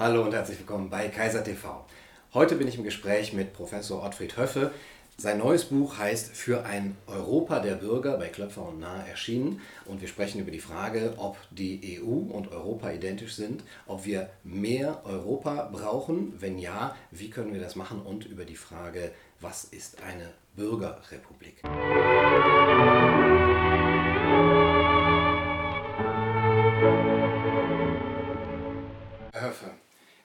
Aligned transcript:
Hallo 0.00 0.22
und 0.22 0.32
herzlich 0.32 0.58
willkommen 0.58 0.88
bei 0.88 1.08
Kaiser 1.08 1.44
TV. 1.44 1.84
Heute 2.32 2.56
bin 2.56 2.66
ich 2.66 2.78
im 2.78 2.84
Gespräch 2.84 3.34
mit 3.34 3.52
Professor 3.52 4.02
Ottfried 4.02 4.34
Höffe. 4.38 4.70
Sein 5.18 5.36
neues 5.36 5.66
Buch 5.66 5.98
heißt 5.98 6.34
Für 6.34 6.64
ein 6.64 6.96
Europa 7.06 7.60
der 7.60 7.74
Bürger 7.74 8.16
bei 8.16 8.28
Klöpfer 8.28 8.66
und 8.66 8.80
Nahe 8.80 9.06
erschienen. 9.06 9.60
Und 9.84 10.00
wir 10.00 10.08
sprechen 10.08 10.40
über 10.40 10.50
die 10.50 10.58
Frage, 10.58 11.12
ob 11.18 11.36
die 11.50 12.00
EU 12.00 12.32
und 12.34 12.50
Europa 12.50 12.90
identisch 12.90 13.34
sind, 13.34 13.62
ob 13.86 14.06
wir 14.06 14.30
mehr 14.42 15.02
Europa 15.04 15.68
brauchen, 15.70 16.32
wenn 16.40 16.58
ja, 16.58 16.96
wie 17.10 17.28
können 17.28 17.52
wir 17.52 17.60
das 17.60 17.76
machen 17.76 18.00
und 18.00 18.24
über 18.24 18.46
die 18.46 18.56
Frage, 18.56 19.10
was 19.38 19.64
ist 19.64 20.02
eine 20.02 20.30
Bürgerrepublik. 20.56 21.62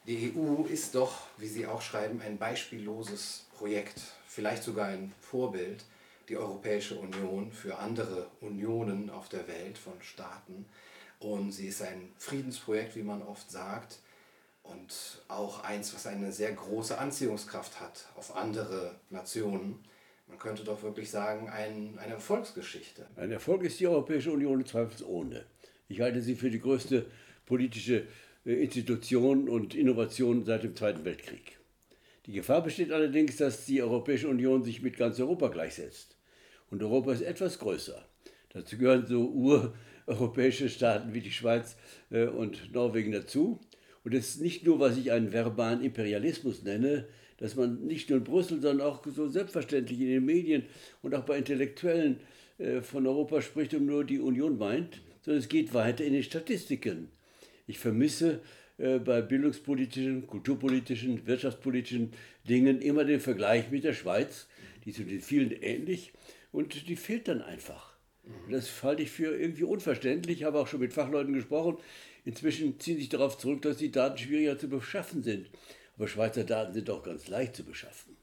Die 0.07 0.33
EU 0.35 0.65
ist 0.65 0.93
doch, 0.93 1.13
wie 1.37 1.47
Sie 1.47 1.65
auch 1.65 1.81
schreiben, 1.81 2.21
ein 2.21 2.37
beispielloses 2.37 3.47
Projekt, 3.57 3.99
vielleicht 4.27 4.61
sogar 4.61 4.87
ein 4.87 5.11
Vorbild, 5.19 5.83
die 6.29 6.37
Europäische 6.37 6.95
Union 6.95 7.51
für 7.51 7.79
andere 7.79 8.27
Unionen 8.39 9.09
auf 9.09 9.29
der 9.29 9.47
Welt 9.47 9.79
von 9.79 9.93
Staaten. 10.01 10.65
Und 11.19 11.51
sie 11.51 11.67
ist 11.67 11.81
ein 11.81 12.11
Friedensprojekt, 12.17 12.95
wie 12.95 13.01
man 13.01 13.23
oft 13.23 13.49
sagt, 13.49 13.99
und 14.61 15.23
auch 15.27 15.63
eins, 15.63 15.93
was 15.93 16.05
eine 16.05 16.31
sehr 16.31 16.51
große 16.51 16.97
Anziehungskraft 16.97 17.79
hat 17.79 18.07
auf 18.15 18.35
andere 18.35 18.99
Nationen. 19.09 19.83
Man 20.27 20.37
könnte 20.37 20.63
doch 20.63 20.83
wirklich 20.83 21.09
sagen, 21.09 21.49
ein, 21.49 21.97
eine 21.99 22.13
Erfolgsgeschichte. 22.13 23.07
Ein 23.15 23.31
Erfolg 23.31 23.63
ist 23.63 23.79
die 23.79 23.87
Europäische 23.87 24.31
Union 24.31 24.65
zweifelsohne. 24.65 25.45
Ich 25.87 26.01
halte 26.01 26.21
sie 26.21 26.35
für 26.35 26.49
die 26.49 26.59
größte 26.59 27.05
politische 27.45 28.07
äh, 28.45 28.53
Institution 28.53 29.49
und 29.49 29.75
Innovation 29.75 30.45
seit 30.45 30.63
dem 30.63 30.75
Zweiten 30.75 31.03
Weltkrieg. 31.05 31.57
Die 32.25 32.31
Gefahr 32.31 32.63
besteht 32.63 32.91
allerdings, 32.91 33.37
dass 33.37 33.65
die 33.65 33.81
Europäische 33.81 34.27
Union 34.27 34.63
sich 34.63 34.81
mit 34.81 34.97
ganz 34.97 35.19
Europa 35.19 35.49
gleichsetzt. 35.49 36.17
Und 36.71 36.81
Europa 36.81 37.13
ist 37.13 37.21
etwas 37.21 37.59
größer. 37.59 38.03
Dazu 38.49 38.77
gehören 38.77 39.05
so 39.05 39.27
ureuropäische 40.07 40.69
Staaten 40.69 41.13
wie 41.13 41.21
die 41.21 41.31
Schweiz 41.31 41.75
äh, 42.09 42.25
und 42.25 42.73
Norwegen 42.73 43.11
dazu. 43.11 43.59
Und 44.03 44.13
es 44.13 44.29
ist 44.29 44.41
nicht 44.41 44.65
nur, 44.65 44.79
was 44.79 44.97
ich 44.97 45.11
einen 45.11 45.33
verbalen 45.33 45.83
Imperialismus 45.83 46.63
nenne, 46.63 47.07
dass 47.37 47.55
man 47.55 47.85
nicht 47.85 48.09
nur 48.09 48.19
in 48.19 48.23
Brüssel, 48.23 48.61
sondern 48.61 48.87
auch 48.87 49.05
so 49.05 49.27
selbstverständlich 49.27 49.99
in 49.99 50.07
den 50.07 50.25
Medien 50.25 50.63
und 51.01 51.13
auch 51.13 51.25
bei 51.25 51.37
Intellektuellen 51.37 52.19
äh, 52.57 52.81
von 52.81 53.05
Europa 53.05 53.41
spricht 53.41 53.73
und 53.73 53.85
nur 53.85 54.03
die 54.03 54.19
Union 54.19 54.57
meint, 54.57 55.01
sondern 55.21 55.41
es 55.41 55.49
geht 55.49 55.73
weiter 55.73 56.03
in 56.03 56.13
den 56.13 56.23
Statistiken. 56.23 57.09
Ich 57.67 57.79
vermisse 57.79 58.41
äh, 58.77 58.99
bei 58.99 59.21
bildungspolitischen, 59.21 60.27
kulturpolitischen, 60.27 61.25
wirtschaftspolitischen 61.25 62.11
Dingen 62.47 62.81
immer 62.81 63.05
den 63.05 63.19
Vergleich 63.19 63.71
mit 63.71 63.83
der 63.83 63.93
Schweiz. 63.93 64.47
Die 64.85 64.91
sind 64.91 65.09
den 65.09 65.21
vielen 65.21 65.51
ähnlich 65.51 66.13
und 66.51 66.87
die 66.87 66.95
fehlt 66.95 67.27
dann 67.27 67.41
einfach. 67.41 67.95
Mhm. 68.23 68.51
Das 68.51 68.83
halte 68.83 69.03
ich 69.03 69.11
für 69.11 69.35
irgendwie 69.35 69.63
unverständlich. 69.63 70.39
Ich 70.39 70.43
habe 70.43 70.59
auch 70.59 70.67
schon 70.67 70.79
mit 70.79 70.93
Fachleuten 70.93 71.33
gesprochen. 71.33 71.77
Inzwischen 72.25 72.79
ziehen 72.79 72.97
sich 72.97 73.09
darauf 73.09 73.37
zurück, 73.37 73.61
dass 73.61 73.77
die 73.77 73.91
Daten 73.91 74.17
schwieriger 74.17 74.57
zu 74.57 74.67
beschaffen 74.67 75.23
sind. 75.23 75.49
Aber 75.95 76.07
Schweizer 76.07 76.43
Daten 76.43 76.73
sind 76.73 76.89
auch 76.89 77.03
ganz 77.03 77.27
leicht 77.27 77.55
zu 77.55 77.63
beschaffen. 77.63 78.14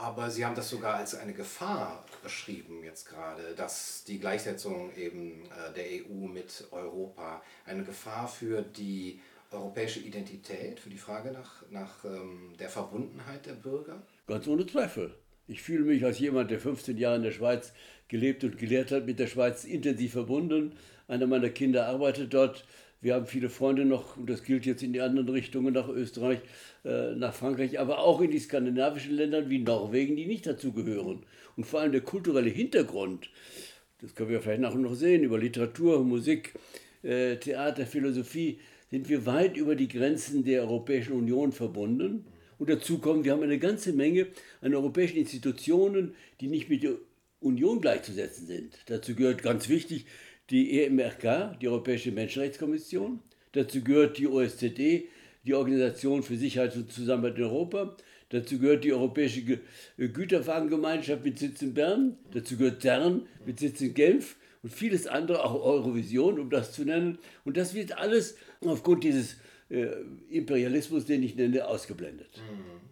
Aber 0.00 0.30
Sie 0.30 0.46
haben 0.46 0.54
das 0.54 0.70
sogar 0.70 0.94
als 0.94 1.14
eine 1.14 1.34
Gefahr 1.34 2.06
beschrieben 2.22 2.82
jetzt 2.82 3.06
gerade, 3.06 3.54
dass 3.54 4.02
die 4.04 4.18
Gleichsetzung 4.18 4.90
eben 4.96 5.42
äh, 5.44 5.74
der 5.76 5.84
EU 5.84 6.26
mit 6.26 6.66
Europa 6.70 7.42
eine 7.66 7.84
Gefahr 7.84 8.26
für 8.26 8.62
die 8.62 9.20
europäische 9.50 10.00
Identität, 10.00 10.80
für 10.80 10.88
die 10.88 10.96
Frage 10.96 11.32
nach, 11.32 11.62
nach 11.70 12.02
ähm, 12.06 12.54
der 12.58 12.70
Verbundenheit 12.70 13.44
der 13.44 13.52
Bürger? 13.52 14.00
Ganz 14.26 14.48
ohne 14.48 14.66
Zweifel. 14.66 15.14
Ich 15.46 15.60
fühle 15.60 15.84
mich 15.84 16.02
als 16.02 16.18
jemand, 16.18 16.50
der 16.50 16.60
15 16.60 16.96
Jahre 16.96 17.16
in 17.16 17.22
der 17.22 17.32
Schweiz 17.32 17.74
gelebt 18.08 18.42
und 18.42 18.56
gelehrt 18.56 18.92
hat, 18.92 19.04
mit 19.04 19.18
der 19.18 19.26
Schweiz 19.26 19.64
intensiv 19.64 20.12
verbunden. 20.12 20.78
Einer 21.08 21.26
meiner 21.26 21.50
Kinder 21.50 21.86
arbeitet 21.86 22.32
dort. 22.32 22.64
Wir 23.02 23.14
haben 23.14 23.26
viele 23.26 23.48
Freunde 23.48 23.86
noch, 23.86 24.18
und 24.18 24.28
das 24.28 24.42
gilt 24.42 24.66
jetzt 24.66 24.82
in 24.82 24.92
die 24.92 25.00
anderen 25.00 25.28
Richtungen, 25.30 25.72
nach 25.72 25.88
Österreich, 25.88 26.40
äh, 26.84 27.14
nach 27.14 27.32
Frankreich, 27.32 27.80
aber 27.80 28.00
auch 28.00 28.20
in 28.20 28.30
die 28.30 28.38
skandinavischen 28.38 29.14
Länder 29.14 29.48
wie 29.48 29.58
Norwegen, 29.58 30.16
die 30.16 30.26
nicht 30.26 30.46
dazugehören. 30.46 31.24
Und 31.56 31.64
vor 31.64 31.80
allem 31.80 31.92
der 31.92 32.02
kulturelle 32.02 32.50
Hintergrund, 32.50 33.30
das 34.02 34.14
können 34.14 34.28
wir 34.28 34.42
vielleicht 34.42 34.60
nachher 34.60 34.78
noch 34.78 34.94
sehen, 34.94 35.24
über 35.24 35.38
Literatur, 35.38 36.04
Musik, 36.04 36.52
äh, 37.02 37.36
Theater, 37.36 37.86
Philosophie, 37.86 38.58
sind 38.90 39.08
wir 39.08 39.24
weit 39.24 39.56
über 39.56 39.76
die 39.76 39.88
Grenzen 39.88 40.44
der 40.44 40.62
Europäischen 40.62 41.12
Union 41.12 41.52
verbunden. 41.52 42.26
Und 42.58 42.68
dazu 42.68 42.98
kommen, 42.98 43.24
wir 43.24 43.32
haben 43.32 43.42
eine 43.42 43.58
ganze 43.58 43.94
Menge 43.94 44.26
an 44.60 44.74
europäischen 44.74 45.16
Institutionen, 45.16 46.14
die 46.40 46.48
nicht 46.48 46.68
mit 46.68 46.82
der 46.82 46.96
Union 47.40 47.80
gleichzusetzen 47.80 48.46
sind. 48.46 48.78
Dazu 48.86 49.14
gehört 49.14 49.42
ganz 49.42 49.70
wichtig 49.70 50.04
die 50.50 50.82
EMRK, 50.82 51.58
die 51.60 51.68
Europäische 51.68 52.10
Menschenrechtskommission. 52.12 53.20
Dazu 53.52 53.82
gehört 53.82 54.18
die 54.18 54.26
OSZE, 54.26 55.04
die 55.44 55.54
Organisation 55.54 56.22
für 56.22 56.36
Sicherheit 56.36 56.76
und 56.76 56.92
Zusammenarbeit 56.92 57.38
in 57.38 57.44
Europa. 57.44 57.96
Dazu 58.30 58.58
gehört 58.58 58.84
die 58.84 58.92
Europäische 58.92 59.60
Güterwagengemeinschaft 59.96 61.24
mit 61.24 61.38
Sitz 61.38 61.62
in 61.62 61.74
Bern. 61.74 62.16
Dazu 62.32 62.56
gehört 62.56 62.82
CERN 62.82 63.26
mit 63.44 63.58
Sitz 63.58 63.80
in 63.80 63.94
Genf 63.94 64.36
und 64.62 64.72
vieles 64.72 65.06
andere, 65.06 65.44
auch 65.44 65.54
Eurovision, 65.54 66.38
um 66.38 66.50
das 66.50 66.72
zu 66.72 66.84
nennen. 66.84 67.18
Und 67.44 67.56
das 67.56 67.74
wird 67.74 67.98
alles 67.98 68.36
aufgrund 68.64 69.02
dieses 69.02 69.36
äh, 69.68 69.88
Imperialismus, 70.28 71.06
den 71.06 71.22
ich 71.22 71.34
nenne, 71.34 71.66
ausgeblendet. 71.66 72.30
Mhm. 72.38 72.90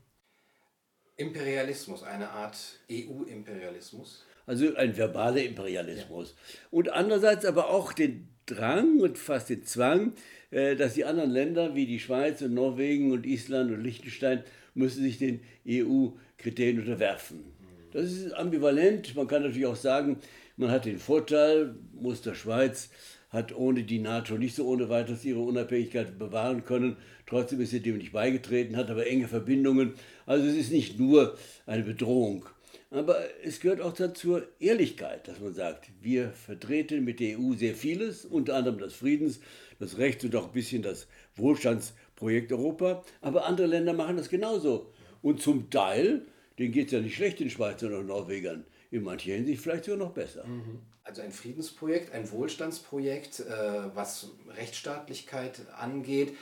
Imperialismus, 1.17 2.05
eine 2.05 2.31
Art 2.31 2.57
EU-Imperialismus? 2.91 4.25
Also 4.49 4.75
ein 4.77 4.97
verbaler 4.97 5.45
Imperialismus. 5.45 6.35
Ja. 6.35 6.59
Und 6.71 6.91
andererseits 6.91 7.45
aber 7.45 7.69
auch 7.69 7.93
den 7.93 8.29
Drang 8.47 8.99
und 9.01 9.19
fast 9.19 9.51
den 9.51 9.63
Zwang, 9.65 10.15
äh, 10.51 10.75
dass 10.75 10.95
die 10.95 11.05
anderen 11.05 11.31
Länder 11.31 11.75
wie 11.75 11.85
die 11.85 12.01
Schweiz 12.01 12.41
und 12.41 12.55
Norwegen 12.55 13.13
und 13.13 13.27
Island 13.27 13.71
und 13.71 13.85
Liechtenstein 13.85 14.43
müssen 14.73 15.03
sich 15.03 15.19
den 15.19 15.41
EU-Kriterien 15.69 16.81
unterwerfen. 16.81 17.45
Das 17.93 18.11
ist 18.11 18.33
ambivalent. 18.33 19.15
Man 19.15 19.27
kann 19.27 19.43
natürlich 19.43 19.67
auch 19.67 19.77
sagen, 19.77 20.19
man 20.57 20.71
hat 20.71 20.87
den 20.87 20.99
Vorteil, 20.99 21.75
Muster 21.93 22.35
Schweiz 22.35 22.89
hat 23.29 23.55
ohne 23.55 23.83
die 23.83 23.99
NATO 23.99 24.39
nicht 24.39 24.55
so 24.55 24.67
ohne 24.67 24.89
weiteres 24.89 25.27
ihre 25.27 25.41
Unabhängigkeit 25.41 26.19
bewahren 26.19 26.65
können. 26.65 26.97
Trotzdem 27.27 27.61
ist 27.61 27.73
sie 27.73 27.81
dem 27.81 27.99
nicht 27.99 28.13
beigetreten, 28.13 28.79
hat 28.79 28.89
aber 28.89 29.07
enge 29.07 29.29
Verbindungen. 29.29 29.93
Also 30.25 30.47
es 30.47 30.57
ist 30.57 30.73
nicht 30.73 30.99
nur 30.99 31.37
eine 31.67 31.83
Bedrohung. 31.83 32.47
Aber 32.91 33.19
es 33.43 33.61
gehört 33.61 33.83
auch 33.83 33.93
zur 34.15 34.49
Ehrlichkeit, 34.61 35.29
dass 35.29 35.41
man 35.41 35.53
sagt, 35.53 35.91
wir 36.01 36.31
vertreten 36.31 37.05
mit 37.05 37.21
der 37.21 37.39
EU 37.39 37.53
sehr 37.53 37.75
vieles, 37.75 38.25
unter 38.25 38.57
anderem 38.57 38.79
das 38.79 38.95
Friedens, 38.95 39.41
das 39.79 39.99
Recht 39.99 40.25
und 40.25 40.35
auch 40.35 40.47
ein 40.47 40.53
bisschen 40.53 40.83
das 40.83 41.07
Wohlstandsprojekt 41.37 42.51
Europa. 42.51 43.05
Aber 43.21 43.45
andere 43.45 43.67
Länder 43.67 43.93
machen 43.93 44.17
das 44.17 44.31
genauso. 44.31 44.91
Und 45.21 45.43
zum 45.43 45.69
Teil, 45.69 46.23
denen 46.59 46.73
geht 46.73 46.87
es 46.87 46.93
ja 46.93 47.01
nicht 47.01 47.17
schlecht, 47.17 47.41
den 47.41 47.51
Schweizern 47.51 47.93
oder 47.93 48.03
Norwegern. 48.03 48.65
In 48.91 49.03
mancher 49.03 49.33
Hinsicht 49.33 49.61
vielleicht 49.61 49.85
sogar 49.85 49.99
noch 49.99 50.15
besser. 50.15 50.47
Mhm. 50.47 50.81
Also 51.05 51.21
ein 51.21 51.33
Friedensprojekt, 51.33 52.15
ein 52.15 52.31
Wohlstandsprojekt, 52.31 53.41
äh, 53.41 53.95
was 53.95 54.31
Rechtsstaatlichkeit 54.57 55.61
angeht. 55.79 56.35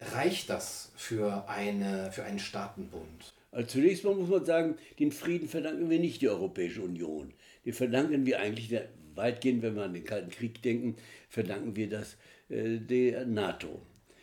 Reicht 0.00 0.48
das 0.48 0.90
für, 0.96 1.48
eine, 1.48 2.10
für 2.12 2.24
einen 2.24 2.38
Staatenbund? 2.38 3.34
Also 3.52 3.68
zunächst 3.68 4.02
mal 4.02 4.14
muss 4.14 4.30
man 4.30 4.44
sagen, 4.44 4.76
den 4.98 5.12
Frieden 5.12 5.46
verdanken 5.46 5.90
wir 5.90 6.00
nicht 6.00 6.22
der 6.22 6.32
Europäischen 6.32 6.82
Union. 6.82 7.34
Den 7.64 7.74
verdanken 7.74 8.26
wir 8.26 8.40
eigentlich, 8.40 8.68
der, 8.68 8.88
weitgehend, 9.14 9.62
wenn 9.62 9.76
wir 9.76 9.82
an 9.82 9.92
den 9.92 10.04
Kalten 10.04 10.30
Krieg 10.30 10.62
denken, 10.62 10.96
verdanken 11.28 11.76
wir 11.76 11.88
das 11.88 12.16
äh, 12.48 12.78
der 12.78 13.26
NATO. 13.26 13.82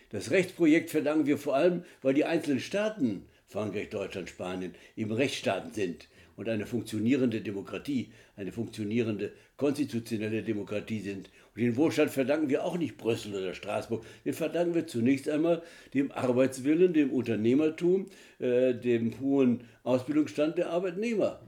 Das 0.09 0.31
Rechtsprojekt 0.31 0.89
verdanken 0.89 1.28
wir 1.28 1.38
vor 1.38 1.56
allem, 1.56 1.84
weil 2.01 2.16
die 2.16 2.25
einzelnen 2.25 2.59
Staaten, 2.59 3.27
Frankreich, 3.48 3.89
Deutschland, 3.89 4.30
Spanien, 4.30 4.74
eben 4.98 5.12
Rechtsstaaten 5.12 5.74
sind 5.74 6.07
und 6.36 6.50
eine 6.50 6.65
funktionierende 6.65 7.42
Demokratie, 7.42 8.12
eine 8.36 8.51
funktionierende 8.51 9.31
konstitutionelle 9.57 10.42
Demokratie 10.42 11.01
sind. 11.01 11.30
Und 11.56 11.62
den 11.62 11.75
Wohlstand 11.75 12.12
verdanken 12.12 12.50
wir 12.50 12.63
auch 12.63 12.78
nicht 12.78 12.98
Brüssel 12.98 13.36
oder 13.36 13.54
Straßburg, 13.54 14.06
den 14.25 14.34
verdanken 14.34 14.75
wir 14.75 14.88
zunächst 14.88 15.28
einmal 15.28 15.62
dem 15.94 16.12
Arbeitswillen, 16.12 16.94
dem 16.94 17.12
Unternehmertum, 17.12 18.06
äh, 18.40 18.74
dem 18.74 19.19
hohen 19.19 19.62
Ausbildungsstand 19.84 20.57
der 20.57 20.69
Arbeitnehmer. 20.69 21.40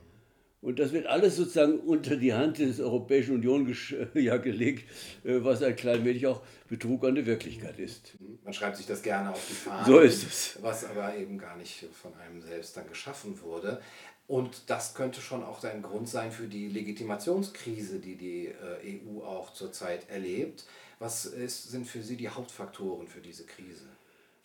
Und 0.62 0.77
das 0.77 0.94
wird 0.94 1.07
alles 1.07 1.38
sozusagen 1.38 1.80
unter 1.80 2.15
die 2.15 2.33
Hand 2.33 2.59
des 2.59 2.80
Europäischen 2.80 3.33
Union 3.36 3.75
ja, 4.13 4.38
gelegt, 4.38 4.88
äh, 5.24 5.44
was 5.44 5.63
ein 5.63 5.75
klein 5.75 6.06
wenig 6.06 6.27
auch 6.27 6.42
Betrug 6.69 7.03
an 7.03 7.15
der 7.15 7.25
Wirklichkeit 7.25 7.80
ist. 7.80 8.13
Man 8.44 8.53
schreibt 8.53 8.77
sich 8.77 8.86
das 8.86 9.01
gerne 9.01 9.31
auf 9.31 9.44
die 9.50 9.53
Fahne. 9.53 9.86
So 9.86 10.00
ist 10.00 10.24
es. 10.24 10.59
Was 10.62 10.86
aber 10.86 11.15
eben 11.18 11.38
gar 11.39 11.57
nicht 11.57 11.86
von 11.92 12.13
einem 12.15 12.42
selbst 12.42 12.77
dann 12.77 12.88
geschaffen 12.88 13.42
wurde. 13.42 13.81
Und 14.31 14.61
das 14.67 14.93
könnte 14.93 15.19
schon 15.19 15.43
auch 15.43 15.61
ein 15.65 15.81
Grund 15.81 16.07
sein 16.07 16.31
für 16.31 16.47
die 16.47 16.69
Legitimationskrise, 16.69 17.99
die 17.99 18.15
die 18.15 18.45
äh, 18.45 19.01
EU 19.05 19.25
auch 19.25 19.51
zurzeit 19.51 20.09
erlebt. 20.09 20.63
Was 20.99 21.25
ist, 21.25 21.69
sind 21.69 21.85
für 21.85 22.01
Sie 22.01 22.15
die 22.15 22.29
Hauptfaktoren 22.29 23.09
für 23.09 23.19
diese 23.19 23.43
Krise? 23.43 23.83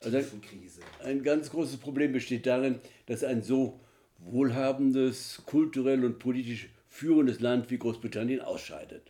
also 0.00 0.18
ein 1.04 1.22
ganz 1.22 1.50
großes 1.50 1.76
Problem 1.76 2.10
besteht 2.10 2.46
darin, 2.46 2.80
dass 3.06 3.22
ein 3.22 3.44
so 3.44 3.78
wohlhabendes, 4.18 5.42
kulturell 5.46 6.04
und 6.04 6.18
politisch 6.18 6.68
führendes 6.88 7.38
Land 7.38 7.70
wie 7.70 7.78
Großbritannien 7.78 8.40
ausscheidet. 8.40 9.02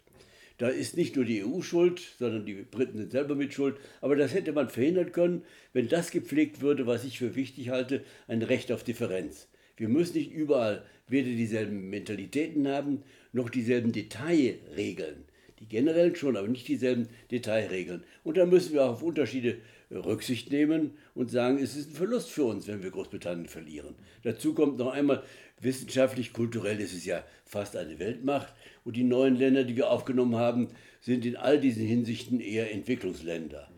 Da 0.58 0.68
ist 0.68 0.94
nicht 0.94 1.16
nur 1.16 1.24
die 1.24 1.42
EU 1.42 1.62
schuld, 1.62 2.02
sondern 2.18 2.44
die 2.44 2.52
Briten 2.52 2.98
sind 2.98 3.12
selber 3.12 3.34
mit 3.34 3.54
schuld. 3.54 3.78
Aber 4.02 4.14
das 4.14 4.34
hätte 4.34 4.52
man 4.52 4.68
verhindern 4.68 5.12
können, 5.12 5.42
wenn 5.72 5.88
das 5.88 6.10
gepflegt 6.10 6.60
würde, 6.60 6.86
was 6.86 7.04
ich 7.04 7.18
für 7.18 7.34
wichtig 7.34 7.70
halte, 7.70 8.04
ein 8.28 8.42
Recht 8.42 8.70
auf 8.70 8.84
Differenz. 8.84 9.48
Wir 9.76 9.88
müssen 9.88 10.16
nicht 10.16 10.32
überall 10.32 10.84
weder 11.08 11.28
dieselben 11.28 11.90
Mentalitäten 11.90 12.68
haben, 12.68 13.02
noch 13.32 13.50
dieselben 13.50 13.92
Detailregeln. 13.92 15.24
Die 15.60 15.68
generellen 15.68 16.16
schon, 16.16 16.36
aber 16.36 16.48
nicht 16.48 16.68
dieselben 16.68 17.08
Detailregeln. 17.30 18.04
Und 18.24 18.36
da 18.36 18.44
müssen 18.46 18.74
wir 18.74 18.84
auch 18.84 18.92
auf 18.92 19.02
Unterschiede 19.02 19.56
Rücksicht 19.90 20.50
nehmen 20.50 20.92
und 21.14 21.30
sagen, 21.30 21.58
es 21.58 21.76
ist 21.76 21.90
ein 21.90 21.94
Verlust 21.94 22.30
für 22.30 22.44
uns, 22.44 22.66
wenn 22.66 22.82
wir 22.82 22.90
Großbritannien 22.90 23.46
verlieren. 23.46 23.94
Dazu 24.22 24.52
kommt 24.52 24.78
noch 24.78 24.92
einmal, 24.92 25.22
wissenschaftlich, 25.60 26.32
kulturell 26.32 26.80
ist 26.80 26.92
es 26.92 27.04
ja 27.04 27.24
fast 27.44 27.76
eine 27.76 27.98
Weltmacht 27.98 28.52
und 28.84 28.96
die 28.96 29.04
neuen 29.04 29.36
Länder, 29.36 29.64
die 29.64 29.76
wir 29.76 29.90
aufgenommen 29.90 30.36
haben, 30.36 30.68
sind 31.00 31.24
in 31.24 31.36
all 31.36 31.60
diesen 31.60 31.86
Hinsichten 31.86 32.40
eher 32.40 32.72
Entwicklungsländer, 32.72 33.70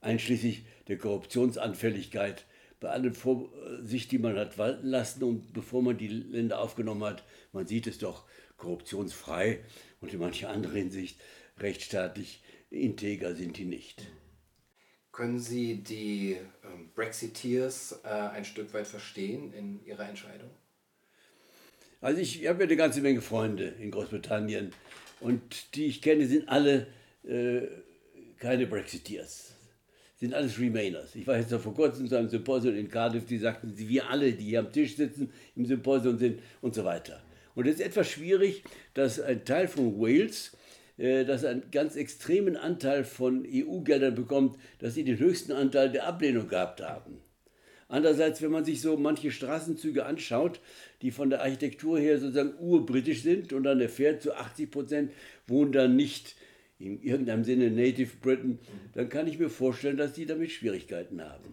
einschließlich 0.00 0.64
der 0.88 0.98
Korruptionsanfälligkeit, 0.98 2.44
bei 2.86 2.92
allen 2.92 3.14
Vorsicht, 3.14 4.12
die 4.12 4.18
man 4.18 4.36
hat 4.36 4.58
walten 4.58 4.86
lassen 4.86 5.24
und 5.24 5.52
bevor 5.52 5.82
man 5.82 5.98
die 5.98 6.06
Länder 6.06 6.60
aufgenommen 6.60 7.02
hat, 7.02 7.24
man 7.52 7.66
sieht 7.66 7.88
es 7.88 7.98
doch 7.98 8.24
korruptionsfrei 8.58 9.64
und 10.00 10.12
in 10.12 10.20
mancher 10.20 10.50
anderen 10.50 10.76
Hinsicht 10.76 11.20
rechtsstaatlich 11.58 12.44
integer 12.70 13.34
sind 13.34 13.56
die 13.56 13.64
nicht. 13.64 14.06
Können 15.10 15.40
Sie 15.40 15.82
die 15.82 16.36
ähm, 16.62 16.90
Brexiteers 16.94 18.02
äh, 18.04 18.08
ein 18.08 18.44
Stück 18.44 18.72
weit 18.72 18.86
verstehen 18.86 19.52
in 19.52 19.84
ihrer 19.84 20.08
Entscheidung? 20.08 20.50
Also 22.00 22.20
ich 22.20 22.46
habe 22.46 22.60
ja 22.60 22.66
eine 22.66 22.76
ganze 22.76 23.00
Menge 23.00 23.20
Freunde 23.20 23.64
in 23.64 23.90
Großbritannien 23.90 24.72
und 25.18 25.74
die 25.74 25.86
ich 25.86 26.02
kenne, 26.02 26.26
sind 26.26 26.48
alle 26.48 26.86
äh, 27.24 27.62
keine 28.38 28.68
Brexiteers, 28.68 29.55
sind 30.16 30.34
alles 30.34 30.58
Remainers. 30.58 31.14
Ich 31.14 31.26
war 31.26 31.38
jetzt 31.38 31.50
noch 31.50 31.60
vor 31.60 31.74
kurzem 31.74 32.08
zu 32.08 32.16
einem 32.16 32.28
Symposium 32.28 32.74
in 32.74 32.88
Cardiff, 32.88 33.26
die 33.26 33.38
sagten, 33.38 33.72
wir 33.76 34.08
alle, 34.08 34.32
die 34.32 34.44
hier 34.44 34.60
am 34.60 34.72
Tisch 34.72 34.96
sitzen, 34.96 35.30
im 35.54 35.66
Symposium 35.66 36.18
sind 36.18 36.40
und 36.62 36.74
so 36.74 36.84
weiter. 36.84 37.22
Und 37.54 37.66
es 37.66 37.76
ist 37.76 37.86
etwas 37.86 38.10
schwierig, 38.10 38.64
dass 38.94 39.20
ein 39.20 39.44
Teil 39.44 39.68
von 39.68 39.98
Wales 39.98 40.56
äh, 40.98 41.24
das 41.24 41.44
einen 41.44 41.70
ganz 41.70 41.96
extremen 41.96 42.56
Anteil 42.56 43.04
von 43.04 43.46
EU-Geldern 43.46 44.14
bekommt, 44.14 44.58
dass 44.78 44.94
sie 44.94 45.04
den 45.04 45.18
höchsten 45.18 45.52
Anteil 45.52 45.90
der 45.90 46.06
Ablehnung 46.06 46.48
gehabt 46.48 46.80
haben. 46.80 47.20
Andererseits, 47.88 48.42
wenn 48.42 48.50
man 48.50 48.64
sich 48.64 48.80
so 48.80 48.96
manche 48.96 49.30
Straßenzüge 49.30 50.06
anschaut, 50.06 50.60
die 51.02 51.12
von 51.12 51.30
der 51.30 51.42
Architektur 51.42 52.00
her 52.00 52.18
sozusagen 52.18 52.54
urbritisch 52.58 53.22
sind 53.22 53.52
und 53.52 53.62
dann 53.62 53.80
erfährt, 53.80 54.22
zu 54.22 54.34
80 54.34 54.70
Prozent 54.70 55.12
wohnen 55.46 55.70
dann 55.70 55.94
nicht 55.94 56.34
in 56.78 57.02
irgendeinem 57.02 57.44
Sinne 57.44 57.70
Native 57.70 58.16
Britain, 58.20 58.58
dann 58.94 59.08
kann 59.08 59.26
ich 59.26 59.38
mir 59.38 59.48
vorstellen, 59.48 59.96
dass 59.96 60.12
die 60.12 60.26
damit 60.26 60.50
Schwierigkeiten 60.50 61.22
haben. 61.22 61.52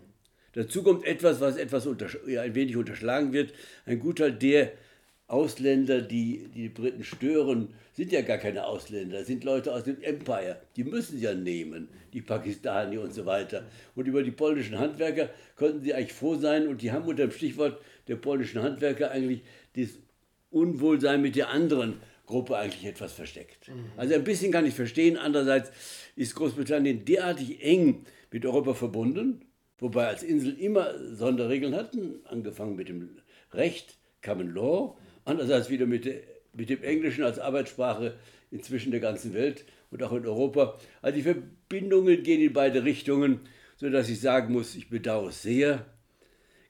Dazu 0.54 0.84
kommt 0.84 1.06
etwas, 1.06 1.42
was 1.42 1.58
etwas 1.58 1.88
ein 1.88 2.56
wenig 2.56 2.78
unterschlagen 2.78 3.34
wird. 3.34 3.54
Ein 3.86 4.00
Gutteil 4.00 4.34
der 4.34 4.74
Ausländer, 5.28 6.02
die 6.02 6.48
die 6.54 6.70
Briten 6.70 7.04
stören, 7.04 7.70
sind 7.94 8.12
ja 8.12 8.22
gar 8.22 8.38
keine 8.38 8.66
Ausländer, 8.66 9.24
sind 9.24 9.44
Leute 9.44 9.74
aus 9.74 9.84
dem 9.84 10.02
Empire. 10.02 10.62
Die 10.75 10.84
müssen 10.84 11.18
sie 11.18 11.24
ja 11.24 11.34
nehmen, 11.34 11.88
die 12.12 12.22
Pakistani 12.22 12.98
und 12.98 13.14
so 13.14 13.25
weiter. 13.25 13.66
Und 13.96 14.08
über 14.08 14.22
die 14.22 14.31
polnischen 14.31 14.78
Handwerker 14.78 15.30
konnten 15.56 15.81
sie 15.81 15.94
eigentlich 15.94 16.14
froh 16.14 16.36
sein 16.36 16.68
und 16.68 16.81
die 16.81 16.92
haben 16.92 17.08
unter 17.08 17.25
dem 17.25 17.31
Stichwort 17.31 17.81
der 18.08 18.18
polnischen 18.18 18.62
Handwerker 18.62 19.10
eigentlich 19.10 19.42
das 19.75 19.90
Unwohlsein 20.52 21.22
mit 21.22 21.36
der 21.36 21.50
anderen 21.50 22.00
Gruppe 22.25 22.58
eigentlich 22.58 22.86
etwas 22.86 23.14
versteckt. 23.14 23.68
Mhm. 23.68 23.92
Also 23.98 24.16
ein 24.16 24.24
bisschen 24.24 24.52
kann 24.52 24.66
ich 24.66 24.74
verstehen. 24.74 25.18
Andererseits 25.18 25.72
ist 26.16 26.36
Großbritannien 26.36 27.06
derartig 27.06 27.64
eng 27.64 28.06
mit 28.31 28.46
Europa 28.46 28.74
verbunden, 28.74 29.46
wobei 29.78 30.08
als 30.08 30.24
Insel 30.24 30.58
immer 30.60 30.94
Sonderregeln 31.16 31.75
hatten, 31.75 32.22
angefangen 32.25 32.75
mit 32.75 32.90
dem 32.90 33.18
Recht, 33.52 33.98
Common 34.24 34.54
Law, 34.54 34.98
andererseits 35.25 35.70
wieder 35.70 35.86
mit, 35.86 36.10
mit 36.54 36.70
dem 36.70 36.81
Englischen 36.84 37.24
als 37.24 37.40
Arbeitssprache 37.40 38.18
inzwischen 38.52 38.92
der 38.92 39.02
ganzen 39.02 39.34
Welt 39.34 39.66
und 39.92 40.02
auch 40.04 40.14
in 40.14 40.25
Europa. 40.25 40.80
Also 41.02 41.18
die 41.18 41.24
Verbindungen 41.24 42.24
gehen 42.24 42.42
in 42.42 42.54
beide 42.54 42.84
Richtungen, 42.84 43.42
sodass 43.75 44.10
ich 44.10 44.22
sagen 44.22 44.54
muss, 44.54 44.75
ich 44.75 44.90
bedauere 44.90 45.30
es 45.30 45.42
sehr, 45.42 45.86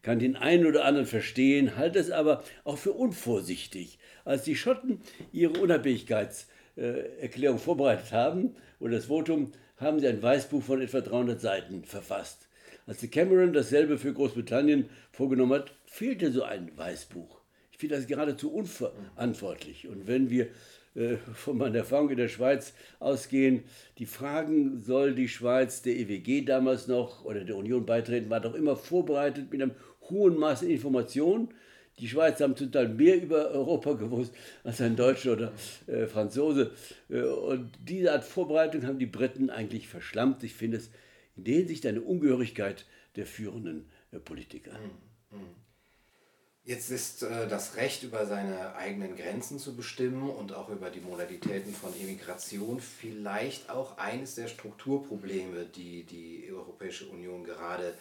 kann 0.01 0.19
den 0.19 0.35
einen 0.35 0.65
oder 0.65 0.83
anderen 0.85 1.07
verstehen, 1.07 1.77
halte 1.77 1.99
es 1.99 2.11
aber 2.11 2.43
auch 2.65 2.77
für 2.77 2.91
unvorsichtig. 2.91 3.99
Als 4.25 4.43
die 4.43 4.55
Schotten 4.55 5.01
ihre 5.31 5.59
Unabhängigkeitserklärung 5.59 7.59
vorbereitet 7.59 8.11
haben, 8.11 8.55
oder 8.79 8.95
das 8.95 9.05
Votum, 9.05 9.51
haben 9.77 9.99
sie 9.99 10.07
ein 10.07 10.21
Weißbuch 10.21 10.63
von 10.63 10.81
etwa 10.81 11.01
300 11.01 11.41
Seiten 11.41 11.83
verfasst. 11.83 12.47
Als 12.85 13.09
Cameron 13.09 13.53
dasselbe 13.53 13.97
für 13.97 14.13
Großbritannien 14.13 14.89
vorgenommen 15.11 15.53
hat, 15.53 15.73
fehlte 15.85 16.31
so 16.31 16.43
ein 16.43 16.71
Weißbuch 16.75 17.43
finde 17.83 17.97
das 17.97 18.07
geradezu 18.07 18.49
unverantwortlich. 18.49 19.89
Und 19.89 20.07
wenn 20.07 20.29
wir 20.29 20.47
äh, 20.95 21.17
von 21.33 21.57
meiner 21.57 21.79
Erfahrung 21.79 22.11
in 22.11 22.17
der 22.17 22.29
Schweiz 22.29 22.71
ausgehen, 23.01 23.65
die 23.97 24.05
Fragen, 24.05 24.81
soll 24.81 25.15
die 25.15 25.27
Schweiz 25.27 25.81
der 25.81 25.97
EWG 25.97 26.45
damals 26.45 26.87
noch 26.87 27.25
oder 27.25 27.43
der 27.43 27.57
Union 27.57 27.85
beitreten, 27.85 28.29
war 28.29 28.39
doch 28.39 28.53
immer 28.53 28.77
vorbereitet 28.77 29.51
mit 29.51 29.61
einem 29.61 29.71
hohen 30.09 30.37
Maß 30.37 30.61
an 30.61 30.69
Information. 30.69 31.49
Die 31.99 32.07
Schweizer 32.07 32.45
haben 32.45 32.55
Teil 32.71 32.89
mehr 32.89 33.21
über 33.21 33.51
Europa 33.51 33.93
gewusst 33.93 34.33
als 34.63 34.81
ein 34.81 34.95
Deutscher 34.95 35.33
oder 35.33 35.53
äh, 35.87 36.07
Franzose. 36.07 36.71
Äh, 37.09 37.21
und 37.21 37.71
diese 37.79 38.11
Art 38.11 38.23
Vorbereitung 38.23 38.85
haben 38.87 38.99
die 38.99 39.05
Briten 39.05 39.49
eigentlich 39.49 39.87
verschlammt. 39.87 40.43
Ich 40.43 40.53
finde 40.53 40.77
es 40.77 40.89
in 41.35 41.43
der 41.43 41.55
Hinsicht 41.55 41.85
eine 41.85 42.01
Ungehörigkeit 42.01 42.85
der 43.15 43.25
führenden 43.25 43.91
äh, 44.11 44.19
Politiker. 44.19 44.71
Mhm. 44.71 45.37
Mhm. 45.37 45.55
Jetzt 46.65 46.91
ist 46.91 47.23
äh, 47.23 47.47
das 47.47 47.75
Recht 47.75 48.03
über 48.03 48.25
seine 48.25 48.75
eigenen 48.75 49.15
Grenzen 49.15 49.59
zu 49.59 49.75
bestimmen 49.75 50.29
und 50.29 50.53
auch 50.53 50.69
über 50.69 50.89
die 50.89 51.01
Modalitäten 51.01 51.73
von 51.73 51.93
Immigration 51.99 52.79
vielleicht 52.79 53.69
auch 53.69 53.97
eines 53.97 54.35
der 54.35 54.47
Strukturprobleme, 54.47 55.65
die 55.65 56.05
die 56.05 56.49
Europäische 56.51 57.05
Union 57.07 57.43
gerade 57.43 57.89
äh, 57.89 57.91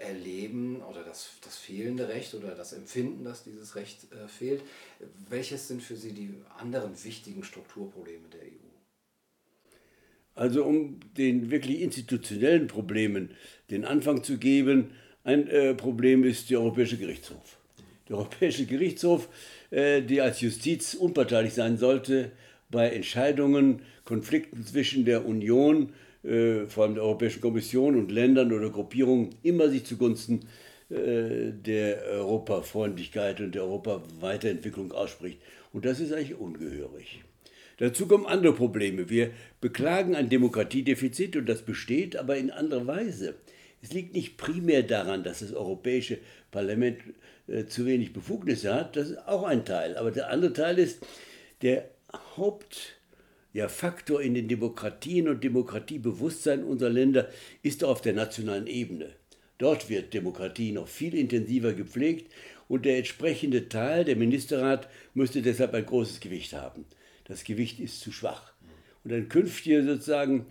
erleben 0.00 0.82
oder 0.82 1.02
das, 1.02 1.30
das 1.44 1.56
fehlende 1.56 2.08
Recht 2.08 2.34
oder 2.34 2.54
das 2.54 2.72
Empfinden, 2.72 3.24
dass 3.24 3.44
dieses 3.44 3.76
Recht 3.76 4.12
äh, 4.12 4.28
fehlt. 4.28 4.62
Welches 5.28 5.68
sind 5.68 5.82
für 5.82 5.96
Sie 5.96 6.12
die 6.12 6.34
anderen 6.58 6.92
wichtigen 7.04 7.44
Strukturprobleme 7.44 8.28
der 8.32 8.42
EU? 8.42 8.68
Also 10.34 10.64
um 10.64 11.00
den 11.16 11.50
wirklich 11.50 11.80
institutionellen 11.80 12.68
Problemen 12.68 13.30
den 13.70 13.84
Anfang 13.84 14.22
zu 14.22 14.38
geben, 14.38 14.92
ein 15.24 15.48
äh, 15.48 15.74
Problem 15.74 16.24
ist 16.24 16.50
der 16.50 16.60
Europäische 16.60 16.96
Gerichtshof 16.96 17.58
der 18.08 18.16
Europäische 18.16 18.66
Gerichtshof, 18.66 19.28
äh, 19.70 20.02
der 20.02 20.24
als 20.24 20.40
Justiz 20.40 20.94
unparteilich 20.94 21.54
sein 21.54 21.76
sollte 21.76 22.32
bei 22.70 22.90
Entscheidungen, 22.90 23.82
Konflikten 24.04 24.64
zwischen 24.64 25.04
der 25.04 25.26
Union, 25.26 25.92
äh, 26.28 26.66
vor 26.66 26.84
allem 26.84 26.94
der 26.94 27.04
Europäischen 27.04 27.40
Kommission 27.40 27.96
und 27.96 28.12
Ländern 28.12 28.52
oder 28.52 28.70
Gruppierungen, 28.70 29.30
immer 29.42 29.68
sich 29.70 29.84
zugunsten 29.84 30.40
äh, 30.90 31.52
der 31.52 32.02
Europafreundlichkeit 32.04 33.40
und 33.40 33.54
der 33.54 33.62
Europaweiterentwicklung 33.62 34.92
ausspricht. 34.92 35.40
Und 35.72 35.84
das 35.84 36.00
ist 36.00 36.12
eigentlich 36.12 36.38
ungehörig. 36.38 37.22
Dazu 37.78 38.06
kommen 38.06 38.26
andere 38.26 38.52
Probleme. 38.52 39.08
Wir 39.08 39.30
beklagen 39.60 40.16
ein 40.16 40.28
Demokratiedefizit 40.28 41.36
und 41.36 41.48
das 41.48 41.62
besteht 41.62 42.16
aber 42.16 42.36
in 42.36 42.50
anderer 42.50 42.86
Weise. 42.86 43.34
Es 43.82 43.92
liegt 43.92 44.14
nicht 44.14 44.36
primär 44.36 44.82
daran, 44.82 45.22
dass 45.22 45.38
das 45.40 45.52
Europäische 45.52 46.18
Parlament 46.50 46.98
äh, 47.46 47.66
zu 47.66 47.86
wenig 47.86 48.12
Befugnisse 48.12 48.74
hat, 48.74 48.96
das 48.96 49.10
ist 49.10 49.28
auch 49.28 49.44
ein 49.44 49.64
Teil. 49.64 49.96
Aber 49.96 50.10
der 50.10 50.30
andere 50.30 50.52
Teil 50.52 50.78
ist, 50.78 51.00
der 51.62 51.88
Hauptfaktor 53.62 54.20
ja, 54.20 54.26
in 54.26 54.34
den 54.34 54.48
Demokratien 54.48 55.28
und 55.28 55.42
Demokratiebewusstsein 55.44 56.64
unserer 56.64 56.90
Länder 56.90 57.28
ist 57.62 57.84
auf 57.84 58.00
der 58.00 58.12
nationalen 58.12 58.66
Ebene. 58.66 59.10
Dort 59.58 59.88
wird 59.88 60.14
Demokratie 60.14 60.72
noch 60.72 60.88
viel 60.88 61.14
intensiver 61.14 61.72
gepflegt 61.72 62.32
und 62.68 62.84
der 62.84 62.98
entsprechende 62.98 63.68
Teil, 63.68 64.04
der 64.04 64.16
Ministerrat, 64.16 64.88
müsste 65.14 65.42
deshalb 65.42 65.74
ein 65.74 65.86
großes 65.86 66.20
Gewicht 66.20 66.52
haben. 66.52 66.84
Das 67.24 67.44
Gewicht 67.44 67.80
ist 67.80 68.00
zu 68.00 68.12
schwach. 68.12 68.52
Und 69.04 69.12
ein 69.12 69.28
künftiger 69.28 69.82
sozusagen 69.84 70.46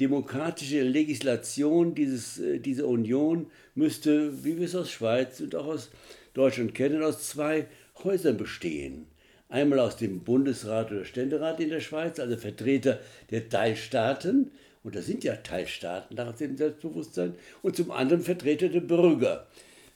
demokratische 0.00 0.82
Legislation 0.82 1.94
dieses, 1.94 2.38
äh, 2.38 2.58
dieser 2.58 2.86
Union 2.86 3.46
müsste, 3.74 4.44
wie 4.44 4.58
wir 4.58 4.66
es 4.66 4.74
aus 4.74 4.90
Schweiz 4.90 5.40
und 5.40 5.54
auch 5.54 5.66
aus 5.66 5.90
Deutschland 6.34 6.74
kennen, 6.74 7.02
aus 7.02 7.28
zwei 7.28 7.66
Häusern 8.02 8.36
bestehen. 8.36 9.06
Einmal 9.54 9.78
aus 9.78 9.96
dem 9.96 10.24
Bundesrat 10.24 10.90
oder 10.90 11.04
Ständerat 11.04 11.60
in 11.60 11.68
der 11.68 11.78
Schweiz, 11.78 12.18
also 12.18 12.36
Vertreter 12.36 12.98
der 13.30 13.48
Teilstaaten, 13.48 14.50
und 14.82 14.96
das 14.96 15.06
sind 15.06 15.22
ja 15.22 15.36
Teilstaaten 15.36 16.16
nach 16.16 16.34
dem 16.34 16.56
Selbstbewusstsein, 16.56 17.34
und 17.62 17.76
zum 17.76 17.92
anderen 17.92 18.20
Vertreter 18.20 18.68
der 18.68 18.80
Bürger. 18.80 19.46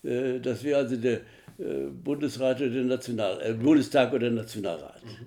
Äh, 0.04 0.38
das 0.38 0.62
wäre 0.62 0.78
also 0.78 0.94
der 0.94 1.22
äh, 1.58 1.88
Bundesrat 1.90 2.60
oder 2.60 2.70
der 2.70 2.84
National, 2.84 3.40
äh, 3.42 3.52
Bundestag 3.52 4.10
oder 4.10 4.30
der 4.30 4.42
Nationalrat. 4.42 5.04
Mhm. 5.04 5.26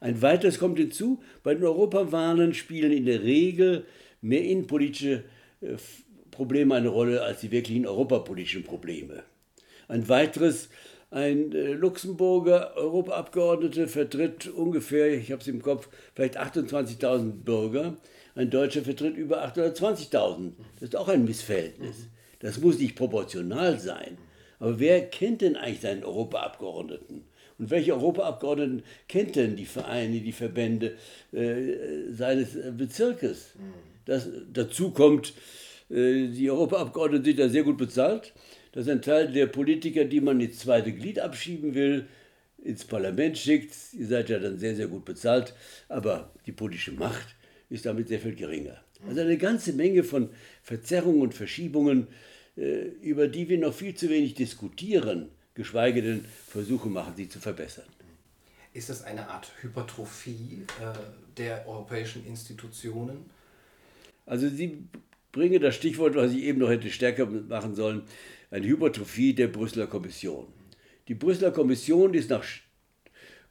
Ein 0.00 0.20
weiteres 0.20 0.58
kommt 0.58 0.78
hinzu, 0.78 1.22
bei 1.44 1.54
den 1.54 1.62
Europawahlen 1.62 2.54
spielen 2.54 2.90
in 2.90 3.06
der 3.06 3.22
Regel 3.22 3.84
mehr 4.20 4.42
innenpolitische 4.42 5.22
äh, 5.60 5.76
Probleme 6.32 6.74
eine 6.74 6.88
Rolle 6.88 7.22
als 7.22 7.42
die 7.42 7.52
wirklichen 7.52 7.86
europapolitischen 7.86 8.64
Probleme. 8.64 9.22
Ein 9.86 10.08
weiteres, 10.08 10.70
ein 11.10 11.52
äh, 11.52 11.72
Luxemburger 11.72 12.76
Europaabgeordneter 12.76 13.88
vertritt 13.88 14.48
ungefähr, 14.48 15.12
ich 15.12 15.32
habe 15.32 15.42
es 15.42 15.48
im 15.48 15.62
Kopf, 15.62 15.88
vielleicht 16.14 16.38
28.000 16.38 17.32
Bürger. 17.44 17.96
Ein 18.36 18.50
Deutscher 18.50 18.82
vertritt 18.82 19.16
über 19.16 19.44
820.000. 19.44 20.52
Das 20.74 20.90
ist 20.90 20.96
auch 20.96 21.08
ein 21.08 21.24
Missverhältnis. 21.24 22.06
Das 22.38 22.60
muss 22.60 22.78
nicht 22.78 22.94
proportional 22.94 23.78
sein. 23.80 24.18
Aber 24.60 24.78
wer 24.78 25.08
kennt 25.08 25.40
denn 25.40 25.56
eigentlich 25.56 25.80
seinen 25.80 26.04
Europaabgeordneten? 26.04 27.24
Und 27.58 27.70
welche 27.70 27.92
Europaabgeordneten 27.92 28.84
kennt 29.08 29.36
denn 29.36 29.56
die 29.56 29.66
Vereine, 29.66 30.20
die 30.20 30.32
Verbände 30.32 30.96
äh, 31.32 32.12
seines 32.12 32.56
Bezirkes? 32.76 33.54
Das, 34.06 34.28
dazu 34.52 34.92
kommt, 34.92 35.34
äh, 35.90 36.28
die 36.28 36.50
Europaabgeordneten 36.50 37.24
sind 37.24 37.38
ja 37.38 37.48
sehr 37.48 37.64
gut 37.64 37.76
bezahlt. 37.76 38.32
Das 38.72 38.86
ist 38.86 38.90
ein 38.90 39.02
Teil 39.02 39.32
der 39.32 39.46
Politiker, 39.46 40.04
die 40.04 40.20
man 40.20 40.40
ins 40.40 40.60
zweite 40.60 40.92
Glied 40.92 41.18
abschieben 41.18 41.74
will, 41.74 42.06
ins 42.58 42.84
Parlament 42.84 43.36
schickt. 43.36 43.74
Ihr 43.92 44.06
seid 44.06 44.28
ja 44.28 44.38
dann 44.38 44.58
sehr, 44.58 44.76
sehr 44.76 44.86
gut 44.86 45.04
bezahlt, 45.04 45.54
aber 45.88 46.32
die 46.46 46.52
politische 46.52 46.92
Macht 46.92 47.34
ist 47.68 47.86
damit 47.86 48.08
sehr 48.08 48.20
viel 48.20 48.34
geringer. 48.34 48.80
Also 49.06 49.22
eine 49.22 49.38
ganze 49.38 49.72
Menge 49.72 50.04
von 50.04 50.28
Verzerrungen 50.62 51.22
und 51.22 51.34
Verschiebungen, 51.34 52.08
äh, 52.56 52.82
über 53.02 53.28
die 53.28 53.48
wir 53.48 53.58
noch 53.58 53.74
viel 53.74 53.94
zu 53.94 54.08
wenig 54.10 54.34
diskutieren 54.34 55.30
geschweige 55.60 56.00
denn 56.02 56.24
Versuche 56.24 56.88
machen, 56.88 57.14
sie 57.16 57.28
zu 57.28 57.38
verbessern. 57.38 57.84
Ist 58.72 58.88
das 58.88 59.02
eine 59.02 59.28
Art 59.28 59.52
Hypertrophie 59.60 60.62
äh, 60.80 61.36
der 61.36 61.68
europäischen 61.68 62.24
Institutionen? 62.26 63.28
Also 64.26 64.48
Sie 64.48 64.84
bringen 65.32 65.60
das 65.60 65.74
Stichwort, 65.74 66.14
was 66.14 66.32
ich 66.32 66.44
eben 66.44 66.60
noch 66.60 66.70
hätte 66.70 66.88
stärker 66.88 67.26
machen 67.26 67.74
sollen, 67.74 68.02
eine 68.50 68.66
Hypertrophie 68.66 69.34
der 69.34 69.48
Brüsseler 69.48 69.86
Kommission. 69.86 70.46
Die 71.08 71.14
Brüsseler 71.14 71.52
Kommission 71.52 72.14
ist 72.14 72.30
nach 72.30 72.44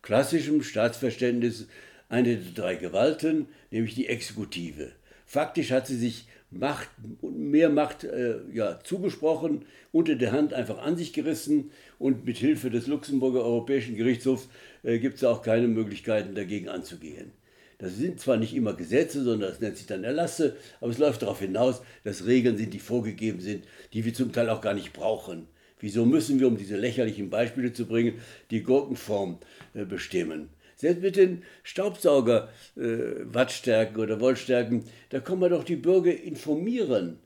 klassischem 0.02 0.62
Staatsverständnis 0.62 1.68
eine 2.10 2.38
der 2.38 2.54
drei 2.54 2.76
Gewalten, 2.76 3.48
nämlich 3.72 3.96
die 3.96 4.08
Exekutive. 4.08 4.92
Faktisch 5.26 5.72
hat 5.72 5.88
sie 5.88 5.98
sich 5.98 6.28
Macht, 6.52 6.90
mehr 7.22 7.70
Macht 7.70 8.04
äh, 8.04 8.40
ja, 8.52 8.80
zugesprochen, 8.84 9.66
unter 9.92 10.16
der 10.16 10.32
Hand 10.32 10.52
einfach 10.52 10.80
an 10.80 10.98
sich 10.98 11.14
gerissen 11.14 11.70
und 12.00 12.26
mit 12.26 12.38
Hilfe 12.38 12.72
des 12.72 12.88
Luxemburger 12.88 13.44
Europäischen 13.44 13.96
Gerichtshofs 13.96 14.50
äh, 14.82 14.98
gibt 14.98 15.18
es 15.18 15.24
auch 15.24 15.44
keine 15.44 15.68
Möglichkeiten 15.68 16.34
dagegen 16.34 16.68
anzugehen. 16.68 17.32
Das 17.80 17.96
sind 17.96 18.20
zwar 18.20 18.38
nicht 18.38 18.54
immer 18.54 18.74
Gesetze, 18.74 19.24
sondern 19.24 19.50
das 19.50 19.60
nennt 19.62 19.78
sich 19.78 19.88
dann 19.88 20.04
Erlasse, 20.04 20.58
aber 20.82 20.92
es 20.92 20.98
läuft 20.98 21.22
darauf 21.22 21.40
hinaus, 21.40 21.82
dass 22.04 22.26
Regeln 22.26 22.58
sind, 22.58 22.74
die 22.74 22.80
vorgegeben 22.80 23.40
sind, 23.40 23.64
die 23.94 24.04
wir 24.04 24.14
zum 24.14 24.34
Teil 24.34 24.50
auch 24.50 24.60
gar 24.62 24.74
nicht 24.74 24.92
brauchen. 24.94 25.48
Wieso 25.80 26.06
müssen 26.06 26.42
wir, 26.42 26.48
um 26.48 26.58
diese 26.58 26.76
lächerlichen 26.76 27.30
Beispiele 27.30 27.72
zu 27.72 27.86
bringen, 27.86 28.20
die 28.52 28.64
Gurkenform 28.64 29.38
äh, 29.74 29.86
bestimmen? 29.86 30.50
Selbst 30.76 31.02
mit 31.02 31.16
den 31.16 31.44
Staubsauger-Wattstärken 31.64 33.98
äh, 33.98 34.02
oder 34.02 34.20
Wollstärken, 34.20 34.84
da 35.10 35.22
kann 35.22 35.40
man 35.40 35.52
doch 35.52 35.64
die 35.64 35.78
Bürger 35.78 36.14
informieren. 36.14 37.20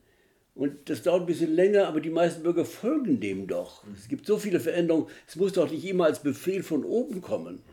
Und 0.53 0.87
das 0.87 1.01
dauert 1.01 1.21
ein 1.21 1.27
bisschen 1.27 1.55
länger, 1.55 1.87
aber 1.87 1.99
die 1.99 2.11
meisten 2.11 2.43
Bürger 2.43 2.65
folgen 2.65 3.19
dem 3.19 3.47
doch. 3.47 3.83
Es 3.97 4.07
gibt 4.07 4.27
so 4.27 4.37
viele 4.37 4.59
Veränderungen, 4.59 5.07
es 5.27 5.35
muss 5.35 5.53
doch 5.53 5.71
nicht 5.71 5.83
immer 5.83 6.05
als 6.05 6.21
Befehl 6.21 6.61
von 6.61 6.83
oben 6.83 7.21
kommen. 7.21 7.63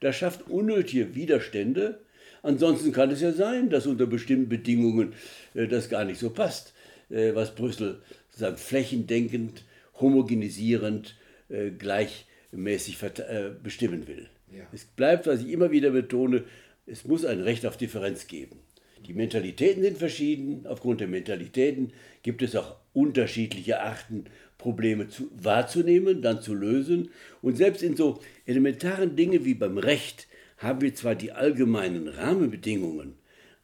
Das 0.00 0.16
schafft 0.16 0.48
unnötige 0.48 1.14
Widerstände. 1.14 2.00
Ansonsten 2.42 2.92
kann 2.92 3.10
es 3.10 3.20
ja 3.20 3.32
sein, 3.32 3.70
dass 3.70 3.86
unter 3.86 4.06
bestimmten 4.06 4.48
Bedingungen 4.48 5.14
äh, 5.54 5.66
das 5.66 5.88
gar 5.88 6.04
nicht 6.04 6.18
so 6.18 6.30
passt, 6.30 6.72
äh, 7.10 7.34
was 7.34 7.54
Brüssel 7.54 8.02
sozusagen 8.30 8.56
flächendenkend, 8.56 9.64
homogenisierend, 10.00 11.16
äh, 11.48 11.70
gleichmäßig 11.70 13.02
äh, 13.02 13.50
bestimmen 13.62 14.06
will. 14.06 14.28
Ja. 14.56 14.64
Es 14.72 14.84
bleibt, 14.84 15.26
was 15.26 15.42
ich 15.42 15.50
immer 15.50 15.70
wieder 15.70 15.90
betone, 15.90 16.44
es 16.86 17.04
muss 17.04 17.24
ein 17.24 17.40
Recht 17.40 17.66
auf 17.66 17.76
Differenz 17.76 18.26
geben. 18.26 18.58
Die 19.06 19.14
Mentalitäten 19.14 19.82
sind 19.82 19.98
verschieden. 19.98 20.66
Aufgrund 20.66 21.00
der 21.00 21.08
Mentalitäten 21.08 21.92
gibt 22.22 22.42
es 22.42 22.56
auch 22.56 22.76
unterschiedliche 22.92 23.80
Arten, 23.80 24.24
Probleme 24.58 25.08
zu, 25.08 25.30
wahrzunehmen, 25.34 26.20
dann 26.20 26.42
zu 26.42 26.54
lösen. 26.54 27.10
Und 27.40 27.56
selbst 27.56 27.82
in 27.82 27.96
so 27.96 28.20
elementaren 28.44 29.16
Dingen 29.16 29.44
wie 29.44 29.54
beim 29.54 29.78
Recht 29.78 30.26
haben 30.60 30.82
wir 30.82 30.94
zwar 30.94 31.14
die 31.14 31.32
allgemeinen 31.32 32.06
Rahmenbedingungen, 32.06 33.14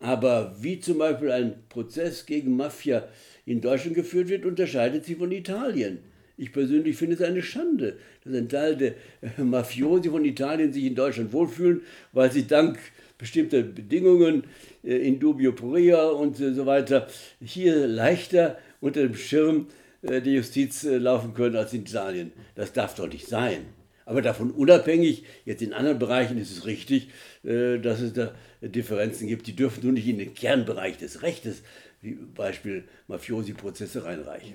aber 0.00 0.56
wie 0.60 0.80
zum 0.80 0.98
Beispiel 0.98 1.30
ein 1.30 1.54
Prozess 1.68 2.26
gegen 2.26 2.56
Mafia 2.56 3.06
in 3.44 3.60
Deutschland 3.60 3.94
geführt 3.94 4.28
wird, 4.28 4.44
unterscheidet 4.44 5.04
sich 5.04 5.16
von 5.16 5.30
Italien. 5.30 5.98
Ich 6.38 6.52
persönlich 6.52 6.96
finde 6.96 7.14
es 7.16 7.22
eine 7.22 7.42
Schande, 7.42 7.96
dass 8.24 8.34
ein 8.34 8.48
Teil 8.48 8.76
der 8.76 8.94
äh, 9.22 9.42
Mafiosi 9.42 10.10
von 10.10 10.24
Italien 10.24 10.72
sich 10.72 10.84
in 10.84 10.94
Deutschland 10.94 11.32
wohlfühlen, 11.32 11.82
weil 12.12 12.30
sie 12.32 12.46
dank 12.46 12.78
bestimmter 13.16 13.62
Bedingungen 13.62 14.44
äh, 14.84 14.96
in 14.96 15.18
dubio 15.18 15.52
puria 15.52 16.08
und 16.08 16.40
äh, 16.40 16.52
so 16.52 16.66
weiter 16.66 17.08
hier 17.42 17.86
leichter 17.86 18.58
unter 18.80 19.02
dem 19.02 19.14
Schirm 19.14 19.68
der 20.02 20.20
Justiz 20.20 20.84
laufen 20.84 21.34
können 21.34 21.56
als 21.56 21.72
in 21.72 21.80
Italien. 21.80 22.30
Das 22.54 22.72
darf 22.72 22.94
doch 22.94 23.08
nicht 23.08 23.26
sein. 23.26 23.75
Aber 24.06 24.22
davon 24.22 24.52
unabhängig, 24.52 25.24
jetzt 25.44 25.62
in 25.62 25.74
anderen 25.74 25.98
Bereichen 25.98 26.38
ist 26.38 26.52
es 26.52 26.64
richtig, 26.64 27.10
dass 27.42 28.00
es 28.00 28.12
da 28.12 28.34
Differenzen 28.62 29.26
gibt. 29.26 29.48
Die 29.48 29.56
dürfen 29.56 29.82
nur 29.82 29.92
nicht 29.92 30.06
in 30.06 30.18
den 30.18 30.32
Kernbereich 30.32 30.96
des 30.96 31.22
Rechtes, 31.22 31.62
wie 32.00 32.12
Beispiel 32.12 32.88
Mafiosi-Prozesse, 33.08 34.04
reinreichen. 34.04 34.54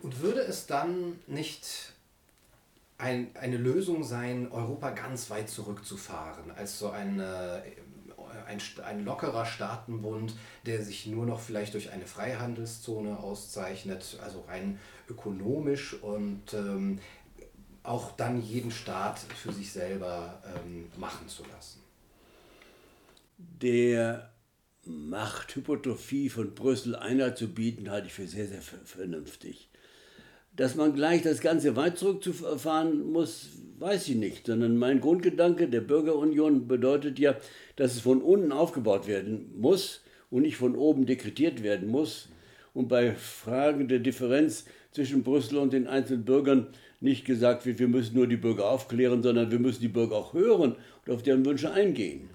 Und 0.00 0.22
würde 0.22 0.40
es 0.40 0.66
dann 0.66 1.18
nicht 1.26 1.92
ein, 2.98 3.28
eine 3.34 3.58
Lösung 3.58 4.02
sein, 4.02 4.50
Europa 4.50 4.90
ganz 4.90 5.28
weit 5.28 5.50
zurückzufahren, 5.50 6.50
als 6.52 6.78
so 6.78 6.88
eine, 6.88 7.62
ein, 8.46 8.58
ein 8.84 9.04
lockerer 9.04 9.44
Staatenbund, 9.44 10.34
der 10.64 10.82
sich 10.82 11.06
nur 11.06 11.26
noch 11.26 11.40
vielleicht 11.40 11.74
durch 11.74 11.90
eine 11.90 12.06
Freihandelszone 12.06 13.18
auszeichnet, 13.18 14.18
also 14.22 14.40
rein 14.48 14.78
ökonomisch 15.08 15.94
und 16.02 16.54
ähm, 16.54 16.98
auch 17.86 18.12
dann 18.12 18.42
jeden 18.42 18.70
Staat 18.70 19.18
für 19.18 19.52
sich 19.52 19.70
selber 19.70 20.42
ähm, 20.44 20.86
machen 20.98 21.28
zu 21.28 21.42
lassen? 21.44 21.80
Der 23.38 24.30
Machthypotrophie 24.84 26.28
von 26.28 26.54
Brüssel 26.54 26.96
Einhalt 26.96 27.36
zu 27.36 27.48
bieten, 27.48 27.90
halte 27.90 28.06
ich 28.06 28.14
für 28.14 28.26
sehr, 28.26 28.46
sehr 28.46 28.60
vernünftig. 28.60 29.68
Dass 30.54 30.74
man 30.74 30.94
gleich 30.94 31.22
das 31.22 31.40
Ganze 31.40 31.76
weit 31.76 31.98
zurückzufahren 31.98 33.12
muss, 33.12 33.50
weiß 33.78 34.08
ich 34.08 34.16
nicht, 34.16 34.46
sondern 34.46 34.78
mein 34.78 35.00
Grundgedanke 35.00 35.68
der 35.68 35.82
Bürgerunion 35.82 36.66
bedeutet 36.66 37.18
ja, 37.18 37.36
dass 37.76 37.94
es 37.94 38.00
von 38.00 38.22
unten 38.22 38.52
aufgebaut 38.52 39.06
werden 39.06 39.52
muss 39.58 40.00
und 40.30 40.42
nicht 40.42 40.56
von 40.56 40.74
oben 40.76 41.04
dekretiert 41.04 41.62
werden 41.62 41.88
muss. 41.88 42.28
Und 42.72 42.88
bei 42.88 43.14
Fragen 43.14 43.88
der 43.88 43.98
Differenz 43.98 44.64
zwischen 44.92 45.22
Brüssel 45.22 45.58
und 45.58 45.72
den 45.72 45.86
einzelnen 45.86 46.24
Bürgern 46.24 46.68
nicht 47.00 47.24
gesagt 47.24 47.66
wird, 47.66 47.78
wir 47.78 47.88
müssen 47.88 48.16
nur 48.16 48.26
die 48.26 48.36
Bürger 48.36 48.70
aufklären, 48.70 49.22
sondern 49.22 49.50
wir 49.50 49.58
müssen 49.58 49.80
die 49.80 49.88
Bürger 49.88 50.16
auch 50.16 50.32
hören 50.32 50.76
und 51.04 51.12
auf 51.12 51.22
deren 51.22 51.44
Wünsche 51.44 51.70
eingehen. 51.72 52.30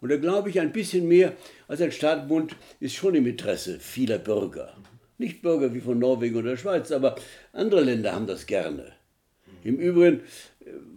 Und 0.00 0.10
da 0.10 0.16
glaube 0.16 0.50
ich, 0.50 0.60
ein 0.60 0.72
bisschen 0.72 1.08
mehr 1.08 1.32
als 1.68 1.80
ein 1.80 1.92
Staatenbund 1.92 2.54
ist 2.80 2.94
schon 2.94 3.14
im 3.14 3.26
Interesse 3.26 3.78
vieler 3.78 4.18
Bürger. 4.18 4.76
Nicht 5.18 5.42
Bürger 5.42 5.72
wie 5.74 5.80
von 5.80 5.98
Norwegen 5.98 6.36
oder 6.36 6.50
der 6.50 6.56
Schweiz, 6.56 6.92
aber 6.92 7.16
andere 7.52 7.82
Länder 7.82 8.12
haben 8.12 8.26
das 8.26 8.46
gerne. 8.46 8.92
Im 9.64 9.76
Übrigen, 9.76 10.20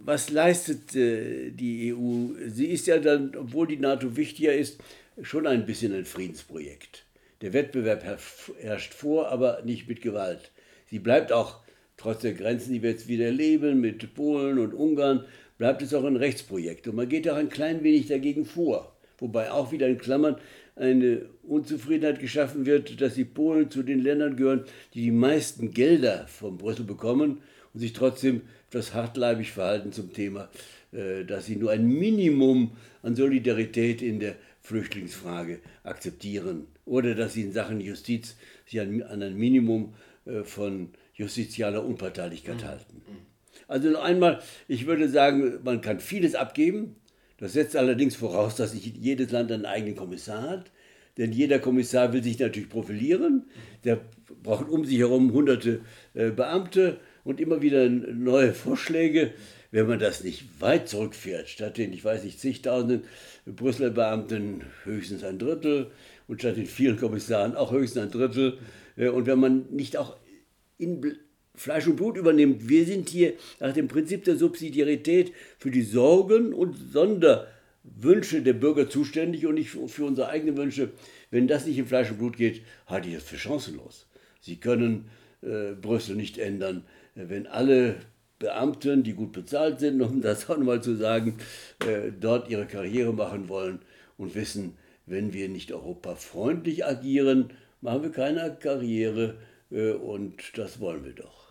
was 0.04 0.30
leistet 0.30 0.94
äh, 0.94 1.50
die 1.50 1.94
EU? 1.94 2.34
Sie 2.46 2.66
ist 2.66 2.86
ja 2.86 2.98
dann, 2.98 3.34
obwohl 3.36 3.66
die 3.66 3.78
NATO 3.78 4.16
wichtiger 4.16 4.52
ist, 4.52 4.80
schon 5.22 5.46
ein 5.46 5.66
bisschen 5.66 5.94
ein 5.94 6.04
Friedensprojekt. 6.04 7.04
Der 7.40 7.52
Wettbewerb 7.52 8.04
herrscht 8.60 8.94
vor, 8.94 9.28
aber 9.28 9.62
nicht 9.64 9.88
mit 9.88 10.02
Gewalt. 10.02 10.50
Sie 10.86 10.98
bleibt 10.98 11.32
auch, 11.32 11.60
trotz 12.00 12.22
der 12.22 12.32
Grenzen, 12.32 12.72
die 12.72 12.82
wir 12.82 12.90
jetzt 12.90 13.08
wieder 13.08 13.30
leben, 13.30 13.80
mit 13.80 14.14
Polen 14.14 14.58
und 14.58 14.72
Ungarn, 14.72 15.24
bleibt 15.58 15.82
es 15.82 15.92
auch 15.92 16.04
ein 16.04 16.16
Rechtsprojekt. 16.16 16.88
Und 16.88 16.96
man 16.96 17.08
geht 17.08 17.28
auch 17.28 17.36
ein 17.36 17.50
klein 17.50 17.84
wenig 17.84 18.06
dagegen 18.06 18.46
vor. 18.46 18.96
Wobei 19.18 19.50
auch 19.50 19.70
wieder 19.70 19.86
in 19.86 19.98
Klammern 19.98 20.36
eine 20.76 21.26
Unzufriedenheit 21.42 22.18
geschaffen 22.18 22.64
wird, 22.64 23.02
dass 23.02 23.14
die 23.14 23.26
Polen 23.26 23.70
zu 23.70 23.82
den 23.82 24.00
Ländern 24.00 24.36
gehören, 24.36 24.64
die 24.94 25.02
die 25.02 25.10
meisten 25.10 25.72
Gelder 25.72 26.26
von 26.26 26.56
Brüssel 26.56 26.86
bekommen 26.86 27.42
und 27.74 27.80
sich 27.80 27.92
trotzdem 27.92 28.42
etwas 28.70 28.94
hartleibig 28.94 29.52
verhalten 29.52 29.92
zum 29.92 30.14
Thema, 30.14 30.48
äh, 30.92 31.24
dass 31.24 31.46
sie 31.46 31.56
nur 31.56 31.70
ein 31.70 31.86
Minimum 31.86 32.72
an 33.02 33.14
Solidarität 33.14 34.00
in 34.00 34.20
der 34.20 34.36
Flüchtlingsfrage 34.62 35.58
akzeptieren 35.84 36.66
oder 36.86 37.14
dass 37.14 37.34
sie 37.34 37.42
in 37.42 37.52
Sachen 37.52 37.80
Justiz 37.80 38.36
sich 38.66 38.80
an, 38.80 39.02
ein 39.02 39.36
Minimum 39.36 39.92
äh, 40.24 40.44
von 40.44 40.90
justizialer 41.20 41.84
Unparteilichkeit 41.84 42.62
mhm. 42.62 42.66
halten. 42.66 43.02
Also 43.68 43.90
noch 43.90 44.02
einmal, 44.02 44.40
ich 44.66 44.86
würde 44.86 45.08
sagen, 45.08 45.60
man 45.62 45.80
kann 45.80 46.00
vieles 46.00 46.34
abgeben. 46.34 46.96
Das 47.38 47.52
setzt 47.52 47.76
allerdings 47.76 48.16
voraus, 48.16 48.56
dass 48.56 48.74
nicht 48.74 48.96
jedes 48.96 49.30
Land 49.30 49.52
einen 49.52 49.64
eigenen 49.64 49.96
Kommissar 49.96 50.42
hat. 50.42 50.72
Denn 51.18 51.32
jeder 51.32 51.58
Kommissar 51.58 52.12
will 52.12 52.22
sich 52.22 52.38
natürlich 52.38 52.68
profilieren. 52.68 53.44
Der 53.84 54.00
braucht 54.42 54.68
um 54.68 54.84
sich 54.84 54.98
herum 54.98 55.32
hunderte 55.32 55.80
äh, 56.14 56.30
Beamte 56.30 56.98
und 57.24 57.40
immer 57.40 57.62
wieder 57.62 57.88
neue 57.88 58.54
Vorschläge. 58.54 59.32
Wenn 59.70 59.86
man 59.86 60.00
das 60.00 60.24
nicht 60.24 60.60
weit 60.60 60.88
zurückfährt, 60.88 61.48
statt 61.48 61.78
den, 61.78 61.92
ich 61.92 62.04
weiß 62.04 62.24
nicht, 62.24 62.40
zigtausenden 62.40 63.04
Brüsseler 63.46 63.90
Beamten 63.90 64.62
höchstens 64.82 65.22
ein 65.22 65.38
Drittel 65.38 65.92
und 66.26 66.40
statt 66.40 66.56
den 66.56 66.66
vielen 66.66 66.96
Kommissaren 66.96 67.54
auch 67.54 67.70
höchstens 67.70 68.02
ein 68.02 68.10
Drittel. 68.10 68.58
Äh, 68.96 69.08
und 69.10 69.26
wenn 69.26 69.38
man 69.38 69.66
nicht 69.70 69.96
auch 69.96 70.16
in 70.80 71.16
Fleisch 71.54 71.86
und 71.86 71.96
Blut 71.96 72.16
übernimmt, 72.16 72.68
wir 72.68 72.86
sind 72.86 73.08
hier 73.08 73.34
nach 73.58 73.72
dem 73.72 73.88
Prinzip 73.88 74.24
der 74.24 74.36
Subsidiarität 74.36 75.32
für 75.58 75.70
die 75.70 75.82
Sorgen 75.82 76.54
und 76.54 76.74
Sonderwünsche 76.74 78.42
der 78.42 78.54
Bürger 78.54 78.88
zuständig 78.88 79.46
und 79.46 79.54
nicht 79.54 79.70
für 79.70 80.04
unsere 80.04 80.28
eigenen 80.28 80.56
Wünsche. 80.56 80.92
Wenn 81.30 81.48
das 81.48 81.66
nicht 81.66 81.78
in 81.78 81.86
Fleisch 81.86 82.10
und 82.10 82.18
Blut 82.18 82.36
geht, 82.36 82.62
halte 82.86 83.08
ich 83.08 83.14
das 83.14 83.24
für 83.24 83.36
chancenlos. 83.36 84.06
Sie 84.40 84.56
können 84.56 85.10
äh, 85.42 85.72
Brüssel 85.72 86.16
nicht 86.16 86.38
ändern. 86.38 86.84
Wenn 87.14 87.46
alle 87.46 87.96
Beamten, 88.38 89.02
die 89.02 89.12
gut 89.12 89.32
bezahlt 89.32 89.80
sind, 89.80 90.00
um 90.00 90.20
das 90.22 90.48
auch 90.48 90.56
nochmal 90.56 90.82
zu 90.82 90.96
sagen, 90.96 91.36
äh, 91.86 92.10
dort 92.18 92.48
ihre 92.48 92.66
Karriere 92.66 93.12
machen 93.12 93.48
wollen 93.48 93.80
und 94.16 94.34
wissen, 94.34 94.76
wenn 95.06 95.32
wir 95.32 95.48
nicht 95.48 95.72
europafreundlich 95.72 96.86
agieren, 96.86 97.50
machen 97.80 98.02
wir 98.02 98.10
keine 98.10 98.56
Karriere 98.58 99.36
und 99.70 100.56
das 100.56 100.80
wollen 100.80 101.04
wir 101.04 101.12
doch. 101.12 101.50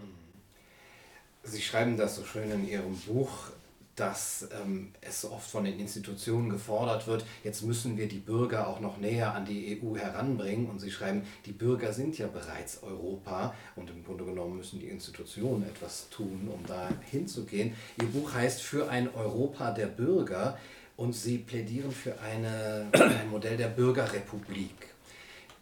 Sie 1.43 1.61
schreiben 1.61 1.97
das 1.97 2.15
so 2.15 2.23
schön 2.23 2.51
in 2.51 2.67
Ihrem 2.67 2.95
Buch, 3.07 3.51
dass 3.99 4.47
ähm, 4.63 4.93
es 5.01 5.25
oft 5.25 5.49
von 5.49 5.65
den 5.65 5.77
Institutionen 5.77 6.49
gefordert 6.49 7.05
wird, 7.07 7.25
jetzt 7.43 7.63
müssen 7.63 7.97
wir 7.97 8.07
die 8.07 8.19
Bürger 8.19 8.67
auch 8.67 8.79
noch 8.79 8.97
näher 8.97 9.33
an 9.33 9.45
die 9.45 9.81
EU 9.81 9.97
heranbringen. 9.97 10.69
Und 10.69 10.79
Sie 10.79 10.91
schreiben, 10.91 11.23
die 11.45 11.51
Bürger 11.51 11.91
sind 11.91 12.17
ja 12.17 12.27
bereits 12.27 12.81
Europa 12.81 13.53
und 13.75 13.89
im 13.89 14.03
Grunde 14.05 14.23
genommen 14.23 14.57
müssen 14.57 14.79
die 14.79 14.87
Institutionen 14.87 15.63
etwas 15.63 16.09
tun, 16.09 16.49
um 16.53 16.65
da 16.65 16.89
hinzugehen. 17.11 17.75
Ihr 17.99 18.07
Buch 18.07 18.33
heißt 18.33 18.61
Für 18.61 18.89
ein 18.89 19.13
Europa 19.13 19.71
der 19.71 19.87
Bürger 19.87 20.57
und 20.95 21.13
Sie 21.13 21.37
plädieren 21.37 21.91
für 21.91 22.19
eine, 22.21 22.87
ein 22.93 23.29
Modell 23.29 23.57
der 23.57 23.67
Bürgerrepublik. 23.67 24.75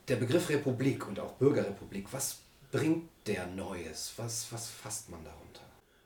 Der 0.07 0.15
Begriff 0.17 0.49
Republik 0.49 1.07
und 1.07 1.19
auch 1.19 1.33
Bürgerrepublik, 1.33 2.05
was 2.11 2.39
bringt 2.71 3.03
der 3.25 3.47
Neues? 3.47 4.13
Was, 4.17 4.47
was 4.51 4.69
fasst 4.69 5.09
man 5.09 5.23
darunter? 5.23 5.61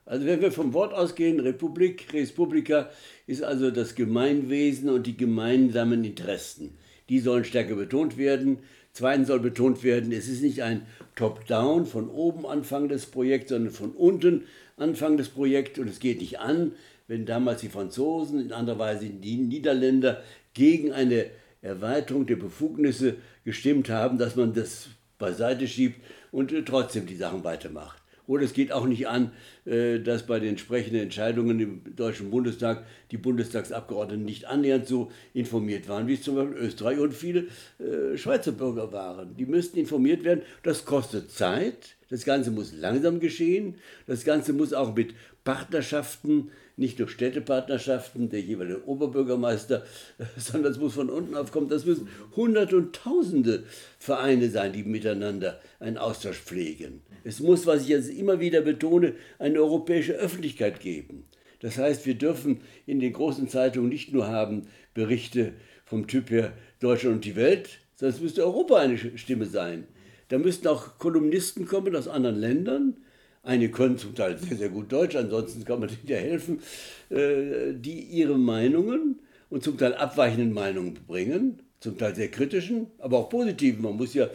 Also 0.06 0.26
wenn 0.26 0.42
wir 0.42 0.52
vom 0.52 0.74
Wort 0.74 0.94
ausgehen, 0.94 1.40
Republik, 1.40 2.12
Res 2.14 2.32
Publica, 2.32 2.90
ist 3.28 3.44
also 3.44 3.72
das 3.72 3.96
Gemeinwesen 3.96 4.90
und 4.90 5.08
die 5.08 5.16
gemeinsamen 5.16 6.04
Interessen. 6.04 6.78
Die 7.10 7.20
sollen 7.20 7.46
stärker 7.46 7.76
betont 7.76 8.18
werden. 8.18 8.60
Zweitens 8.94 9.28
soll 9.28 9.40
betont 9.40 9.84
werden, 9.84 10.12
es 10.12 10.28
ist 10.28 10.42
nicht 10.42 10.64
ein 10.64 10.86
Top-Down, 11.16 11.86
von 11.86 12.10
oben 12.10 12.46
Anfang 12.46 12.90
des 12.90 13.06
Projekts, 13.06 13.52
sondern 13.52 13.74
von 13.74 13.92
unten 13.92 14.44
Anfang 14.76 15.16
des 15.16 15.30
Projekts. 15.30 15.80
Und 15.80 15.88
es 15.88 16.00
geht 16.00 16.20
nicht 16.20 16.40
an, 16.40 16.74
wenn 17.08 17.26
damals 17.26 17.62
die 17.62 17.70
Franzosen, 17.70 18.42
in 18.42 18.52
anderer 18.52 18.80
Weise 18.80 19.06
die 19.06 19.38
Niederländer 19.38 20.22
gegen 20.54 20.92
eine 20.92 21.28
Erweiterung 21.62 22.26
der 22.26 22.36
Befugnisse 22.36 23.16
gestimmt 23.46 23.90
haben, 23.90 24.18
dass 24.18 24.36
man 24.36 24.54
das 24.54 24.90
beiseite 25.20 25.68
schiebt 25.68 26.02
und 26.32 26.52
äh, 26.52 26.64
trotzdem 26.64 27.06
die 27.06 27.16
Sachen 27.16 27.44
weitermacht. 27.44 28.02
Oder 28.28 28.44
es 28.44 28.54
geht 28.54 28.72
auch 28.72 28.86
nicht 28.86 29.08
an, 29.08 29.32
äh, 29.66 30.00
dass 30.00 30.26
bei 30.26 30.40
den 30.40 30.50
entsprechenden 30.50 31.02
Entscheidungen 31.02 31.60
im 31.60 31.96
Deutschen 31.96 32.32
Bundestag 32.32 32.86
die 33.12 33.18
Bundestagsabgeordneten 33.18 34.24
nicht 34.24 34.46
annähernd 34.46 34.88
so 34.88 35.12
informiert 35.34 35.90
waren, 35.90 36.08
wie 36.08 36.14
es 36.14 36.24
zum 36.24 36.36
Beispiel 36.36 36.58
Österreich 36.58 37.00
und 37.00 37.14
viele 37.14 37.48
äh, 37.80 38.18
Schweizer 38.18 38.54
Bürger 38.54 38.92
waren. 38.92 39.36
Die 39.36 39.46
müssten 39.46 39.80
informiert 39.80 40.24
werden. 40.24 40.44
Das 40.64 40.86
kostet 40.86 41.32
Zeit. 41.32 41.96
Das 42.12 42.26
Ganze 42.26 42.52
muss 42.52 42.74
langsam 42.74 43.22
geschehen. 43.22 43.76
Das 44.06 44.26
Ganze 44.26 44.52
muss 44.52 44.74
auch 44.74 44.94
mit 44.94 45.16
Partnerschaften 45.46 46.52
nicht 46.76 47.00
nur 47.00 47.08
Städtepartnerschaften, 47.08 48.30
der 48.30 48.42
jeweilige 48.42 48.86
Oberbürgermeister, 48.86 49.86
sondern 50.38 50.74
es 50.74 50.78
muss 50.78 50.94
von 50.94 51.10
unten 51.10 51.36
aufkommen. 51.36 51.70
Das 51.70 51.86
müssen 51.86 52.10
Hunderte 52.36 52.76
und 52.76 52.94
Tausende 52.94 53.64
Vereine 53.98 54.50
sein, 54.50 54.74
die 54.74 54.84
miteinander 54.84 55.62
einen 55.80 55.98
Austausch 55.98 56.40
pflegen. 56.42 57.02
Es 57.24 57.40
muss, 57.40 57.66
was 57.66 57.84
ich 57.84 57.88
jetzt 57.88 58.10
immer 58.10 58.42
wieder 58.42 58.62
betone, 58.62 59.14
eine 59.40 59.60
europäische 59.60 60.14
Öffentlichkeit 60.14 60.82
geben. 60.82 61.24
Das 61.62 61.78
heißt, 61.78 62.06
wir 62.06 62.16
dürfen 62.16 62.60
in 62.86 63.00
den 63.00 63.14
großen 63.14 63.48
Zeitungen 63.48 63.88
nicht 63.88 64.12
nur 64.12 64.28
haben 64.28 64.68
Berichte 64.94 65.54
vom 65.86 66.08
Typ 66.08 66.30
her 66.30 66.52
Deutschland 66.82 67.16
und 67.16 67.26
die 67.26 67.38
Welt, 67.38 67.70
sondern 67.96 68.16
es 68.16 68.22
müsste 68.22 68.44
Europa 68.44 68.76
eine 68.78 68.98
Stimme 68.98 69.46
sein. 69.46 69.88
Da 70.32 70.38
müssten 70.38 70.70
auch 70.70 70.98
Kolumnisten 70.98 71.66
kommen 71.66 71.94
aus 71.94 72.08
anderen 72.08 72.38
Ländern, 72.38 72.96
Einige 73.44 73.72
können 73.72 73.98
zum 73.98 74.14
Teil 74.14 74.38
sehr, 74.38 74.56
sehr 74.56 74.70
gut 74.70 74.92
Deutsch, 74.92 75.16
ansonsten 75.16 75.66
kann 75.66 75.80
man 75.80 75.90
denen 75.90 76.06
ja 76.06 76.18
helfen, 76.18 76.62
äh, 77.10 77.74
die 77.74 78.00
ihre 78.00 78.38
Meinungen 78.38 79.20
und 79.50 79.64
zum 79.64 79.80
Teil 79.80 79.96
abweichenden 79.96 80.54
Meinungen 80.54 80.94
bringen, 81.08 81.60
zum 81.80 81.98
Teil 81.98 82.14
sehr 82.14 82.28
kritischen, 82.28 82.86
aber 83.00 83.18
auch 83.18 83.30
positiven. 83.30 83.82
Man 83.82 83.98
muss 83.98 84.14
ja 84.14 84.26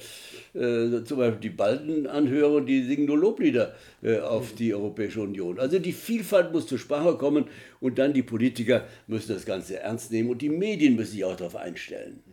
äh, 0.55 1.05
zum 1.05 1.19
Beispiel 1.19 1.41
die 1.41 1.51
Balten 1.51 2.09
anhören, 2.09 2.67
die 2.67 2.83
singen 2.83 3.07
nur 3.07 3.19
Loblieder 3.19 3.77
äh, 4.03 4.19
auf 4.19 4.55
die 4.55 4.75
Europäische 4.75 5.21
Union. 5.23 5.61
Also 5.61 5.79
die 5.79 5.93
Vielfalt 5.93 6.53
muss 6.53 6.67
zur 6.67 6.79
Sprache 6.79 7.17
kommen 7.17 7.45
und 7.79 8.01
dann 8.01 8.13
die 8.13 8.25
Politiker 8.25 8.85
müssen 9.07 9.33
das 9.33 9.47
Ganze 9.47 9.79
ernst 9.79 10.11
nehmen 10.11 10.31
und 10.31 10.43
die 10.43 10.51
Medien 10.51 10.97
müssen 10.97 11.13
sich 11.13 11.25
auch 11.25 11.37
darauf 11.37 11.55
einstellen. 11.55 12.25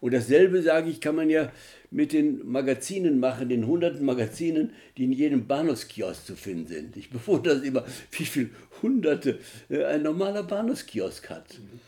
Und 0.00 0.12
dasselbe, 0.14 0.62
sage 0.62 0.90
ich, 0.90 1.00
kann 1.00 1.16
man 1.16 1.30
ja 1.30 1.50
mit 1.90 2.12
den 2.12 2.46
Magazinen 2.46 3.18
machen, 3.20 3.48
den 3.48 3.66
hunderten 3.66 4.04
Magazinen, 4.04 4.72
die 4.96 5.04
in 5.04 5.12
jedem 5.12 5.46
Bahnhofskiosk 5.46 6.26
zu 6.26 6.36
finden 6.36 6.66
sind. 6.66 6.96
Ich 6.96 7.10
bewundere 7.10 7.56
das 7.56 7.64
immer, 7.64 7.84
wie 8.10 8.24
viele 8.24 8.50
Hunderte 8.82 9.38
äh, 9.70 9.84
ein 9.84 10.02
normaler 10.02 10.42
Bahnhofskiosk 10.42 11.30
hat. 11.30 11.58
Mhm. 11.58 11.80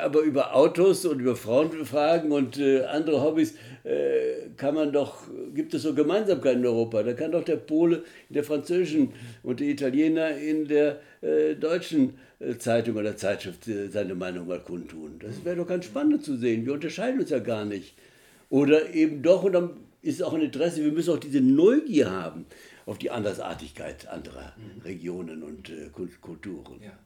Aber 0.00 0.20
über 0.20 0.54
Autos 0.54 1.04
und 1.06 1.18
über 1.18 1.34
Frauenfragen 1.34 2.30
und 2.30 2.56
äh, 2.56 2.84
andere 2.84 3.20
Hobbys 3.20 3.54
kann 4.56 4.76
man 4.76 4.92
doch, 4.92 5.24
gibt 5.56 5.74
es 5.74 5.82
so 5.82 5.92
Gemeinsamkeiten 5.92 6.60
in 6.60 6.66
Europa. 6.66 7.02
Da 7.02 7.14
kann 7.14 7.32
doch 7.32 7.42
der 7.42 7.56
Pole 7.56 8.04
in 8.28 8.34
der 8.34 8.44
französischen 8.44 9.12
und 9.42 9.58
der 9.58 9.66
Italiener 9.66 10.36
in 10.36 10.68
der 10.68 11.00
deutschen 11.60 12.14
Zeitung 12.58 12.96
oder 12.96 13.16
Zeitschrift 13.16 13.68
seine 13.90 14.14
Meinung 14.14 14.48
mal 14.48 14.60
kundtun. 14.60 15.18
Das 15.20 15.44
wäre 15.44 15.56
doch 15.56 15.66
ganz 15.66 15.84
spannend 15.84 16.24
zu 16.24 16.36
sehen. 16.36 16.66
Wir 16.66 16.72
unterscheiden 16.72 17.20
uns 17.20 17.30
ja 17.30 17.38
gar 17.38 17.64
nicht. 17.64 17.94
Oder 18.50 18.92
eben 18.92 19.22
doch, 19.22 19.44
und 19.44 19.52
dann 19.52 19.70
ist 20.02 20.16
es 20.16 20.22
auch 20.22 20.34
ein 20.34 20.42
Interesse, 20.42 20.84
wir 20.84 20.92
müssen 20.92 21.14
auch 21.14 21.20
diese 21.20 21.40
Neugier 21.40 22.10
haben 22.10 22.46
auf 22.86 22.98
die 22.98 23.10
Andersartigkeit 23.10 24.08
anderer 24.08 24.52
mhm. 24.56 24.82
Regionen 24.82 25.42
und 25.42 25.70
äh, 25.70 25.88
Kulturen. 26.20 26.80
Ja. 26.82 26.98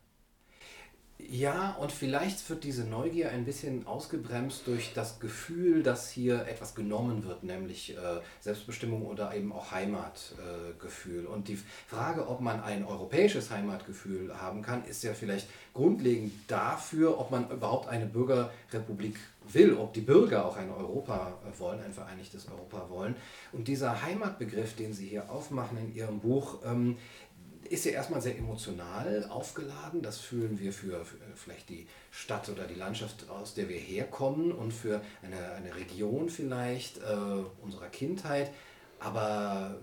Ja, 1.19 1.75
und 1.81 1.93
vielleicht 1.93 2.49
wird 2.51 2.63
diese 2.63 2.85
Neugier 2.85 3.31
ein 3.31 3.47
bisschen 3.47 3.87
ausgebremst 3.87 4.67
durch 4.67 4.93
das 4.93 5.19
Gefühl, 5.19 5.83
dass 5.83 6.11
hier 6.11 6.47
etwas 6.47 6.75
genommen 6.75 7.25
wird, 7.25 7.43
nämlich 7.43 7.97
äh, 7.97 8.21
Selbstbestimmung 8.41 9.07
oder 9.07 9.35
eben 9.35 9.51
auch 9.51 9.71
Heimatgefühl. 9.73 11.25
Äh, 11.25 11.29
und 11.29 11.49
die 11.49 11.59
Frage, 11.89 12.29
ob 12.29 12.41
man 12.43 12.63
ein 12.63 12.85
europäisches 12.85 13.51
Heimatgefühl 13.51 14.39
haben 14.39 14.61
kann, 14.61 14.85
ist 14.85 15.03
ja 15.05 15.15
vielleicht 15.15 15.49
grundlegend 15.73 16.33
dafür, 16.49 17.19
ob 17.19 17.31
man 17.31 17.51
überhaupt 17.51 17.89
eine 17.89 18.05
Bürgerrepublik 18.05 19.19
will, 19.53 19.75
ob 19.75 19.95
die 19.95 20.01
Bürger 20.01 20.45
auch 20.45 20.57
ein 20.57 20.71
Europa 20.71 21.33
wollen, 21.59 21.81
ein 21.83 21.93
vereinigtes 21.93 22.47
Europa 22.49 22.91
wollen. 22.91 23.17
Und 23.53 23.69
dieser 23.69 24.03
Heimatbegriff, 24.03 24.75
den 24.77 24.93
Sie 24.93 25.07
hier 25.07 25.31
aufmachen 25.31 25.79
in 25.79 25.95
Ihrem 25.95 26.21
Buch, 26.21 26.59
ähm, 26.65 26.99
ist 27.71 27.85
ja 27.85 27.93
erstmal 27.93 28.21
sehr 28.21 28.37
emotional 28.37 29.27
aufgeladen. 29.29 30.03
Das 30.03 30.19
fühlen 30.19 30.59
wir 30.59 30.73
für, 30.73 31.05
für, 31.05 31.17
vielleicht 31.35 31.69
die 31.69 31.87
Stadt 32.11 32.49
oder 32.49 32.67
die 32.67 32.75
Landschaft, 32.75 33.29
aus 33.29 33.55
der 33.55 33.69
wir 33.69 33.79
herkommen 33.79 34.53
und 34.53 34.73
für 34.73 35.01
eine, 35.23 35.53
eine 35.53 35.75
Region 35.77 36.29
vielleicht 36.29 36.99
äh, 36.99 37.03
unserer 37.63 37.89
Kindheit. 37.89 38.51
Aber 38.99 39.81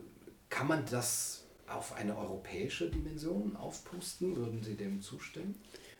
kann 0.50 0.68
man 0.68 0.84
das 0.90 1.46
auf 1.68 1.94
eine 1.96 2.18
europäische 2.18 2.90
Dimension 2.90 3.56
aufpusten? 3.56 4.36
Würden 4.36 4.64
Sie 4.64 4.76
dem 4.76 5.02
zustimmen? 5.02 5.56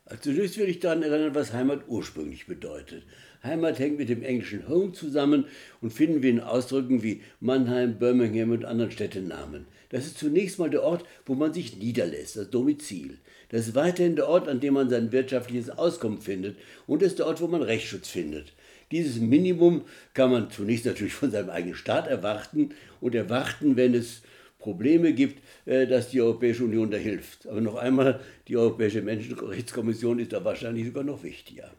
Also 0.06 0.24
zunächst 0.24 0.58
würde 0.58 0.72
ich 0.72 0.80
daran 0.80 1.02
erinnern, 1.02 1.34
was 1.34 1.54
Heimat 1.54 1.84
ursprünglich 1.88 2.46
bedeutet. 2.46 3.04
Heimat 3.42 3.80
hängt 3.80 3.98
mit 3.98 4.10
dem 4.10 4.22
englischen 4.22 4.68
Home 4.68 4.92
zusammen 4.92 5.46
und 5.82 5.92
finden 5.92 6.22
wir 6.22 6.30
in 6.30 6.40
Ausdrücken 6.42 7.04
wie 7.04 7.22
Mannheim, 7.40 8.00
Birmingham 8.00 8.52
und 8.52 8.66
anderen 8.66 8.92
Städtenamen. 8.92 9.66
Das 9.94 10.08
ist 10.08 10.18
zunächst 10.18 10.58
mal 10.58 10.72
der 10.72 10.82
Ort, 10.82 11.06
wo 11.28 11.36
man 11.36 11.54
sich 11.54 11.78
niederlässt, 11.78 12.36
das 12.36 12.50
Domizil. 12.50 13.20
Das 13.50 13.68
ist 13.68 13.76
weiterhin 13.76 14.16
der 14.16 14.28
Ort, 14.28 14.48
an 14.48 14.60
dem 14.60 14.74
man 14.74 14.90
sein 14.90 15.12
wirtschaftliches 15.12 15.70
Auskommen 15.70 16.20
findet 16.20 16.58
und 16.88 17.04
ist 17.04 17.20
der 17.20 17.28
Ort, 17.28 17.42
wo 17.42 17.48
man 17.48 17.62
Rechtsschutz 17.62 18.10
findet. 18.10 18.54
Dieses 18.90 19.20
Minimum 19.20 19.84
kann 20.16 20.32
man 20.32 20.50
zunächst 20.50 20.88
natürlich 20.88 21.14
von 21.14 21.30
seinem 21.30 21.52
eigenen 21.52 21.76
Staat 21.76 22.08
erwarten 22.08 22.70
und 23.02 23.14
erwarten, 23.14 23.76
wenn 23.76 23.94
es 23.94 24.24
Probleme 24.58 25.14
gibt, 25.14 25.44
äh, 25.68 25.86
dass 25.86 26.10
die 26.10 26.22
Europäische 26.22 26.64
Union 26.64 26.90
da 26.90 26.98
hilft. 26.98 27.46
Aber 27.46 27.62
noch 27.62 27.76
einmal, 27.76 28.20
die 28.48 28.58
Europäische 28.58 29.04
Menschenrechtskommission 29.04 30.18
ist 30.18 30.34
da 30.34 30.44
wahrscheinlich 30.44 30.88
sogar 30.88 31.04
noch 31.04 31.22
wichtiger. 31.22 31.72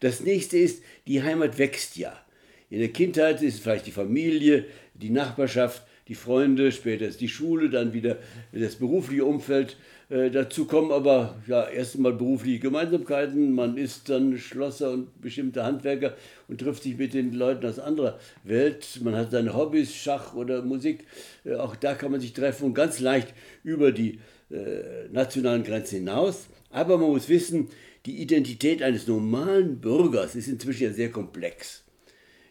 Das 0.00 0.18
nächste 0.18 0.58
ist, 0.58 0.82
die 1.06 1.22
Heimat 1.22 1.58
wächst 1.58 1.96
ja. 1.96 2.20
In 2.70 2.80
der 2.80 2.88
Kindheit 2.88 3.40
ist 3.40 3.54
es 3.54 3.60
vielleicht 3.60 3.86
die 3.86 3.92
Familie, 3.92 4.64
die 4.94 5.10
Nachbarschaft, 5.10 5.84
die 6.08 6.14
Freunde, 6.14 6.72
später 6.72 7.06
ist 7.06 7.20
die 7.20 7.28
Schule, 7.28 7.70
dann 7.70 7.92
wieder 7.92 8.18
das 8.52 8.76
berufliche 8.76 9.24
Umfeld. 9.24 9.76
Äh, 10.08 10.30
dazu 10.30 10.66
kommen 10.66 10.90
aber 10.90 11.36
ja 11.46 11.68
erst 11.68 11.94
einmal 11.94 12.12
berufliche 12.12 12.58
Gemeinsamkeiten. 12.58 13.52
Man 13.52 13.76
ist 13.76 14.08
dann 14.08 14.36
Schlosser 14.36 14.90
und 14.90 15.20
bestimmte 15.20 15.64
Handwerker 15.64 16.16
und 16.48 16.60
trifft 16.60 16.82
sich 16.82 16.98
mit 16.98 17.14
den 17.14 17.32
Leuten 17.32 17.66
aus 17.66 17.78
anderer 17.78 18.18
Welt. 18.42 19.00
Man 19.02 19.14
hat 19.16 19.30
seine 19.30 19.54
Hobbys, 19.54 19.94
Schach 19.94 20.34
oder 20.34 20.62
Musik. 20.62 21.06
Äh, 21.44 21.54
auch 21.54 21.76
da 21.76 21.94
kann 21.94 22.10
man 22.10 22.20
sich 22.20 22.32
treffen 22.32 22.64
und 22.64 22.74
ganz 22.74 22.98
leicht 22.98 23.32
über 23.62 23.92
die 23.92 24.18
äh, 24.50 25.08
nationalen 25.12 25.62
Grenzen 25.62 25.98
hinaus. 25.98 26.48
Aber 26.70 26.98
man 26.98 27.10
muss 27.10 27.28
wissen, 27.28 27.68
die 28.06 28.20
Identität 28.20 28.82
eines 28.82 29.06
normalen 29.06 29.80
Bürgers 29.80 30.34
ist 30.34 30.48
inzwischen 30.48 30.82
ja 30.82 30.92
sehr 30.92 31.10
komplex. 31.10 31.84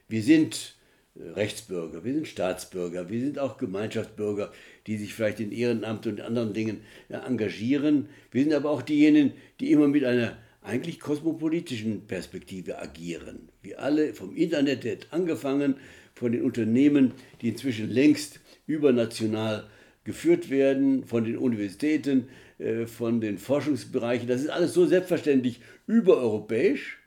Wir 0.07 0.23
sind 0.23 0.75
Rechtsbürger, 1.15 2.05
wir 2.05 2.13
sind 2.13 2.27
Staatsbürger, 2.27 3.09
wir 3.09 3.19
sind 3.19 3.37
auch 3.37 3.57
Gemeinschaftsbürger, 3.57 4.51
die 4.87 4.97
sich 4.97 5.13
vielleicht 5.13 5.41
in 5.41 5.51
Ehrenamt 5.51 6.07
und 6.07 6.21
anderen 6.21 6.53
Dingen 6.53 6.81
engagieren. 7.09 8.07
Wir 8.31 8.43
sind 8.43 8.53
aber 8.53 8.69
auch 8.69 8.81
diejenigen, 8.81 9.33
die 9.59 9.71
immer 9.71 9.89
mit 9.89 10.05
einer 10.05 10.37
eigentlich 10.61 10.99
kosmopolitischen 10.99 12.07
Perspektive 12.07 12.79
agieren. 12.79 13.49
Wir 13.61 13.81
alle 13.81 14.13
vom 14.13 14.35
Internet 14.35 15.07
angefangen, 15.11 15.75
von 16.13 16.31
den 16.31 16.43
Unternehmen, 16.43 17.13
die 17.41 17.49
inzwischen 17.49 17.89
längst 17.89 18.39
übernational 18.65 19.67
geführt 20.03 20.49
werden, 20.49 21.03
von 21.05 21.25
den 21.25 21.37
Universitäten, 21.37 22.29
äh, 22.57 22.85
von 22.85 23.21
den 23.21 23.37
Forschungsbereichen. 23.37 24.27
Das 24.27 24.41
ist 24.41 24.49
alles 24.49 24.73
so 24.73 24.85
selbstverständlich 24.85 25.59
übereuropäisch 25.87 27.00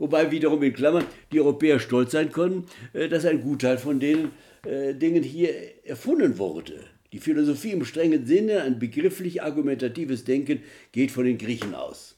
Wobei 0.00 0.30
wiederum 0.30 0.62
in 0.62 0.72
Klammern 0.72 1.04
die 1.30 1.40
Europäer 1.40 1.78
stolz 1.78 2.12
sein 2.12 2.32
können, 2.32 2.64
äh, 2.94 3.08
dass 3.08 3.26
ein 3.26 3.42
Gutteil 3.42 3.76
von 3.76 4.00
den 4.00 4.30
äh, 4.64 4.94
Dingen 4.94 5.22
hier 5.22 5.50
erfunden 5.84 6.38
wurde. 6.38 6.80
Die 7.12 7.18
Philosophie 7.18 7.72
im 7.72 7.84
strengen 7.84 8.24
Sinne, 8.24 8.62
ein 8.62 8.78
begrifflich 8.78 9.42
argumentatives 9.42 10.24
Denken, 10.24 10.62
geht 10.92 11.10
von 11.10 11.26
den 11.26 11.36
Griechen 11.36 11.74
aus. 11.74 12.16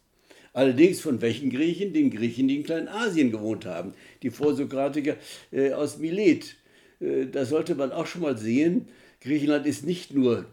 Allerdings 0.52 1.00
von 1.00 1.20
welchen 1.22 1.50
Griechen? 1.50 1.92
Den 1.92 2.10
Griechen, 2.10 2.46
die 2.46 2.56
in 2.56 2.62
Kleinasien 2.62 3.32
gewohnt 3.32 3.66
haben, 3.66 3.94
die 4.22 4.30
Vorsokratiker 4.30 5.16
äh, 5.50 5.72
aus 5.72 5.98
Milet. 5.98 6.56
Da 7.32 7.44
sollte 7.44 7.74
man 7.74 7.90
auch 7.90 8.06
schon 8.06 8.22
mal 8.22 8.38
sehen, 8.38 8.86
Griechenland 9.20 9.66
ist 9.66 9.84
nicht 9.84 10.14
nur 10.14 10.46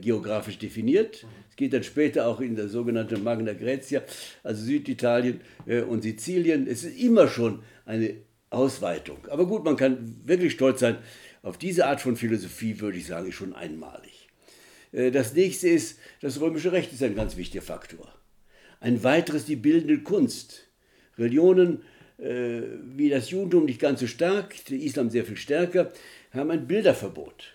geografisch 0.00 0.56
definiert, 0.56 1.26
es 1.54 1.56
geht 1.56 1.72
dann 1.72 1.84
später 1.84 2.26
auch 2.26 2.40
in 2.40 2.56
der 2.56 2.66
sogenannte 2.66 3.16
Magna 3.16 3.52
Graecia, 3.52 4.02
also 4.42 4.64
Süditalien 4.64 5.40
äh, 5.66 5.82
und 5.82 6.02
Sizilien. 6.02 6.66
Es 6.66 6.82
ist 6.82 6.98
immer 6.98 7.28
schon 7.28 7.62
eine 7.86 8.16
Ausweitung. 8.50 9.18
Aber 9.30 9.46
gut, 9.46 9.64
man 9.64 9.76
kann 9.76 10.16
wirklich 10.24 10.54
stolz 10.54 10.80
sein. 10.80 10.96
Auf 11.42 11.56
diese 11.56 11.86
Art 11.86 12.00
von 12.00 12.16
Philosophie 12.16 12.80
würde 12.80 12.98
ich 12.98 13.06
sagen, 13.06 13.28
ist 13.28 13.36
schon 13.36 13.54
einmalig. 13.54 14.28
Äh, 14.90 15.12
das 15.12 15.32
nächste 15.34 15.68
ist, 15.68 16.00
das 16.20 16.40
römische 16.40 16.72
Recht 16.72 16.92
ist 16.92 17.04
ein 17.04 17.14
ganz 17.14 17.36
wichtiger 17.36 17.62
Faktor. 17.62 18.12
Ein 18.80 19.04
weiteres 19.04 19.44
die 19.44 19.54
bildende 19.54 20.02
Kunst. 20.02 20.66
Religionen 21.16 21.82
äh, 22.18 22.62
wie 22.82 23.10
das 23.10 23.30
Judentum 23.30 23.66
nicht 23.66 23.80
ganz 23.80 24.00
so 24.00 24.08
stark, 24.08 24.56
der 24.64 24.78
Islam 24.78 25.08
sehr 25.08 25.24
viel 25.24 25.36
stärker, 25.36 25.92
haben 26.32 26.50
ein 26.50 26.66
Bilderverbot. 26.66 27.53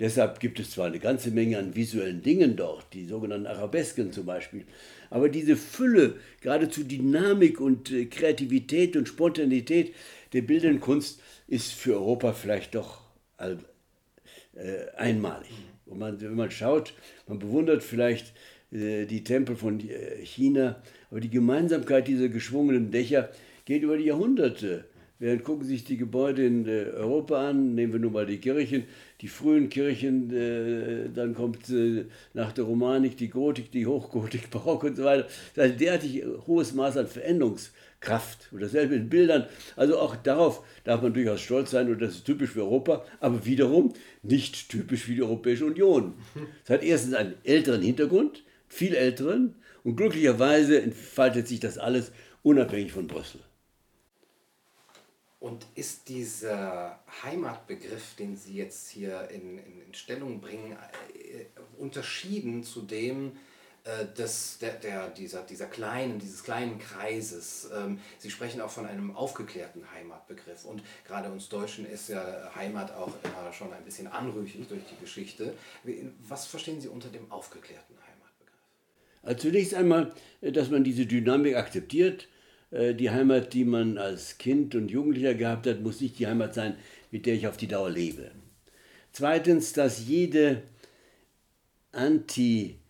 Deshalb 0.00 0.40
gibt 0.40 0.58
es 0.58 0.72
zwar 0.72 0.86
eine 0.86 0.98
ganze 0.98 1.30
Menge 1.30 1.58
an 1.58 1.76
visuellen 1.76 2.20
Dingen 2.20 2.56
dort, 2.56 2.92
die 2.92 3.06
sogenannten 3.06 3.46
Arabesken 3.46 4.12
zum 4.12 4.26
Beispiel, 4.26 4.64
aber 5.08 5.28
diese 5.28 5.56
Fülle, 5.56 6.16
geradezu 6.40 6.82
Dynamik 6.82 7.60
und 7.60 7.92
äh, 7.92 8.06
Kreativität 8.06 8.96
und 8.96 9.06
Spontanität 9.06 9.94
der 10.32 10.42
bildenden 10.42 10.80
Kunst 10.80 11.20
ist 11.46 11.72
für 11.72 11.94
Europa 11.94 12.32
vielleicht 12.32 12.74
doch 12.74 13.02
äh, 13.38 13.54
einmalig. 14.96 15.52
Und 15.86 16.00
man, 16.00 16.20
wenn 16.20 16.34
man 16.34 16.50
schaut, 16.50 16.94
man 17.28 17.38
bewundert 17.38 17.84
vielleicht 17.84 18.32
äh, 18.72 19.06
die 19.06 19.22
Tempel 19.22 19.54
von 19.54 19.80
China, 20.24 20.82
aber 21.10 21.20
die 21.20 21.30
Gemeinsamkeit 21.30 22.08
dieser 22.08 22.28
geschwungenen 22.28 22.90
Dächer 22.90 23.30
geht 23.64 23.82
über 23.82 23.96
die 23.96 24.06
Jahrhunderte. 24.06 24.86
Während 25.20 25.44
gucken 25.44 25.64
sich 25.64 25.84
die 25.84 25.96
Gebäude 25.96 26.44
in 26.44 26.66
äh, 26.66 26.86
Europa 26.96 27.48
an, 27.48 27.76
nehmen 27.76 27.92
wir 27.92 28.00
nun 28.00 28.12
mal 28.12 28.26
die 28.26 28.38
Kirchen, 28.38 28.84
die 29.20 29.28
frühen 29.28 29.68
Kirchen, 29.68 30.34
äh, 30.34 31.08
dann 31.14 31.34
kommt 31.34 31.70
äh, 31.70 32.06
nach 32.32 32.50
der 32.50 32.64
Romanik 32.64 33.16
die 33.16 33.28
Gotik, 33.28 33.70
die 33.70 33.86
Hochgotik, 33.86 34.50
Barock 34.52 34.82
und 34.82 34.96
so 34.96 35.04
weiter. 35.04 35.28
Das 35.54 35.70
ist 35.70 35.80
derartig 35.80 36.24
hohes 36.48 36.74
Maß 36.74 36.96
an 36.96 37.06
Veränderungskraft. 37.06 38.48
Und 38.50 38.60
dasselbe 38.60 38.96
in 38.96 39.08
Bildern. 39.08 39.46
Also 39.76 40.00
auch 40.00 40.16
darauf 40.16 40.64
darf 40.82 41.00
man 41.00 41.14
durchaus 41.14 41.40
stolz 41.40 41.70
sein 41.70 41.88
und 41.88 42.02
das 42.02 42.16
ist 42.16 42.24
typisch 42.24 42.50
für 42.50 42.62
Europa, 42.62 43.04
aber 43.20 43.46
wiederum 43.46 43.92
nicht 44.22 44.68
typisch 44.68 45.04
für 45.04 45.14
die 45.14 45.22
Europäische 45.22 45.66
Union. 45.66 46.14
Es 46.64 46.70
hat 46.70 46.82
erstens 46.82 47.14
einen 47.14 47.34
älteren 47.44 47.82
Hintergrund, 47.82 48.42
viel 48.66 48.94
älteren, 48.94 49.54
und 49.84 49.96
glücklicherweise 49.96 50.80
entfaltet 50.82 51.46
sich 51.46 51.60
das 51.60 51.78
alles 51.78 52.10
unabhängig 52.42 52.90
von 52.90 53.06
Brüssel. 53.06 53.40
Und 55.44 55.66
ist 55.74 56.08
dieser 56.08 57.00
Heimatbegriff, 57.22 58.14
den 58.14 58.34
Sie 58.34 58.54
jetzt 58.54 58.88
hier 58.88 59.28
in, 59.28 59.58
in, 59.58 59.82
in 59.82 59.92
Stellung 59.92 60.40
bringen, 60.40 60.72
äh, 60.72 61.44
unterschieden 61.76 62.64
zu 62.64 62.80
dem 62.80 63.32
äh, 63.84 64.06
des, 64.16 64.56
der, 64.62 64.72
der, 64.72 65.10
dieser, 65.10 65.42
dieser 65.42 65.66
kleinen, 65.66 66.18
dieses 66.18 66.44
kleinen 66.44 66.78
Kreises? 66.78 67.68
Ähm, 67.76 68.00
Sie 68.16 68.30
sprechen 68.30 68.62
auch 68.62 68.70
von 68.70 68.86
einem 68.86 69.14
aufgeklärten 69.14 69.82
Heimatbegriff. 69.92 70.64
Und 70.64 70.82
gerade 71.06 71.30
uns 71.30 71.50
Deutschen 71.50 71.84
ist 71.84 72.08
ja 72.08 72.50
Heimat 72.54 72.94
auch 72.94 73.12
immer 73.22 73.52
schon 73.52 73.70
ein 73.74 73.84
bisschen 73.84 74.06
anrüchig 74.06 74.66
durch 74.66 74.84
die 74.90 74.98
Geschichte. 74.98 75.52
Was 76.26 76.46
verstehen 76.46 76.80
Sie 76.80 76.88
unter 76.88 77.10
dem 77.10 77.30
aufgeklärten 77.30 77.96
Heimatbegriff? 77.96 78.62
Also 79.22 79.42
zunächst 79.42 79.74
einmal, 79.74 80.14
äh, 80.40 80.52
dass 80.52 80.70
man 80.70 80.84
diese 80.84 81.04
Dynamik 81.04 81.54
akzeptiert 81.54 82.28
die 82.74 83.10
Heimat, 83.10 83.52
die 83.52 83.64
man 83.64 83.98
als 83.98 84.36
Kind 84.36 84.74
und 84.74 84.90
Jugendlicher 84.90 85.34
gehabt 85.34 85.66
hat, 85.68 85.80
muss 85.80 86.00
nicht 86.00 86.18
die 86.18 86.26
Heimat 86.26 86.54
sein, 86.54 86.74
mit 87.12 87.24
der 87.24 87.34
ich 87.34 87.46
auf 87.46 87.56
die 87.56 87.68
Dauer 87.68 87.90
lebe. 87.90 88.32
Zweitens, 89.12 89.72
dass 89.72 90.08
jede 90.08 90.62
Anti-Aspekt 91.92 92.80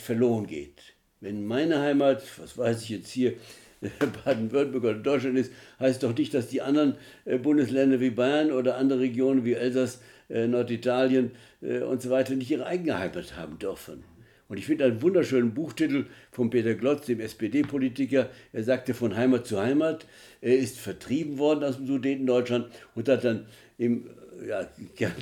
verloren 0.00 0.46
geht. 0.46 0.94
Wenn 1.20 1.44
meine 1.46 1.80
Heimat, 1.80 2.22
was 2.38 2.56
weiß 2.56 2.82
ich 2.82 2.88
jetzt 2.88 3.10
hier, 3.10 3.34
Baden-Württemberg 4.24 4.84
oder 4.84 4.94
Deutschland 4.94 5.36
ist, 5.36 5.52
heißt 5.78 6.02
doch 6.02 6.16
nicht, 6.16 6.32
dass 6.32 6.48
die 6.48 6.62
anderen 6.62 6.96
äh, 7.26 7.36
Bundesländer 7.38 8.00
wie 8.00 8.08
Bayern 8.10 8.52
oder 8.52 8.76
andere 8.76 9.00
Regionen 9.00 9.44
wie 9.44 9.52
Elsass, 9.52 10.00
äh, 10.30 10.46
Norditalien 10.46 11.32
und 11.60 12.02
so 12.02 12.10
weiter 12.10 12.34
nicht 12.34 12.50
ihre 12.50 12.66
eigene 12.66 12.98
Heimat 12.98 13.36
haben 13.36 13.58
dürfen. 13.58 14.04
Und 14.48 14.58
ich 14.58 14.66
finde 14.66 14.84
einen 14.84 15.00
wunderschönen 15.00 15.54
Buchtitel 15.54 16.06
von 16.30 16.50
Peter 16.50 16.74
Glotz, 16.74 17.06
dem 17.06 17.20
SPD-Politiker. 17.20 18.28
Er 18.52 18.64
sagte 18.64 18.94
von 18.94 19.16
Heimat 19.16 19.46
zu 19.46 19.60
Heimat. 19.60 20.06
Er 20.40 20.58
ist 20.58 20.78
vertrieben 20.78 21.38
worden 21.38 21.64
aus 21.64 21.76
dem 21.76 21.86
Sudetendeutschland 21.86 22.66
und 22.94 23.08
hat 23.08 23.24
dann 23.24 23.46
im 23.78 24.10
ja, 24.46 24.68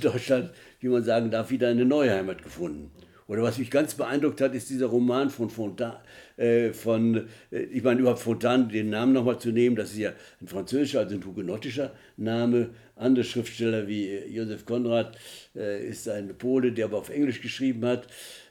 Deutschland, 0.01 0.51
wie 0.81 0.89
man 0.89 1.05
sagen 1.05 1.31
darf, 1.31 1.51
wieder 1.51 1.69
eine 1.69 1.85
neue 1.85 2.13
Heimat 2.13 2.43
gefunden. 2.43 2.91
Oder 3.29 3.43
was 3.45 3.57
mich 3.57 3.71
ganz 3.71 3.95
beeindruckt 3.95 4.41
hat, 4.41 4.55
ist 4.55 4.69
dieser 4.69 4.87
Roman 4.87 5.31
von 5.31 5.49
Fontan, 5.49 5.97
äh, 6.37 6.73
von, 6.73 7.29
äh, 7.51 7.63
ich 7.63 7.83
meine 7.83 8.01
überhaupt 8.01 8.21
Fontan, 8.21 8.69
den 8.69 8.91
Namen 8.91 9.13
nochmal 9.13 9.39
zu 9.39 9.53
nehmen, 9.53 9.77
das 9.77 9.93
ist 9.93 9.99
ja 9.99 10.13
ein 10.41 10.49
französischer, 10.49 11.01
also 11.01 11.15
ein 11.15 11.25
hugenottischer 11.25 11.93
Name. 12.17 12.71
Andere 12.97 13.25
Schriftsteller 13.25 13.87
wie 13.87 14.09
äh, 14.09 14.29
Josef 14.29 14.67
Konrad 14.67 15.17
äh, 15.55 15.87
ist 15.87 16.09
ein 16.09 16.37
Pole, 16.37 16.73
der 16.73 16.87
aber 16.87 16.99
auf 16.99 17.09
Englisch 17.11 17.41
geschrieben 17.41 17.87
hat. 17.87 18.07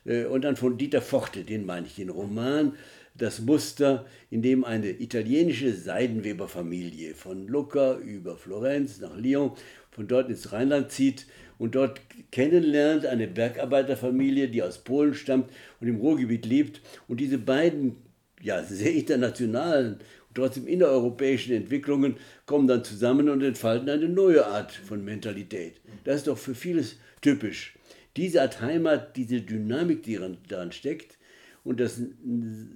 Äh, 0.06 0.26
und 0.26 0.44
dann 0.44 0.56
von 0.56 0.78
Dieter 0.78 1.02
Forte, 1.02 1.44
den 1.44 1.66
meine 1.66 1.88
ich, 1.88 1.96
den 1.96 2.10
Roman 2.10 2.74
Das 3.14 3.42
Muster, 3.42 4.06
in 4.30 4.42
dem 4.42 4.64
eine 4.64 4.90
italienische 4.90 5.74
Seidenweberfamilie 5.74 7.14
von 7.14 7.48
Lucca 7.48 7.98
über 7.98 8.38
Florenz 8.38 9.00
nach 9.02 9.18
Lyon, 9.18 9.52
von 9.92 10.08
dort 10.08 10.30
ins 10.30 10.54
Rheinland 10.54 10.92
zieht 10.92 11.26
und 11.58 11.76
dort 11.76 12.00
kennenlernt 12.32 13.06
eine 13.06 13.28
Bergarbeiterfamilie, 13.28 14.48
die 14.48 14.64
aus 14.64 14.80
Polen 14.80 15.14
stammt 15.14 15.52
und 15.82 15.88
im 15.88 15.98
Ruhrgebiet 15.98 16.46
lebt. 16.46 16.82
Und 17.08 17.20
diese 17.20 17.38
beiden 17.38 17.98
ja, 18.42 18.64
sehr 18.64 18.94
internationalen 18.94 19.96
und 20.30 20.36
trotzdem 20.36 20.68
innereuropäischen 20.68 21.54
Entwicklungen 21.54 22.16
kommen 22.46 22.68
dann 22.68 22.84
zusammen 22.84 23.30
und 23.30 23.44
entfalten 23.44 23.90
eine 23.90 24.08
neue 24.08 24.48
Art 24.48 24.72
von 24.72 25.04
Mentalität. 25.04 25.82
Das 26.06 26.16
ist 26.16 26.28
doch 26.28 26.38
für 26.38 26.56
vieles 26.56 26.96
typisch 27.22 27.74
diese 28.18 28.42
Art 28.42 28.62
Heimat, 28.62 29.16
diese 29.16 29.42
Dynamik, 29.42 30.04
die 30.04 30.20
daran 30.48 30.72
steckt 30.72 31.18
und 31.64 31.80
das 31.80 32.02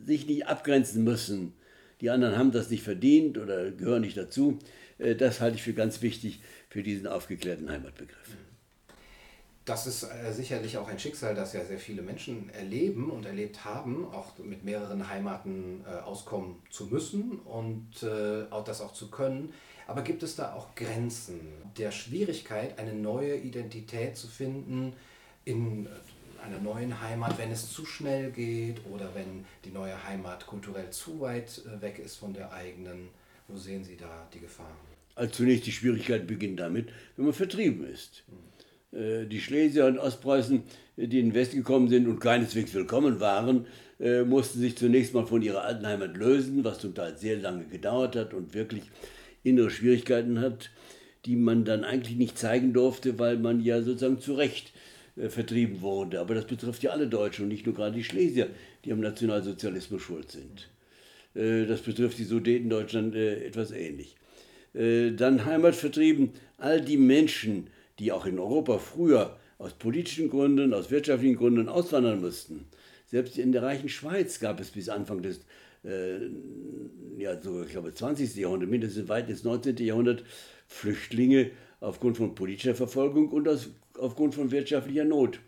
sich 0.05 0.27
nicht 0.27 0.47
abgrenzen 0.47 1.03
müssen 1.03 1.53
die 2.01 2.09
anderen 2.09 2.37
haben 2.37 2.51
das 2.51 2.69
nicht 2.69 2.83
verdient 2.83 3.37
oder 3.37 3.71
gehören 3.71 4.01
nicht 4.01 4.17
dazu. 4.17 4.59
Äh, 4.97 5.15
das 5.15 5.41
halte 5.41 5.55
ich 5.55 5.63
für 5.63 5.73
ganz 5.73 6.01
wichtig 6.01 6.41
für 6.69 6.83
diesen 6.83 7.07
aufgeklärten 7.07 7.69
Heimatbegriff. 7.69 8.37
Das 9.63 9.87
ist 9.87 10.03
äh, 10.03 10.31
sicherlich 10.31 10.77
auch 10.77 10.87
ein 10.87 10.99
Schicksal, 10.99 11.33
das 11.33 11.53
ja 11.53 11.63
sehr 11.65 11.79
viele 11.79 12.01
Menschen 12.01 12.49
erleben 12.49 13.09
und 13.09 13.25
erlebt 13.25 13.65
haben, 13.65 14.05
auch 14.13 14.37
mit 14.37 14.63
mehreren 14.63 15.09
Heimaten 15.09 15.83
äh, 15.85 15.95
auskommen 16.01 16.57
zu 16.69 16.85
müssen 16.87 17.39
und 17.39 18.05
auch 18.51 18.63
das 18.63 18.81
auch 18.81 18.93
zu 18.93 19.09
können. 19.09 19.53
Aber 19.87 20.01
gibt 20.01 20.23
es 20.23 20.35
da 20.35 20.53
auch 20.53 20.75
Grenzen 20.75 21.39
der 21.77 21.91
Schwierigkeit, 21.91 22.77
eine 22.77 22.93
neue 22.93 23.35
Identität 23.35 24.17
zu 24.17 24.27
finden 24.27 24.93
in 25.45 25.87
einer 26.43 26.59
neuen 26.59 27.01
Heimat, 27.01 27.37
wenn 27.37 27.51
es 27.51 27.71
zu 27.71 27.85
schnell 27.85 28.31
geht 28.31 28.77
oder 28.91 29.09
wenn 29.13 29.45
die 29.63 29.71
neue 29.71 30.03
Heimat 30.07 30.45
kulturell 30.45 30.89
zu 30.89 31.21
weit 31.21 31.61
weg 31.79 31.99
ist 32.03 32.17
von 32.17 32.33
der 32.33 32.51
eigenen? 32.51 33.09
Wo 33.47 33.57
sehen 33.57 33.83
Sie 33.83 33.95
da 33.95 34.27
die 34.33 34.39
Gefahren? 34.39 34.75
Also 35.13 35.31
zunächst 35.31 35.65
die 35.65 35.71
Schwierigkeit 35.71 36.27
beginnt 36.27 36.59
damit, 36.59 36.89
wenn 37.15 37.25
man 37.25 37.33
vertrieben 37.33 37.87
ist. 37.87 38.23
Äh, 38.91 39.25
die 39.25 39.39
Schlesier 39.39 39.85
und 39.85 39.99
Ostpreußen, 39.99 40.63
die 40.97 41.19
in 41.19 41.27
den 41.27 41.33
Westen 41.33 41.57
gekommen 41.57 41.89
sind 41.89 42.07
und 42.07 42.19
keineswegs 42.19 42.73
willkommen 42.73 43.19
waren, 43.19 43.67
äh, 43.99 44.23
mussten 44.23 44.59
sich 44.59 44.75
zunächst 44.75 45.13
mal 45.13 45.25
von 45.25 45.41
ihrer 45.41 45.63
alten 45.63 45.85
Heimat 45.85 46.17
lösen, 46.17 46.63
was 46.63 46.79
zum 46.79 46.95
Teil 46.95 47.17
sehr 47.17 47.37
lange 47.37 47.65
gedauert 47.65 48.15
hat 48.15 48.33
und 48.33 48.53
wirklich 48.53 48.83
innere 49.43 49.69
Schwierigkeiten 49.69 50.41
hat, 50.41 50.71
die 51.25 51.35
man 51.35 51.65
dann 51.65 51.83
eigentlich 51.83 52.17
nicht 52.17 52.37
zeigen 52.37 52.73
durfte, 52.73 53.19
weil 53.19 53.37
man 53.37 53.61
ja 53.61 53.81
sozusagen 53.81 54.19
zu 54.19 54.33
Recht 54.33 54.69
äh, 54.69 54.74
vertrieben 55.17 55.81
wurde. 55.81 56.19
Aber 56.19 56.35
das 56.35 56.45
betrifft 56.45 56.83
ja 56.83 56.91
alle 56.91 57.07
Deutschen 57.07 57.43
und 57.43 57.49
nicht 57.49 57.65
nur 57.65 57.75
gerade 57.75 57.95
die 57.95 58.03
Schlesier, 58.03 58.49
die 58.83 58.91
am 58.91 58.99
Nationalsozialismus 58.99 60.01
schuld 60.01 60.31
sind. 60.31 60.69
das 61.33 61.81
betrifft 61.81 62.17
die 62.17 62.23
Sudeten 62.23 62.69
Deutschland 62.69 63.15
etwas 63.15 63.71
ähnlich. 63.71 64.15
Äh, 64.75 65.11
dann 65.11 65.45
Heimatvertrieben, 65.45 66.31
all 66.57 66.81
die 66.81 66.97
Menschen, 66.97 67.67
die 67.99 68.11
auch 68.11 68.25
in 68.25 68.39
Europa 68.39 68.77
früher 68.77 69.37
aus 69.57 69.73
politischen 69.73 70.29
Gründen, 70.29 70.73
aus 70.73 70.91
wirtschaftlichen 70.91 71.37
Gründen 71.37 71.69
auswandern 71.69 72.21
mussten. 72.21 72.65
Selbst 73.05 73.37
in 73.37 73.51
der 73.51 73.63
reichen 73.63 73.87
Schweiz 73.87 74.39
gab 74.39 74.59
es 74.59 74.71
bis 74.71 74.89
Anfang 74.89 75.21
des 75.21 75.41
äh, 75.85 76.17
ja, 77.17 77.39
so, 77.41 77.63
ich 77.63 77.69
glaube, 77.69 77.93
20. 77.93 78.35
Jahrhundert, 78.35 78.69
mindestens 78.69 79.07
weit 79.07 79.29
ins 79.29 79.43
19. 79.43 79.77
Jahrhundert, 79.77 80.23
Flüchtlinge 80.67 81.51
aufgrund 81.79 82.17
von 82.17 82.35
politischer 82.35 82.75
Verfolgung 82.75 83.29
und 83.29 83.47
aus, 83.47 83.69
aufgrund 83.97 84.35
von 84.35 84.51
wirtschaftlicher 84.51 85.05
Not. 85.05 85.39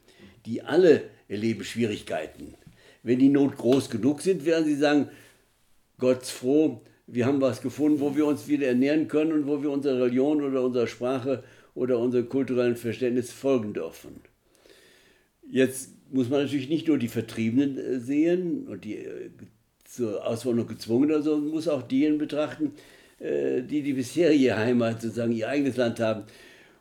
Die 0.46 0.62
alle 0.62 1.04
erleben 1.28 1.64
Schwierigkeiten. 1.64 2.56
Wenn 3.04 3.20
die 3.20 3.30
Not 3.30 3.58
groß 3.58 3.90
genug 3.90 4.22
sind, 4.22 4.46
werden 4.46 4.66
sie 4.66 4.76
sagen, 4.76 5.10
Gott 5.98 6.26
froh, 6.26 6.82
wir 7.08 7.26
haben 7.26 7.42
was 7.42 7.62
gefunden, 7.62 8.00
wo 8.00 8.16
wir 8.16 8.26
uns 8.26 8.48
wieder 8.48 8.68
ernähren 8.68 9.08
können 9.08 9.32
und 9.32 9.48
wo 9.48 9.62
wir 9.62 9.72
unserer 9.72 10.02
Religion 10.02 10.44
oder 10.44 10.64
unserer 10.64 10.88
Sprache 10.88 11.44
oder 11.74 12.00
unserem 12.00 12.28
kulturellen 12.28 12.76
Verständnis 12.76 13.32
folgen 13.32 13.74
dürfen. 13.74 14.22
Jetzt 15.50 15.92
muss 16.12 16.30
man 16.30 16.42
natürlich 16.42 16.70
nicht 16.70 16.88
nur 16.88 16.98
die 16.98 17.08
Vertriebenen 17.08 17.78
äh, 17.78 18.00
sehen 18.00 18.68
und 18.68 18.84
die 18.84 18.98
äh, 18.98 19.30
zur 19.86 20.26
Auswanderung 20.26 20.68
gezwungen, 20.68 21.10
sondern 21.24 21.46
man 21.46 21.54
muss 21.54 21.68
auch 21.68 21.82
diejenigen 21.82 22.20
betrachten, 22.20 22.74
die 23.20 23.82
die 23.82 23.94
bisherige 23.94 24.56
Heimat, 24.56 25.02
sozusagen 25.02 25.32
ihr 25.32 25.50
eigenes 25.50 25.76
Land 25.76 26.00
haben. 26.00 26.24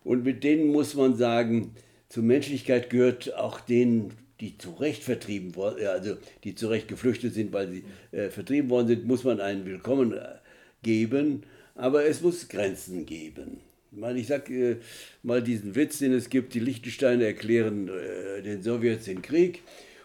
Und 0.04 0.24
mit 0.24 0.44
denen 0.44 0.68
muss 0.68 0.94
man 0.94 1.16
sagen, 1.16 1.72
zur 2.08 2.22
Menschlichkeit 2.22 2.90
gehört 2.90 3.34
auch 3.34 3.60
denen 3.60 4.12
die 4.40 4.58
zu 4.58 4.72
Recht 4.72 5.02
vertrieben 5.02 5.56
worden, 5.56 5.86
also 5.86 6.16
die 6.44 6.54
zu 6.54 6.68
Recht 6.68 6.88
geflüchtet 6.88 7.34
sind, 7.34 7.52
weil 7.52 7.68
sie 7.68 7.84
äh, 8.12 8.28
vertrieben 8.28 8.68
worden 8.70 8.88
sind, 8.88 9.06
muss 9.06 9.24
man 9.24 9.40
einen 9.40 9.64
Willkommen 9.64 10.12
äh, 10.12 10.20
geben, 10.82 11.42
aber 11.74 12.04
es 12.04 12.20
muss 12.20 12.48
Grenzen 12.48 13.06
geben. 13.06 13.60
Ich, 13.92 13.98
meine, 13.98 14.18
ich 14.18 14.26
sage 14.26 14.72
äh, 14.72 14.76
mal 15.22 15.42
diesen 15.42 15.74
Witz, 15.74 15.98
den 16.00 16.12
es 16.12 16.28
gibt, 16.28 16.52
die 16.54 16.60
Liechtensteiner 16.60 17.24
erklären 17.24 17.88
äh, 17.88 18.42
den 18.42 18.62
Sowjets 18.62 19.06
den 19.06 19.22
Krieg 19.22 19.62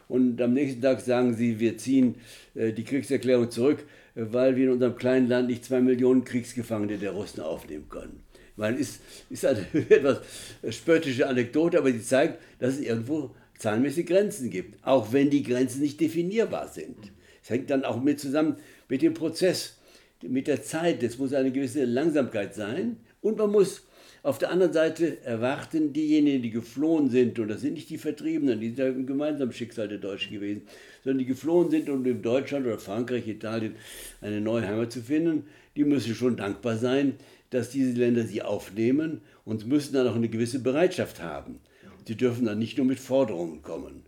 und 0.08 0.41
am 0.41 0.54
nächsten 0.54 0.82
Tag 0.82 1.02
sagen 1.02 1.34
sie, 1.36 1.60
wir 1.60 1.78
ziehen 1.78 2.15
äh, 2.56 2.72
die 2.72 2.86
Kriegserklärung 2.86 3.52
zurück, 3.52 3.80
äh, 3.80 4.01
weil 4.15 4.56
wir 4.56 4.65
in 4.65 4.71
unserem 4.71 4.95
kleinen 4.95 5.28
Land 5.28 5.47
nicht 5.47 5.65
zwei 5.65 5.82
Millionen 5.82 6.24
Kriegsgefangene 6.24 6.97
der 6.97 7.12
Russen 7.12 7.41
aufnehmen 7.41 7.89
können. 7.89 8.24
Ich 8.52 8.58
meine, 8.58 8.78
ist, 8.78 9.02
ist 9.30 9.45
eine 9.45 9.65
etwas 9.74 10.21
spöttische 10.69 11.28
Anekdote, 11.28 11.78
aber 11.78 11.91
sie 11.91 12.04
zeigt, 12.04 12.39
dass 12.60 12.76
es 12.76 12.82
irgendwo 12.82 13.32
zahlenmäßig 13.58 14.08
Grenzen 14.08 14.50
gibt, 14.50 14.84
auch 14.86 15.13
wenn 15.13 15.30
die 15.30 15.43
Grenzen 15.43 15.82
nicht 15.82 16.00
definierbar 16.00 16.67
sind. 16.67 17.12
Es 17.43 17.50
hängt 17.50 17.69
dann 17.69 17.86
auch 17.86 18.02
mit 18.02 18.19
zusammen 18.19 18.58
mit 18.89 19.02
dem 19.02 19.13
Prozess, 19.13 19.78
mit 20.21 20.47
der 20.47 20.63
Zeit. 20.63 21.02
Es 21.04 21.17
muss 21.17 21.34
eine 21.34 21.52
gewisse 21.52 21.86
Langsamkeit 21.86 22.54
sein 22.54 22.97
und 23.21 23.38
man 23.38 23.52
muss 23.52 23.84
auf 24.23 24.38
der 24.38 24.51
anderen 24.51 24.73
Seite 24.73 25.23
erwarten, 25.23 25.93
diejenigen, 25.93 26.43
die 26.43 26.51
geflohen 26.51 27.10
sind, 27.10 27.39
und 27.39 27.47
das 27.47 27.62
sind 27.62 27.73
nicht 27.73 27.89
die 27.89 27.97
Vertriebenen, 27.97 28.60
die 28.60 28.67
sind 28.67 28.79
ja 28.79 28.88
im 28.88 29.07
gemeinsamen 29.07 29.51
Schicksal 29.51 29.88
der 29.88 29.97
Deutschen 29.97 30.34
gewesen, 30.34 30.62
sondern 31.03 31.19
die 31.19 31.25
geflohen 31.25 31.71
sind, 31.71 31.89
um 31.89 32.05
in 32.05 32.21
Deutschland 32.21 32.67
oder 32.67 32.77
Frankreich, 32.77 33.27
Italien 33.27 33.75
eine 34.21 34.39
neue 34.39 34.67
Heimat 34.67 34.91
zu 34.91 35.01
finden, 35.01 35.45
die 35.75 35.86
müssen 35.86 36.13
schon 36.13 36.38
dankbar 36.38 36.77
sein, 36.77 37.15
dass 37.49 37.71
diese 37.71 37.97
Länder 37.97 38.23
sie 38.23 38.43
aufnehmen 38.43 39.21
und 39.43 39.67
müssen 39.67 39.93
dann 39.93 40.07
auch 40.07 40.15
eine 40.15 40.29
gewisse 40.29 40.60
Bereitschaft 40.60 41.21
haben. 41.21 41.60
Sie 42.07 42.15
dürfen 42.15 42.45
dann 42.45 42.60
nicht 42.60 42.77
nur 42.77 42.86
mit 42.86 42.99
Forderungen 42.99 43.62
kommen. 43.62 44.03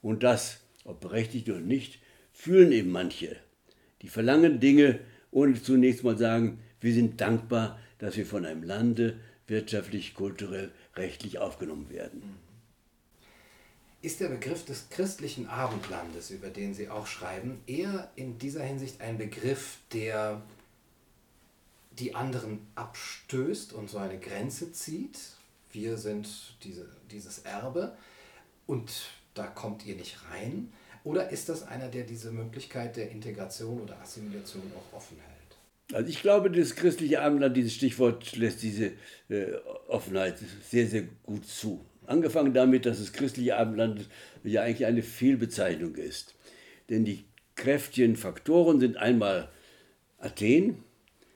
Und 0.00 0.22
das, 0.22 0.60
ob 0.84 1.00
berechtigt 1.00 1.48
oder 1.48 1.60
nicht, 1.60 2.00
fühlen 2.32 2.72
eben 2.72 2.90
manche. 2.90 3.36
Die 4.02 4.08
verlangen 4.08 4.58
Dinge, 4.58 4.98
ohne 5.30 5.60
zunächst 5.60 6.02
mal 6.02 6.18
sagen, 6.18 6.58
wir 6.80 6.92
sind 6.92 7.20
dankbar, 7.20 7.78
dass 7.98 8.16
wir 8.16 8.26
von 8.26 8.44
einem 8.44 8.64
Lande 8.64 9.14
wirtschaftlich, 9.52 10.14
kulturell, 10.14 10.72
rechtlich 10.96 11.38
aufgenommen 11.38 11.88
werden. 11.88 12.22
Ist 14.00 14.18
der 14.18 14.28
Begriff 14.28 14.64
des 14.64 14.88
christlichen 14.90 15.46
Abendlandes, 15.46 16.30
über 16.30 16.48
den 16.48 16.74
Sie 16.74 16.88
auch 16.88 17.06
schreiben, 17.06 17.62
eher 17.68 18.10
in 18.16 18.38
dieser 18.38 18.64
Hinsicht 18.64 19.00
ein 19.00 19.16
Begriff, 19.16 19.78
der 19.92 20.42
die 21.92 22.16
anderen 22.16 22.66
abstößt 22.74 23.72
und 23.72 23.88
so 23.88 23.98
eine 23.98 24.18
Grenze 24.18 24.72
zieht? 24.72 25.20
wir 25.72 25.96
sind 25.96 26.28
diese, 26.62 26.88
dieses 27.10 27.40
Erbe 27.40 27.96
und 28.66 28.90
da 29.34 29.46
kommt 29.46 29.84
ihr 29.86 29.96
nicht 29.96 30.18
rein? 30.30 30.72
Oder 31.04 31.30
ist 31.30 31.48
das 31.48 31.66
einer, 31.66 31.88
der 31.88 32.04
diese 32.04 32.30
Möglichkeit 32.30 32.96
der 32.96 33.10
Integration 33.10 33.80
oder 33.80 34.00
Assimilation 34.00 34.70
auch 34.76 34.96
offen 34.96 35.16
hält? 35.18 35.31
Also 35.92 36.08
ich 36.08 36.22
glaube, 36.22 36.50
das 36.50 36.74
christliche 36.74 37.20
Abendland, 37.20 37.56
dieses 37.56 37.74
Stichwort 37.74 38.36
lässt 38.36 38.62
diese 38.62 38.92
äh, 39.28 39.52
Offenheit 39.88 40.36
sehr, 40.62 40.86
sehr 40.86 41.04
gut 41.22 41.46
zu. 41.46 41.84
Angefangen 42.06 42.54
damit, 42.54 42.86
dass 42.86 42.98
das 42.98 43.12
christliche 43.12 43.56
Abendland 43.56 44.08
ja 44.44 44.62
eigentlich 44.62 44.86
eine 44.86 45.02
Fehlbezeichnung 45.02 45.94
ist. 45.94 46.34
Denn 46.88 47.04
die 47.04 47.24
kräftigen 47.54 48.16
Faktoren 48.16 48.80
sind 48.80 48.96
einmal 48.96 49.48
Athen 50.18 50.82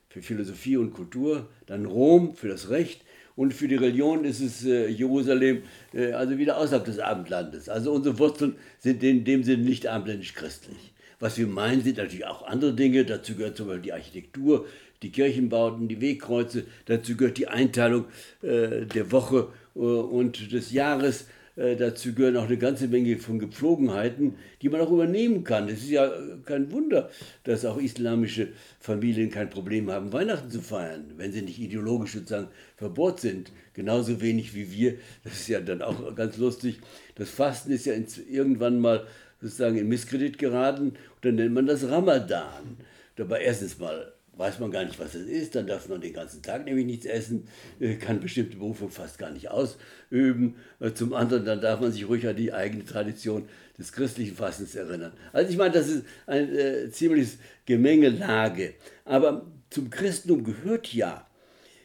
für 0.08 0.22
Philosophie 0.22 0.76
und 0.76 0.92
Kultur, 0.92 1.48
dann 1.66 1.84
Rom 1.84 2.34
für 2.34 2.48
das 2.48 2.70
Recht 2.70 3.02
und 3.36 3.52
für 3.52 3.68
die 3.68 3.76
Religion 3.76 4.24
ist 4.24 4.40
es 4.40 4.64
äh, 4.64 4.88
Jerusalem, 4.88 5.62
äh, 5.92 6.12
also 6.12 6.38
wieder 6.38 6.56
außerhalb 6.56 6.84
des 6.86 6.98
Abendlandes. 6.98 7.68
Also 7.68 7.92
unsere 7.92 8.18
Wurzeln 8.18 8.56
sind 8.78 9.02
in 9.02 9.24
dem 9.24 9.44
Sinne 9.44 9.62
nicht 9.62 9.86
abendländisch-christlich. 9.86 10.94
Was 11.18 11.38
wir 11.38 11.46
meinen, 11.46 11.82
sind 11.82 11.96
natürlich 11.96 12.26
auch 12.26 12.46
andere 12.46 12.74
Dinge. 12.74 13.04
Dazu 13.04 13.34
gehört 13.34 13.56
zum 13.56 13.68
Beispiel 13.68 13.82
die 13.82 13.92
Architektur, 13.92 14.66
die 15.02 15.10
Kirchenbauten, 15.10 15.88
die 15.88 16.00
Wegkreuze. 16.00 16.64
Dazu 16.86 17.16
gehört 17.16 17.38
die 17.38 17.48
Einteilung 17.48 18.06
äh, 18.42 18.86
der 18.86 19.10
Woche 19.12 19.48
äh, 19.74 19.78
und 19.78 20.52
des 20.52 20.72
Jahres. 20.72 21.26
Äh, 21.56 21.76
dazu 21.76 22.12
gehören 22.12 22.36
auch 22.36 22.44
eine 22.44 22.58
ganze 22.58 22.86
Menge 22.86 23.16
von 23.16 23.38
Gepflogenheiten, 23.38 24.34
die 24.60 24.68
man 24.68 24.82
auch 24.82 24.90
übernehmen 24.90 25.42
kann. 25.42 25.68
Es 25.68 25.80
ist 25.80 25.90
ja 25.90 26.12
kein 26.44 26.70
Wunder, 26.70 27.08
dass 27.44 27.64
auch 27.64 27.78
islamische 27.78 28.48
Familien 28.78 29.30
kein 29.30 29.48
Problem 29.48 29.90
haben, 29.90 30.12
Weihnachten 30.12 30.50
zu 30.50 30.60
feiern, 30.60 31.12
wenn 31.16 31.32
sie 31.32 31.40
nicht 31.40 31.58
ideologisch 31.58 32.12
sozusagen 32.12 32.48
verbohrt 32.76 33.20
sind. 33.20 33.52
Genauso 33.72 34.20
wenig 34.20 34.54
wie 34.54 34.70
wir. 34.70 34.94
Das 35.24 35.32
ist 35.32 35.48
ja 35.48 35.60
dann 35.60 35.80
auch 35.80 36.14
ganz 36.14 36.36
lustig. 36.36 36.78
Das 37.14 37.30
Fasten 37.30 37.72
ist 37.72 37.86
ja 37.86 37.94
irgendwann 38.30 38.78
mal 38.78 39.06
sozusagen 39.40 39.76
in 39.76 39.88
Misskredit 39.88 40.38
geraten 40.38 40.88
und 40.88 41.24
dann 41.24 41.36
nennt 41.36 41.54
man 41.54 41.66
das 41.66 41.88
Ramadan. 41.88 42.76
Dabei 43.16 43.42
erstens 43.42 43.78
mal 43.78 44.12
weiß 44.36 44.58
man 44.58 44.70
gar 44.70 44.84
nicht, 44.84 44.98
was 44.98 45.12
das 45.12 45.22
ist, 45.22 45.54
dann 45.54 45.66
darf 45.66 45.88
man 45.88 46.00
den 46.00 46.12
ganzen 46.12 46.42
Tag 46.42 46.64
nämlich 46.64 46.86
nichts 46.86 47.06
essen, 47.06 47.48
äh, 47.80 47.94
kann 47.94 48.20
bestimmte 48.20 48.56
Berufe 48.56 48.88
fast 48.88 49.18
gar 49.18 49.30
nicht 49.30 49.50
ausüben. 49.50 50.56
Äh, 50.78 50.92
zum 50.92 51.14
anderen, 51.14 51.44
dann 51.44 51.60
darf 51.60 51.80
man 51.80 51.90
sich 51.90 52.06
ruhig 52.06 52.26
an 52.26 52.36
die 52.36 52.52
eigene 52.52 52.84
Tradition 52.84 53.48
des 53.78 53.92
christlichen 53.92 54.36
Fastens 54.36 54.74
erinnern. 54.74 55.12
Also 55.32 55.50
ich 55.50 55.56
meine, 55.56 55.72
das 55.72 55.88
ist 55.88 56.04
eine 56.26 56.50
äh, 56.50 56.90
ziemlich 56.90 57.38
Gemengelage. 57.64 58.74
Aber 59.04 59.46
zum 59.70 59.90
Christentum 59.90 60.44
gehört 60.44 60.92
ja. 60.92 61.26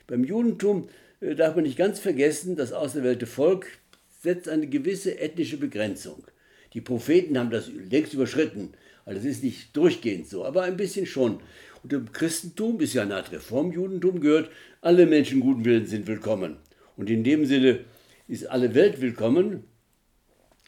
Beim 0.07 0.25
Judentum 0.25 0.89
äh, 1.21 1.35
darf 1.35 1.55
man 1.55 1.63
nicht 1.63 1.77
ganz 1.77 1.99
vergessen, 1.99 2.55
das 2.57 2.73
auserwählte 2.73 3.27
Volk 3.27 3.67
setzt 4.21 4.49
eine 4.49 4.67
gewisse 4.67 5.19
ethnische 5.19 5.57
Begrenzung. 5.57 6.23
Die 6.73 6.81
Propheten 6.81 7.37
haben 7.37 7.49
das 7.49 7.69
längst 7.89 8.13
überschritten. 8.13 8.73
Also 9.05 9.19
das 9.19 9.29
ist 9.29 9.43
nicht 9.43 9.75
durchgehend 9.75 10.27
so, 10.27 10.45
aber 10.45 10.63
ein 10.63 10.77
bisschen 10.77 11.05
schon. 11.05 11.41
Und 11.83 11.93
im 11.93 12.11
Christentum 12.11 12.79
ist 12.79 12.93
ja 12.93 13.01
eine 13.01 13.15
Art 13.15 13.31
Reformjudentum 13.31 14.21
gehört, 14.21 14.51
alle 14.81 15.05
Menschen 15.05 15.39
guten 15.39 15.65
Willens 15.65 15.89
sind 15.89 16.07
willkommen. 16.07 16.57
Und 16.95 17.09
in 17.09 17.23
dem 17.23 17.45
Sinne 17.45 17.79
ist 18.27 18.49
alle 18.49 18.75
Welt 18.75 19.01
willkommen. 19.01 19.63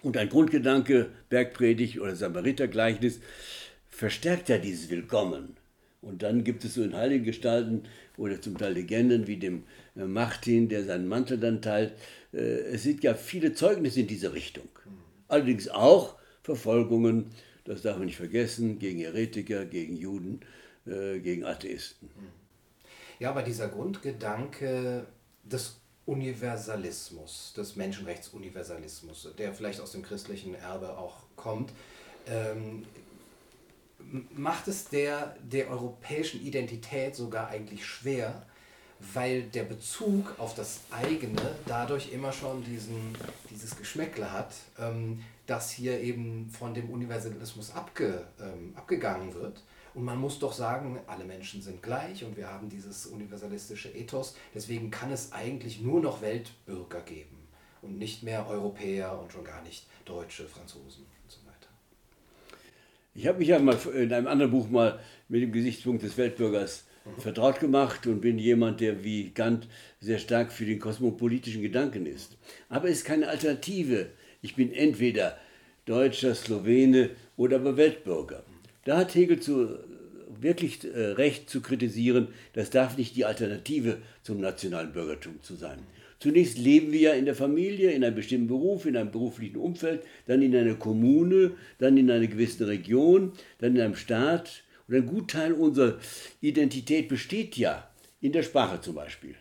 Und 0.01 0.17
ein 0.17 0.29
Grundgedanke, 0.29 1.09
Bergpredigt 1.29 1.99
oder 1.99 2.15
Samaritergleichnis, 2.15 3.19
verstärkt 3.89 4.49
ja 4.49 4.57
dieses 4.57 4.89
Willkommen. 4.89 5.55
Und 6.01 6.23
dann 6.23 6.43
gibt 6.43 6.65
es 6.65 6.73
so 6.73 6.83
in 6.83 6.95
heiligen 6.95 7.23
Gestalten 7.23 7.83
oder 8.17 8.41
zum 8.41 8.57
Teil 8.57 8.73
Legenden 8.73 9.27
wie 9.27 9.37
dem 9.37 9.63
äh, 9.95 10.03
Martin, 10.03 10.67
der 10.67 10.83
seinen 10.83 11.07
Mantel 11.07 11.37
dann 11.37 11.61
teilt. 11.61 11.93
Äh, 12.33 12.73
es 12.73 12.83
sind 12.83 13.03
ja 13.03 13.13
viele 13.13 13.53
Zeugnisse 13.53 14.01
in 14.01 14.07
diese 14.07 14.33
Richtung. 14.33 14.67
Allerdings 15.33 15.67
auch 15.67 16.13
Verfolgungen, 16.43 17.31
das 17.65 17.81
darf 17.81 17.97
man 17.97 18.05
nicht 18.05 18.17
vergessen, 18.17 18.77
gegen 18.77 18.99
Heretiker, 18.99 19.65
gegen 19.65 19.97
Juden, 19.97 20.41
äh, 20.85 21.17
gegen 21.21 21.43
Atheisten. 21.43 22.07
Ja, 23.17 23.31
aber 23.31 23.41
dieser 23.41 23.67
Grundgedanke 23.67 25.07
des 25.43 25.79
Universalismus, 26.05 27.51
des 27.57 27.75
Menschenrechtsuniversalismus, 27.75 29.33
der 29.35 29.55
vielleicht 29.55 29.81
aus 29.81 29.93
dem 29.93 30.03
christlichen 30.03 30.53
Erbe 30.53 30.99
auch 30.99 31.23
kommt, 31.35 31.71
ähm, 32.27 32.85
macht 34.35 34.67
es 34.67 34.89
der, 34.89 35.35
der 35.41 35.71
europäischen 35.71 36.45
Identität 36.45 37.15
sogar 37.15 37.47
eigentlich 37.47 37.87
schwer, 37.87 38.45
weil 39.13 39.43
der 39.43 39.63
Bezug 39.63 40.35
auf 40.37 40.55
das 40.55 40.81
eigene 40.91 41.41
dadurch 41.65 42.11
immer 42.11 42.31
schon 42.31 42.63
diesen, 42.63 43.15
dieses 43.49 43.75
Geschmäckle 43.77 44.31
hat, 44.31 44.53
ähm, 44.79 45.21
dass 45.45 45.71
hier 45.71 45.99
eben 45.99 46.49
von 46.49 46.73
dem 46.73 46.89
Universalismus 46.89 47.71
abge, 47.75 48.25
ähm, 48.39 48.73
abgegangen 48.75 49.33
wird. 49.33 49.61
Und 49.93 50.03
man 50.03 50.17
muss 50.17 50.39
doch 50.39 50.53
sagen, 50.53 50.99
alle 51.05 51.23
Menschen 51.23 51.61
sind 51.61 51.83
gleich 51.83 52.23
und 52.23 52.35
wir 52.35 52.47
haben 52.47 52.69
dieses 52.69 53.05
universalistische 53.05 53.89
Ethos. 53.89 54.35
Deswegen 54.55 54.89
kann 54.89 55.11
es 55.11 55.31
eigentlich 55.31 55.81
nur 55.81 56.01
noch 56.01 56.21
Weltbürger 56.21 57.01
geben 57.01 57.47
und 57.81 57.99
nicht 57.99 58.23
mehr 58.23 58.47
Europäer 58.47 59.19
und 59.19 59.31
schon 59.31 59.43
gar 59.43 59.61
nicht 59.61 59.85
Deutsche, 60.05 60.47
Franzosen 60.47 61.05
und 61.23 61.31
so 61.31 61.39
weiter. 61.45 61.69
Ich 63.13 63.27
habe 63.27 63.37
mich 63.37 63.49
ja 63.49 63.59
mal 63.59 63.77
in 63.93 64.11
einem 64.11 64.27
anderen 64.27 64.51
Buch 64.51 64.69
mal 64.69 64.99
mit 65.27 65.43
dem 65.43 65.51
Gesichtspunkt 65.51 66.01
des 66.01 66.17
Weltbürgers 66.17 66.85
mhm. 67.05 67.21
vertraut 67.21 67.59
gemacht 67.59 68.07
und 68.07 68.21
bin 68.21 68.37
jemand, 68.37 68.81
der 68.81 69.03
wie 69.03 69.29
Kant 69.31 69.67
sehr 69.99 70.19
stark 70.19 70.51
für 70.51 70.65
den 70.65 70.79
kosmopolitischen 70.79 71.61
Gedanken 71.61 72.05
ist. 72.05 72.37
Aber 72.69 72.89
es 72.89 72.99
ist 72.99 73.05
keine 73.05 73.27
Alternative. 73.27 74.07
Ich 74.41 74.55
bin 74.55 74.73
entweder 74.73 75.37
Deutscher, 75.85 76.33
Slowene 76.35 77.11
oder 77.37 77.57
aber 77.57 77.77
Weltbürger. 77.77 78.43
Da 78.85 78.97
hat 78.97 79.15
Hegel 79.15 79.39
zu, 79.39 79.77
wirklich 80.39 80.83
äh, 80.83 81.11
recht 81.11 81.49
zu 81.49 81.61
kritisieren, 81.61 82.29
das 82.53 82.69
darf 82.69 82.97
nicht 82.97 83.15
die 83.15 83.25
Alternative 83.25 83.97
zum 84.21 84.39
nationalen 84.39 84.91
Bürgertum 84.91 85.41
zu 85.41 85.55
sein. 85.55 85.79
Zunächst 86.19 86.57
leben 86.57 86.93
wir 86.93 86.99
ja 86.99 87.13
in 87.13 87.25
der 87.25 87.35
Familie, 87.35 87.91
in 87.91 88.03
einem 88.03 88.15
bestimmten 88.15 88.47
Beruf, 88.47 88.85
in 88.85 88.95
einem 88.95 89.11
beruflichen 89.11 89.57
Umfeld, 89.57 90.03
dann 90.25 90.41
in 90.41 90.55
einer 90.55 90.75
Kommune, 90.75 91.51
dann 91.79 91.97
in 91.97 92.09
einer 92.09 92.27
gewissen 92.27 92.63
Region, 92.63 93.33
dann 93.59 93.75
in 93.75 93.81
einem 93.81 93.95
Staat. 93.95 94.63
Und 94.93 94.99
ein 94.99 95.05
Gutteil 95.07 95.53
unserer 95.53 95.97
Identität 96.39 97.07
besteht 97.07 97.57
ja 97.57 97.89
in 98.21 98.31
der 98.31 98.43
Sprache 98.43 98.79
zum 98.79 98.93
Beispiel. 98.93 99.33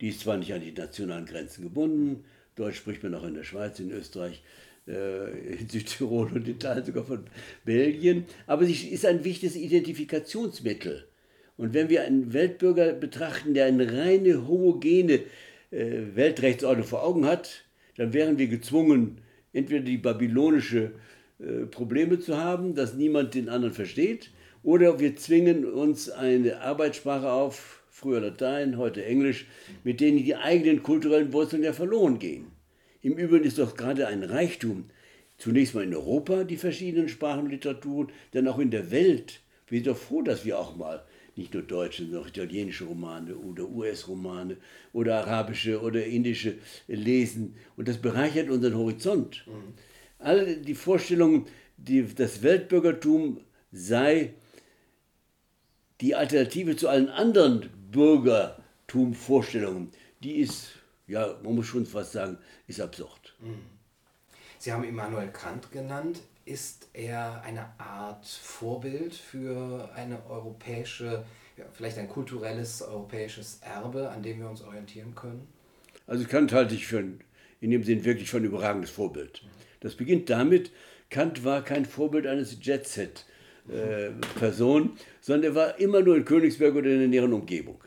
Die 0.00 0.10
ist 0.10 0.20
zwar 0.20 0.36
nicht 0.36 0.54
an 0.54 0.60
die 0.60 0.70
nationalen 0.70 1.26
Grenzen 1.26 1.62
gebunden, 1.62 2.24
Deutsch 2.54 2.76
spricht 2.76 3.02
man 3.02 3.16
auch 3.16 3.24
in 3.24 3.34
der 3.34 3.42
Schweiz, 3.42 3.80
in 3.80 3.90
Österreich, 3.90 4.44
äh, 4.86 5.56
in 5.56 5.68
Südtirol 5.68 6.30
und 6.32 6.46
in 6.46 6.60
Teilen 6.60 6.84
sogar 6.84 7.02
von 7.02 7.24
Belgien. 7.64 8.26
Aber 8.46 8.64
sie 8.64 8.90
ist 8.90 9.04
ein 9.04 9.24
wichtiges 9.24 9.56
Identifikationsmittel. 9.56 11.04
Und 11.56 11.74
wenn 11.74 11.88
wir 11.88 12.04
einen 12.04 12.32
Weltbürger 12.32 12.92
betrachten, 12.92 13.54
der 13.54 13.66
eine 13.66 13.92
reine 13.92 14.46
homogene 14.46 15.22
äh, 15.72 16.14
Weltrechtsordnung 16.14 16.86
vor 16.86 17.02
Augen 17.02 17.26
hat, 17.26 17.64
dann 17.96 18.12
wären 18.12 18.38
wir 18.38 18.46
gezwungen, 18.46 19.18
entweder 19.52 19.82
die 19.82 19.98
babylonische 19.98 20.92
äh, 21.40 21.66
Probleme 21.66 22.20
zu 22.20 22.36
haben, 22.36 22.76
dass 22.76 22.94
niemand 22.94 23.34
den 23.34 23.48
anderen 23.48 23.74
versteht, 23.74 24.30
oder 24.62 25.00
wir 25.00 25.16
zwingen 25.16 25.64
uns 25.64 26.10
eine 26.10 26.60
Arbeitssprache 26.60 27.30
auf, 27.30 27.82
früher 27.88 28.20
Latein, 28.20 28.78
heute 28.78 29.04
Englisch, 29.04 29.46
mit 29.84 30.00
denen 30.00 30.18
die 30.18 30.36
eigenen 30.36 30.82
kulturellen 30.82 31.32
Wurzeln 31.32 31.62
ja 31.62 31.72
verloren 31.72 32.18
gehen. 32.18 32.46
Im 33.02 33.16
Übrigen 33.16 33.44
ist 33.44 33.58
doch 33.58 33.76
gerade 33.76 34.06
ein 34.06 34.22
Reichtum, 34.22 34.90
zunächst 35.38 35.74
mal 35.74 35.84
in 35.84 35.94
Europa 35.94 36.44
die 36.44 36.56
verschiedenen 36.56 37.08
Sprachen 37.08 37.44
und 37.44 37.50
Literaturen, 37.50 38.10
dann 38.32 38.48
auch 38.48 38.58
in 38.58 38.70
der 38.70 38.90
Welt. 38.90 39.40
Wir 39.68 39.78
sind 39.78 39.86
doch 39.86 39.96
froh, 39.96 40.22
dass 40.22 40.44
wir 40.44 40.58
auch 40.58 40.76
mal 40.76 41.04
nicht 41.36 41.54
nur 41.54 41.62
deutsche, 41.62 42.02
sondern 42.02 42.22
auch 42.22 42.28
italienische 42.28 42.84
Romane 42.84 43.34
oder 43.34 43.68
US-Romane 43.68 44.56
oder 44.92 45.18
arabische 45.18 45.80
oder 45.80 46.04
indische 46.04 46.54
lesen. 46.86 47.54
Und 47.76 47.88
das 47.88 47.98
bereichert 47.98 48.50
unseren 48.50 48.76
Horizont. 48.76 49.44
Mhm. 49.46 49.74
Alle 50.18 50.56
die 50.56 50.74
Vorstellungen, 50.74 51.46
die, 51.78 52.04
das 52.14 52.42
Weltbürgertum 52.42 53.40
sei 53.72 54.34
die 56.00 56.14
Alternative 56.14 56.76
zu 56.76 56.88
allen 56.88 57.08
anderen 57.08 57.68
Bürgertumvorstellungen, 57.90 59.90
die 60.22 60.36
ist 60.36 60.80
ja, 61.10 61.36
man 61.42 61.56
muss 61.56 61.66
schon 61.66 61.86
fast 61.86 62.12
sagen, 62.12 62.38
ist 62.68 62.80
absurd. 62.80 63.34
Mhm. 63.40 63.62
Sie 64.58 64.72
haben 64.72 64.84
Immanuel 64.84 65.28
Kant 65.28 65.72
genannt. 65.72 66.20
Ist 66.44 66.88
er 66.92 67.42
eine 67.42 67.66
Art 67.78 68.26
Vorbild 68.26 69.14
für 69.14 69.90
eine 69.94 70.18
europäische, 70.28 71.24
ja, 71.56 71.64
vielleicht 71.72 71.98
ein 71.98 72.08
kulturelles 72.08 72.82
europäisches 72.82 73.60
Erbe, 73.62 74.10
an 74.10 74.22
dem 74.22 74.38
wir 74.38 74.48
uns 74.48 74.62
orientieren 74.62 75.14
können? 75.14 75.46
Also 76.06 76.26
Kant 76.26 76.52
halte 76.52 76.74
ich 76.74 76.86
für 76.86 77.04
in 77.60 77.70
dem 77.70 77.84
Sinn 77.84 78.04
wirklich 78.04 78.30
für 78.30 78.38
ein 78.38 78.44
überragendes 78.44 78.90
Vorbild. 78.90 79.42
Das 79.80 79.94
beginnt 79.94 80.30
damit, 80.30 80.70
Kant 81.10 81.44
war 81.44 81.62
kein 81.62 81.84
Vorbild 81.84 82.26
eines 82.26 82.56
Jet-Set-Person, 82.62 83.29
äh, 83.68 84.10
sondern 85.20 85.44
er 85.44 85.54
war 85.54 85.78
immer 85.78 86.00
nur 86.00 86.16
in 86.16 86.24
Königsberg 86.24 86.74
oder 86.74 86.90
in 86.90 86.98
der 86.98 87.08
näheren 87.08 87.32
Umgebung. 87.32 87.82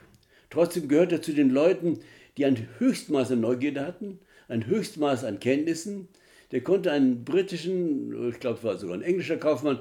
Trotzdem 0.50 0.88
gehört 0.88 1.12
er 1.12 1.22
zu 1.22 1.34
den 1.34 1.50
Leuten, 1.50 2.00
die 2.38 2.46
ein 2.46 2.68
Höchstmaß 2.78 3.32
an 3.32 3.42
Neugierde 3.42 3.86
hatten, 3.86 4.20
ein 4.48 4.68
Höchstmaß 4.68 5.24
an 5.24 5.40
Kenntnissen. 5.40 6.08
Der 6.52 6.62
konnte 6.62 6.92
einen 6.92 7.24
britischen, 7.26 8.30
ich 8.30 8.40
glaube 8.40 8.60
es 8.60 8.64
war 8.64 8.78
sogar 8.78 8.96
ein 8.96 9.02
englischer 9.02 9.38
Kaufmann, 9.38 9.80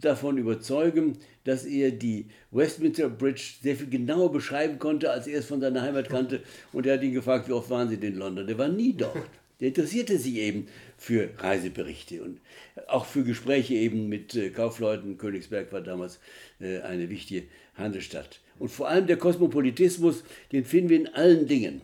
davon 0.00 0.38
überzeugen, 0.38 1.18
dass 1.44 1.64
er 1.64 1.90
die 1.90 2.26
Westminster 2.50 3.08
Bridge 3.08 3.54
sehr 3.62 3.76
viel 3.76 3.90
genauer 3.90 4.32
beschreiben 4.32 4.78
konnte, 4.78 5.10
als 5.10 5.26
er 5.26 5.40
es 5.40 5.46
von 5.46 5.60
seiner 5.60 5.82
Heimat 5.82 6.08
kannte. 6.08 6.40
Und 6.72 6.86
er 6.86 6.94
hat 6.94 7.02
ihn 7.02 7.12
gefragt, 7.12 7.48
wie 7.48 7.52
oft 7.52 7.70
waren 7.70 7.88
Sie 7.88 7.96
denn 7.96 8.14
in 8.14 8.18
London? 8.18 8.46
Der 8.46 8.58
war 8.58 8.68
nie 8.68 8.94
dort. 8.94 9.28
Der 9.60 9.68
interessierte 9.68 10.18
sich 10.18 10.36
eben 10.36 10.66
für 10.96 11.30
Reiseberichte 11.38 12.22
und 12.22 12.40
auch 12.88 13.06
für 13.06 13.22
Gespräche 13.22 13.74
eben 13.74 14.08
mit 14.08 14.34
äh, 14.34 14.50
Kaufleuten. 14.50 15.16
Königsberg 15.16 15.72
war 15.72 15.80
damals 15.80 16.18
äh, 16.60 16.80
eine 16.80 17.08
wichtige 17.08 17.46
Handelsstadt. 17.74 18.40
Und 18.58 18.70
vor 18.70 18.88
allem 18.88 19.06
der 19.06 19.16
Kosmopolitismus, 19.16 20.24
den 20.52 20.64
finden 20.64 20.90
wir 20.90 20.96
in 20.98 21.08
allen 21.08 21.46
Dingen. 21.46 21.82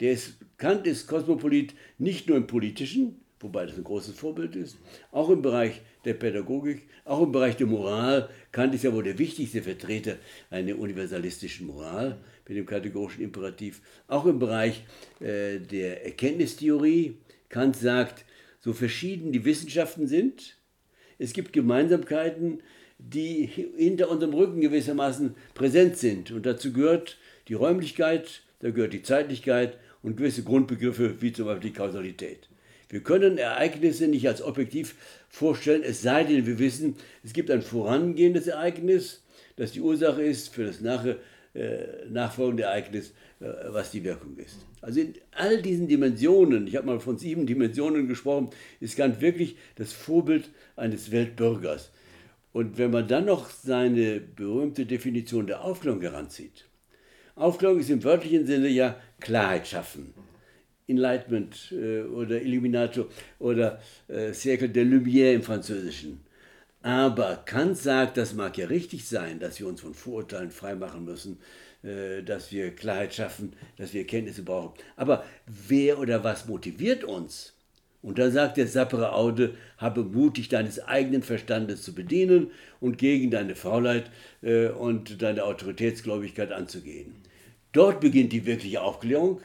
Der 0.00 0.12
ist, 0.12 0.34
Kant 0.58 0.86
ist 0.86 1.06
Kosmopolit 1.06 1.74
nicht 1.98 2.28
nur 2.28 2.36
im 2.36 2.46
Politischen, 2.46 3.20
wobei 3.40 3.66
das 3.66 3.76
ein 3.76 3.84
großes 3.84 4.16
Vorbild 4.16 4.56
ist, 4.56 4.76
auch 5.12 5.30
im 5.30 5.42
Bereich 5.42 5.82
der 6.04 6.14
Pädagogik, 6.14 6.82
auch 7.04 7.22
im 7.22 7.32
Bereich 7.32 7.56
der 7.56 7.66
Moral. 7.66 8.28
Kant 8.50 8.74
ist 8.74 8.84
ja 8.84 8.92
wohl 8.92 9.04
der 9.04 9.18
wichtigste 9.18 9.62
Vertreter 9.62 10.16
einer 10.50 10.78
universalistischen 10.78 11.66
Moral 11.66 12.18
mit 12.46 12.56
dem 12.56 12.66
kategorischen 12.66 13.22
Imperativ, 13.22 13.80
auch 14.06 14.26
im 14.26 14.38
Bereich 14.38 14.84
äh, 15.20 15.58
der 15.58 16.04
Erkenntnistheorie. 16.04 17.16
Kant 17.48 17.76
sagt, 17.76 18.24
so 18.60 18.72
verschieden 18.72 19.32
die 19.32 19.44
Wissenschaften 19.44 20.06
sind, 20.06 20.56
es 21.18 21.32
gibt 21.32 21.52
Gemeinsamkeiten, 21.52 22.62
die 22.98 23.46
hinter 23.46 24.10
unserem 24.10 24.34
Rücken 24.34 24.60
gewissermaßen 24.60 25.34
präsent 25.54 25.96
sind. 25.96 26.30
Und 26.30 26.46
dazu 26.46 26.72
gehört 26.72 27.18
die 27.48 27.54
Räumlichkeit, 27.54 28.42
da 28.60 28.70
gehört 28.70 28.92
die 28.92 29.02
Zeitlichkeit 29.02 29.78
und 30.02 30.16
gewisse 30.16 30.42
Grundbegriffe 30.42 31.20
wie 31.20 31.32
zum 31.32 31.46
Beispiel 31.46 31.70
die 31.70 31.76
Kausalität. 31.76 32.48
Wir 32.88 33.02
können 33.02 33.38
Ereignisse 33.38 34.06
nicht 34.06 34.28
als 34.28 34.42
objektiv 34.42 34.94
vorstellen, 35.28 35.82
es 35.82 36.02
sei 36.02 36.24
denn, 36.24 36.46
wir 36.46 36.58
wissen, 36.58 36.96
es 37.22 37.32
gibt 37.32 37.50
ein 37.50 37.62
vorangehendes 37.62 38.46
Ereignis, 38.46 39.22
das 39.56 39.72
die 39.72 39.80
Ursache 39.80 40.22
ist 40.22 40.54
für 40.54 40.64
das 40.64 40.80
nachher, 40.80 41.16
äh, 41.54 42.08
nachfolgende 42.10 42.64
Ereignis, 42.64 43.12
äh, 43.40 43.46
was 43.68 43.90
die 43.90 44.04
Wirkung 44.04 44.36
ist. 44.36 44.66
Also 44.80 45.00
in 45.00 45.14
all 45.32 45.62
diesen 45.62 45.88
Dimensionen, 45.88 46.66
ich 46.66 46.76
habe 46.76 46.86
mal 46.86 47.00
von 47.00 47.16
sieben 47.16 47.46
Dimensionen 47.46 48.08
gesprochen, 48.08 48.50
ist 48.80 48.96
Kant 48.96 49.20
wirklich 49.20 49.56
das 49.76 49.92
Vorbild 49.92 50.50
eines 50.76 51.10
Weltbürgers. 51.10 51.90
Und 52.52 52.78
wenn 52.78 52.90
man 52.90 53.08
dann 53.08 53.26
noch 53.26 53.50
seine 53.50 54.20
berühmte 54.20 54.86
Definition 54.86 55.46
der 55.46 55.64
Aufklärung 55.64 56.00
heranzieht, 56.00 56.66
Aufklärung 57.36 57.80
ist 57.80 57.90
im 57.90 58.04
wörtlichen 58.04 58.46
Sinne 58.46 58.68
ja 58.68 58.96
Klarheit 59.20 59.66
schaffen. 59.66 60.14
Enlightenment 60.86 61.72
äh, 61.72 62.02
oder 62.02 62.40
Illuminato 62.42 63.08
oder 63.38 63.80
äh, 64.08 64.32
Cercle 64.32 64.68
de 64.68 64.84
Lumière 64.84 65.32
im 65.32 65.42
Französischen. 65.42 66.20
Aber 66.84 67.36
Kant 67.46 67.78
sagt, 67.78 68.18
das 68.18 68.34
mag 68.34 68.58
ja 68.58 68.66
richtig 68.66 69.08
sein, 69.08 69.40
dass 69.40 69.58
wir 69.58 69.66
uns 69.66 69.80
von 69.80 69.94
Vorurteilen 69.94 70.50
freimachen 70.50 71.06
müssen, 71.06 71.38
äh, 71.82 72.22
dass 72.22 72.52
wir 72.52 72.76
Klarheit 72.76 73.14
schaffen, 73.14 73.54
dass 73.78 73.94
wir 73.94 74.06
Kenntnisse 74.06 74.42
brauchen. 74.42 74.74
Aber 74.94 75.24
wer 75.46 75.98
oder 75.98 76.24
was 76.24 76.46
motiviert 76.46 77.02
uns? 77.02 77.54
Und 78.02 78.18
da 78.18 78.30
sagt 78.30 78.58
der 78.58 78.66
sappere 78.66 79.14
Aude, 79.14 79.54
habe 79.78 80.04
mutig 80.04 80.50
deines 80.50 80.78
eigenen 80.78 81.22
Verstandes 81.22 81.80
zu 81.80 81.94
bedienen 81.94 82.50
und 82.80 82.98
gegen 82.98 83.30
deine 83.30 83.54
Faulheit 83.54 84.10
äh, 84.42 84.68
und 84.68 85.22
deine 85.22 85.44
Autoritätsgläubigkeit 85.44 86.52
anzugehen. 86.52 87.14
Dort 87.72 88.00
beginnt 88.00 88.34
die 88.34 88.44
wirkliche 88.44 88.82
Aufklärung, 88.82 89.40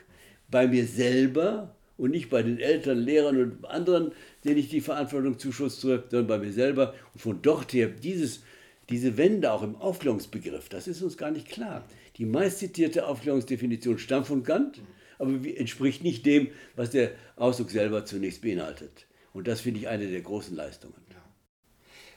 bei 0.51 0.67
mir 0.67 0.85
selber 0.85 1.73
und 1.99 2.11
nicht 2.11 2.29
bei 2.29 2.41
den 2.41 2.59
Eltern, 2.59 2.97
Lehrern 2.97 3.37
und 3.41 3.65
anderen, 3.65 4.13
denen 4.45 4.57
ich 4.57 4.69
die 4.69 4.81
Verantwortung 4.81 5.37
zuschusste, 5.37 6.05
sondern 6.09 6.27
bei 6.27 6.37
mir 6.37 6.53
selber. 6.53 6.93
Und 7.13 7.19
von 7.19 7.41
dort 7.41 7.73
her 7.73 7.89
dieses, 7.89 8.43
diese 8.89 9.17
Wende 9.17 9.51
auch 9.51 9.61
im 9.61 9.75
Aufklärungsbegriff, 9.75 10.69
das 10.69 10.87
ist 10.87 11.01
uns 11.01 11.17
gar 11.17 11.29
nicht 11.29 11.49
klar. 11.49 11.85
Die 12.15 12.25
meistzitierte 12.25 13.05
Aufklärungsdefinition 13.05 13.99
stammt 13.99 14.27
von 14.27 14.43
Kant, 14.43 14.81
aber 15.19 15.31
entspricht 15.57 16.01
nicht 16.01 16.25
dem, 16.25 16.47
was 16.75 16.91
der 16.91 17.11
Ausdruck 17.35 17.69
selber 17.69 18.05
zunächst 18.05 18.41
beinhaltet. 18.41 19.05
Und 19.33 19.47
das 19.47 19.61
finde 19.61 19.81
ich 19.81 19.89
eine 19.89 20.07
der 20.07 20.21
großen 20.21 20.55
Leistungen. 20.55 20.95
Ja. 21.11 21.21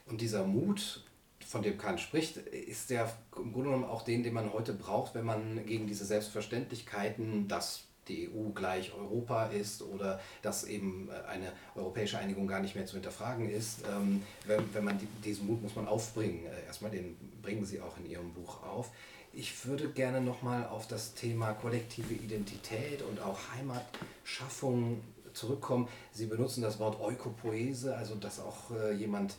Und 0.06 0.20
dieser 0.20 0.46
Mut, 0.46 1.04
von 1.44 1.62
dem 1.62 1.76
Kant 1.76 2.00
spricht, 2.00 2.36
ist 2.36 2.90
der 2.90 3.12
im 3.36 3.52
Grunde 3.52 3.70
genommen 3.70 3.84
auch 3.84 4.02
den, 4.02 4.22
den 4.22 4.32
man 4.32 4.52
heute 4.52 4.72
braucht, 4.72 5.16
wenn 5.16 5.24
man 5.24 5.66
gegen 5.66 5.88
diese 5.88 6.04
Selbstverständlichkeiten, 6.04 7.48
das 7.48 7.88
die 8.08 8.28
EU 8.28 8.50
gleich 8.50 8.92
Europa 8.94 9.46
ist 9.46 9.82
oder 9.82 10.20
dass 10.42 10.64
eben 10.64 11.08
äh, 11.08 11.28
eine 11.28 11.52
europäische 11.74 12.18
Einigung 12.18 12.46
gar 12.46 12.60
nicht 12.60 12.74
mehr 12.74 12.86
zu 12.86 12.94
hinterfragen 12.94 13.48
ist. 13.48 13.80
Ähm, 13.88 14.22
wenn, 14.44 14.84
man 14.84 14.98
diesen 15.24 15.46
Mut 15.46 15.62
muss 15.62 15.76
man 15.76 15.86
aufbringen. 15.86 16.46
Äh, 16.46 16.66
erstmal 16.66 16.90
den 16.90 17.16
bringen 17.40 17.64
Sie 17.64 17.80
auch 17.80 17.96
in 17.98 18.10
Ihrem 18.10 18.32
Buch 18.32 18.62
auf. 18.62 18.90
Ich 19.32 19.64
würde 19.64 19.88
gerne 19.88 20.20
nochmal 20.20 20.66
auf 20.66 20.86
das 20.86 21.14
Thema 21.14 21.54
kollektive 21.54 22.12
Identität 22.12 23.00
und 23.02 23.20
auch 23.20 23.38
Heimatschaffung 23.56 25.00
zurückkommen. 25.32 25.88
Sie 26.12 26.26
benutzen 26.26 26.60
das 26.60 26.78
Wort 26.78 27.00
Eukopoese, 27.00 27.96
also 27.96 28.14
dass 28.14 28.40
auch 28.40 28.70
äh, 28.72 28.92
jemand, 28.92 29.34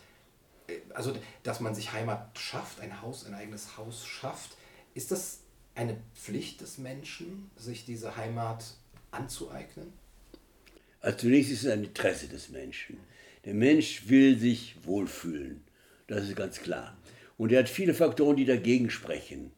also 0.93 1.13
dass 1.43 1.59
man 1.59 1.75
sich 1.75 1.93
Heimat 1.93 2.39
schafft, 2.39 2.79
ein 2.79 3.01
Haus, 3.01 3.25
ein 3.25 3.35
eigenes 3.35 3.77
Haus 3.77 4.05
schafft. 4.05 4.57
Ist 4.95 5.11
das 5.11 5.42
eine 5.75 5.97
Pflicht 6.15 6.61
des 6.61 6.77
Menschen, 6.77 7.49
sich 7.55 7.85
diese 7.85 8.15
Heimat 8.15 8.63
anzueignen? 9.11 9.93
Also 11.01 11.17
zunächst 11.17 11.51
ist 11.51 11.63
es 11.63 11.71
ein 11.71 11.83
Interesse 11.83 12.27
des 12.27 12.49
Menschen. 12.49 12.97
Der 13.45 13.53
Mensch 13.53 14.07
will 14.07 14.37
sich 14.37 14.75
wohlfühlen. 14.83 15.61
Das 16.07 16.23
ist 16.23 16.35
ganz 16.35 16.59
klar. 16.59 16.97
Und 17.37 17.51
er 17.51 17.59
hat 17.59 17.69
viele 17.69 17.93
Faktoren, 17.93 18.37
die 18.37 18.45
dagegen 18.45 18.89
sprechen. 18.89 19.51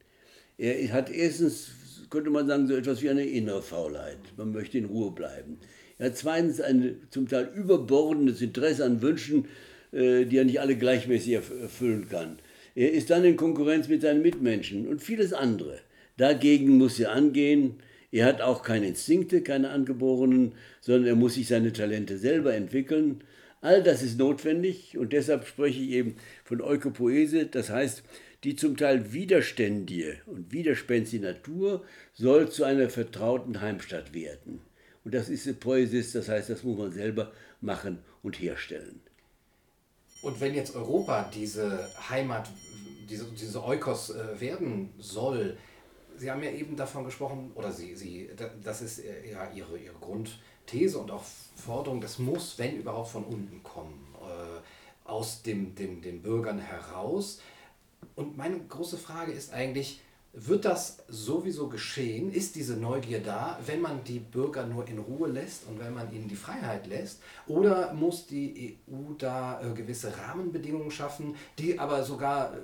Er 0.57 0.91
hat 0.93 1.09
erstens, 1.11 1.70
könnte 2.09 2.30
man 2.30 2.47
sagen, 2.47 2.68
so 2.68 2.76
etwas 2.76 3.01
wie 3.01 3.09
eine 3.09 3.26
innere 3.26 3.61
Faulheit. 3.61 4.18
Man 4.38 4.53
möchte 4.53 4.78
in 4.78 4.86
Ruhe 4.86 5.11
bleiben. 5.11 5.59
Er 5.97 6.07
hat 6.07 6.18
zweitens 6.18 6.61
ein 6.61 7.07
zum 7.09 7.28
Teil 7.28 7.51
überbordendes 7.53 8.41
Interesse 8.41 8.86
an 8.86 9.01
Wünschen, 9.01 9.47
äh, 9.91 10.26
die 10.26 10.38
er 10.38 10.45
nicht 10.45 10.59
alle 10.59 10.78
gleichmäßig 10.78 11.34
erfüllen 11.34 12.09
kann. 12.09 12.39
Er 12.74 12.91
ist 12.91 13.09
dann 13.09 13.24
in 13.24 13.38
Konkurrenz 13.38 13.88
mit 13.88 14.01
seinen 14.01 14.22
Mitmenschen 14.22 14.88
und 14.88 15.01
vieles 15.01 15.32
andere. 15.32 15.80
Dagegen 16.18 16.78
muss 16.78 16.99
er 16.99 17.11
angehen. 17.11 17.82
Er 18.11 18.26
hat 18.26 18.41
auch 18.41 18.63
keine 18.63 18.88
Instinkte, 18.88 19.41
keine 19.41 19.70
angeborenen, 19.70 20.53
sondern 20.80 21.07
er 21.07 21.16
muss 21.16 21.36
sich 21.36 21.47
seine 21.47 21.74
Talente 21.74 22.18
selber 22.18 22.53
entwickeln. 22.53 23.24
All 23.61 23.84
das 23.84 24.03
ist 24.03 24.20
notwendig 24.20 24.97
und 24.97 25.11
deshalb 25.11 25.47
spreche 25.47 25.82
ich 25.82 25.89
eben 25.89 26.16
von 26.43 26.61
Eukopoese, 26.61 27.47
das 27.47 27.70
heißt, 27.70 28.03
die 28.43 28.55
zum 28.55 28.78
Teil 28.78 29.11
widerständige 29.11 30.20
und 30.28 30.51
widerspenstige 30.51 31.26
Natur 31.26 31.84
soll 32.13 32.49
zu 32.49 32.63
einer 32.63 32.89
vertrauten 32.89 33.61
Heimstatt 33.61 34.13
werden. 34.13 34.61
Und 35.03 35.16
das 35.16 35.30
ist 35.30 35.59
Poesis, 35.59 36.13
das 36.13 36.30
heißt, 36.30 36.49
das 36.49 36.63
muss 36.63 36.78
man 36.78 36.91
selber 36.91 37.32
machen 37.59 37.99
und 38.22 38.39
herstellen. 38.39 39.01
Und 40.22 40.39
wenn 40.41 40.53
jetzt 40.53 40.76
Europa 40.76 41.30
diese 41.34 41.89
Heimat, 42.09 42.49
diese, 43.09 43.26
diese 43.26 43.63
Eukos 43.63 44.11
äh, 44.11 44.39
werden 44.39 44.89
soll, 44.99 45.57
Sie 46.18 46.32
haben 46.32 46.43
ja 46.43 46.51
eben 46.51 46.76
davon 46.76 47.05
gesprochen, 47.05 47.51
oder 47.55 47.72
Sie, 47.72 47.95
Sie 47.95 48.30
das 48.63 48.82
ist 48.82 48.99
äh, 48.99 49.32
ja 49.32 49.49
Ihre, 49.53 49.78
Ihre 49.78 49.95
Grundthese 49.99 50.99
und 50.99 51.11
auch 51.11 51.24
Forderung, 51.55 52.01
das 52.01 52.20
muss, 52.20 52.57
wenn 52.57 52.78
überhaupt, 52.78 53.09
von 53.09 53.24
unten 53.24 53.63
kommen, 53.63 54.16
äh, 54.22 55.09
aus 55.09 55.43
dem, 55.43 55.76
dem, 55.76 56.01
den 56.01 56.22
Bürgern 56.22 56.59
heraus. 56.59 57.41
Und 58.16 58.38
meine 58.38 58.59
große 58.59 58.97
Frage 58.97 59.32
ist 59.32 59.53
eigentlich, 59.53 60.01
wird 60.38 60.66
das 60.66 60.97
sowieso 61.07 61.70
geschehen? 61.70 62.32
Ist 62.32 62.55
diese 62.55 62.76
Neugier 62.76 63.22
da, 63.22 63.57
wenn 63.66 63.80
man 63.80 64.03
die 64.03 64.20
Bürger 64.20 64.66
nur 64.66 64.86
in 64.88 64.99
Ruhe 64.99 65.30
lässt 65.30 65.66
und 65.66 65.80
wenn 65.80 65.93
man 65.93 66.11
ihnen 66.11 66.28
die 66.28 66.36
Freiheit 66.36 66.88
lässt? 66.88 67.22
Oder 67.47 67.93
muss 67.93 68.28
die 68.28 68.78
EU 68.89 69.13
da 69.18 69.61
äh, 69.61 69.74
gewisse 69.74 70.13
Rahmenbedingungen 70.18 70.91
schaffen, 70.91 71.36
die 71.57 71.80
aber 71.80 72.03
sogar 72.03 72.53
äh, 72.53 72.57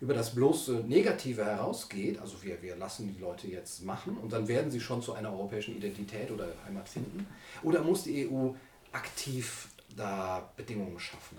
über 0.00 0.14
das 0.14 0.34
bloße 0.34 0.84
Negative 0.86 1.44
herausgeht, 1.44 2.18
also 2.18 2.42
wir, 2.42 2.62
wir 2.62 2.76
lassen 2.76 3.12
die 3.14 3.20
Leute 3.20 3.48
jetzt 3.48 3.84
machen 3.84 4.16
und 4.16 4.32
dann 4.32 4.48
werden 4.48 4.70
sie 4.70 4.80
schon 4.80 5.02
zu 5.02 5.12
einer 5.12 5.32
europäischen 5.32 5.76
Identität 5.76 6.30
oder 6.30 6.48
Heimat 6.66 6.88
finden? 6.88 7.26
Oder 7.62 7.82
muss 7.82 8.04
die 8.04 8.28
EU 8.28 8.50
aktiv 8.92 9.68
da 9.96 10.52
Bedingungen 10.56 10.98
schaffen? 10.98 11.38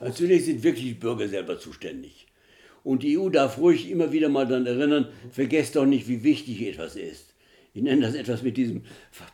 Natürlich 0.00 0.44
sind 0.44 0.62
wirklich 0.62 0.84
die 0.84 0.94
Bürger 0.94 1.28
selber 1.28 1.58
zuständig. 1.58 2.26
Und 2.84 3.02
die 3.02 3.18
EU 3.18 3.30
darf 3.30 3.58
ruhig 3.58 3.90
immer 3.90 4.12
wieder 4.12 4.28
mal 4.28 4.46
daran 4.46 4.66
erinnern, 4.66 5.08
vergesst 5.30 5.74
doch 5.74 5.86
nicht, 5.86 6.06
wie 6.06 6.22
wichtig 6.22 6.62
etwas 6.62 6.94
ist. 6.94 7.34
Ich 7.76 7.82
nenne 7.82 8.00
das 8.00 8.14
etwas 8.14 8.42
mit 8.42 8.56
diesem 8.56 8.82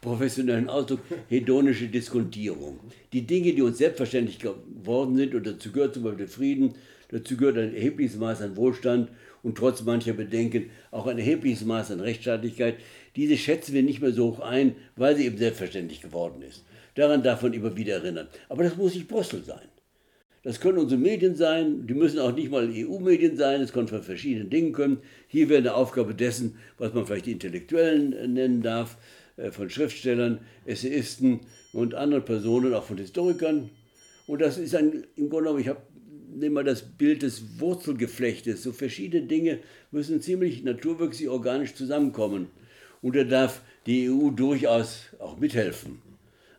professionellen 0.00 0.68
Ausdruck 0.68 1.00
hedonische 1.28 1.86
Diskontierung. 1.86 2.80
Die 3.12 3.24
Dinge, 3.24 3.52
die 3.52 3.62
uns 3.62 3.78
selbstverständlich 3.78 4.40
geworden 4.40 5.16
sind, 5.16 5.34
und 5.34 5.46
dazu 5.46 5.70
gehört 5.70 5.94
zum 5.94 6.02
Beispiel 6.02 6.26
Frieden, 6.26 6.74
Dazu 7.12 7.36
gehört 7.36 7.58
ein 7.58 7.74
erhebliches 7.74 8.16
Maß 8.16 8.40
an 8.40 8.56
Wohlstand 8.56 9.10
und 9.42 9.56
trotz 9.56 9.82
mancher 9.82 10.14
Bedenken 10.14 10.70
auch 10.90 11.06
ein 11.06 11.18
erhebliches 11.18 11.64
Maß 11.64 11.90
an 11.90 12.00
Rechtsstaatlichkeit. 12.00 12.76
Diese 13.16 13.36
schätzen 13.36 13.74
wir 13.74 13.82
nicht 13.82 14.00
mehr 14.00 14.12
so 14.12 14.32
hoch 14.32 14.40
ein, 14.40 14.74
weil 14.96 15.14
sie 15.14 15.26
eben 15.26 15.36
selbstverständlich 15.36 16.00
geworden 16.00 16.42
ist. 16.42 16.64
Daran 16.94 17.22
darf 17.22 17.42
man 17.42 17.52
immer 17.52 17.76
wieder 17.76 17.96
erinnern. 17.96 18.28
Aber 18.48 18.64
das 18.64 18.76
muss 18.76 18.94
nicht 18.94 19.08
Brüssel 19.08 19.44
sein. 19.44 19.68
Das 20.42 20.58
können 20.58 20.78
unsere 20.78 21.00
Medien 21.00 21.36
sein, 21.36 21.86
die 21.86 21.94
müssen 21.94 22.18
auch 22.18 22.34
nicht 22.34 22.50
mal 22.50 22.68
EU-Medien 22.68 23.36
sein, 23.36 23.60
es 23.60 23.72
kann 23.72 23.86
von 23.86 24.02
verschiedenen 24.02 24.50
Dingen 24.50 24.72
kommen. 24.72 24.98
Hier 25.28 25.48
wäre 25.48 25.60
eine 25.60 25.74
Aufgabe 25.74 26.14
dessen, 26.14 26.56
was 26.78 26.92
man 26.94 27.06
vielleicht 27.06 27.26
die 27.26 27.32
Intellektuellen 27.32 28.12
äh, 28.12 28.26
nennen 28.26 28.60
darf, 28.60 28.96
äh, 29.36 29.52
von 29.52 29.70
Schriftstellern, 29.70 30.40
Essayisten 30.64 31.40
und 31.72 31.94
anderen 31.94 32.24
Personen, 32.24 32.74
auch 32.74 32.82
von 32.82 32.98
Historikern. 32.98 33.70
Und 34.26 34.40
das 34.40 34.58
ist 34.58 34.74
ein, 34.74 35.06
im 35.14 35.28
Grunde 35.28 35.44
genommen, 35.44 35.60
ich 35.60 35.68
habe 35.68 35.82
nehmen 36.34 36.56
wir 36.56 36.64
das 36.64 36.82
Bild 36.82 37.22
des 37.22 37.60
Wurzelgeflechtes. 37.60 38.62
So 38.62 38.72
verschiedene 38.72 39.26
Dinge 39.26 39.60
müssen 39.90 40.20
ziemlich 40.20 40.62
naturwirksam 40.64 41.28
organisch 41.28 41.74
zusammenkommen. 41.74 42.48
Und 43.00 43.16
da 43.16 43.24
darf 43.24 43.62
die 43.86 44.08
EU 44.08 44.30
durchaus 44.30 45.06
auch 45.18 45.38
mithelfen. 45.38 46.00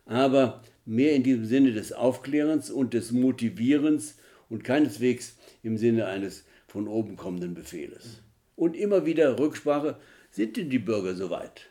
Aber 0.06 0.62
mehr 0.84 1.14
in 1.14 1.22
diesem 1.22 1.46
Sinne 1.46 1.72
des 1.72 1.92
Aufklärens 1.92 2.70
und 2.70 2.94
des 2.94 3.12
Motivierens 3.12 4.16
und 4.50 4.64
keineswegs 4.64 5.36
im 5.62 5.78
Sinne 5.78 6.06
eines 6.06 6.44
von 6.66 6.88
oben 6.88 7.16
kommenden 7.16 7.54
Befehles. 7.54 8.20
Und 8.56 8.76
immer 8.76 9.06
wieder 9.06 9.38
Rücksprache, 9.38 9.96
sind 10.30 10.56
denn 10.56 10.70
die 10.70 10.78
Bürger 10.78 11.14
soweit? 11.14 11.68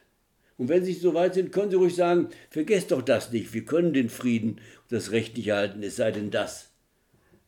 Und 0.57 0.69
wenn 0.69 0.83
sie 0.83 0.93
soweit 0.93 1.33
sind, 1.33 1.51
können 1.51 1.71
sie 1.71 1.77
ruhig 1.77 1.95
sagen, 1.95 2.29
vergesst 2.49 2.91
doch 2.91 3.01
das 3.01 3.31
nicht, 3.31 3.53
wir 3.53 3.65
können 3.65 3.93
den 3.93 4.09
Frieden 4.09 4.51
und 4.51 4.91
das 4.91 5.11
Recht 5.11 5.37
nicht 5.37 5.51
halten, 5.51 5.83
es 5.83 5.95
sei 5.95 6.11
denn 6.11 6.31
das. 6.31 6.72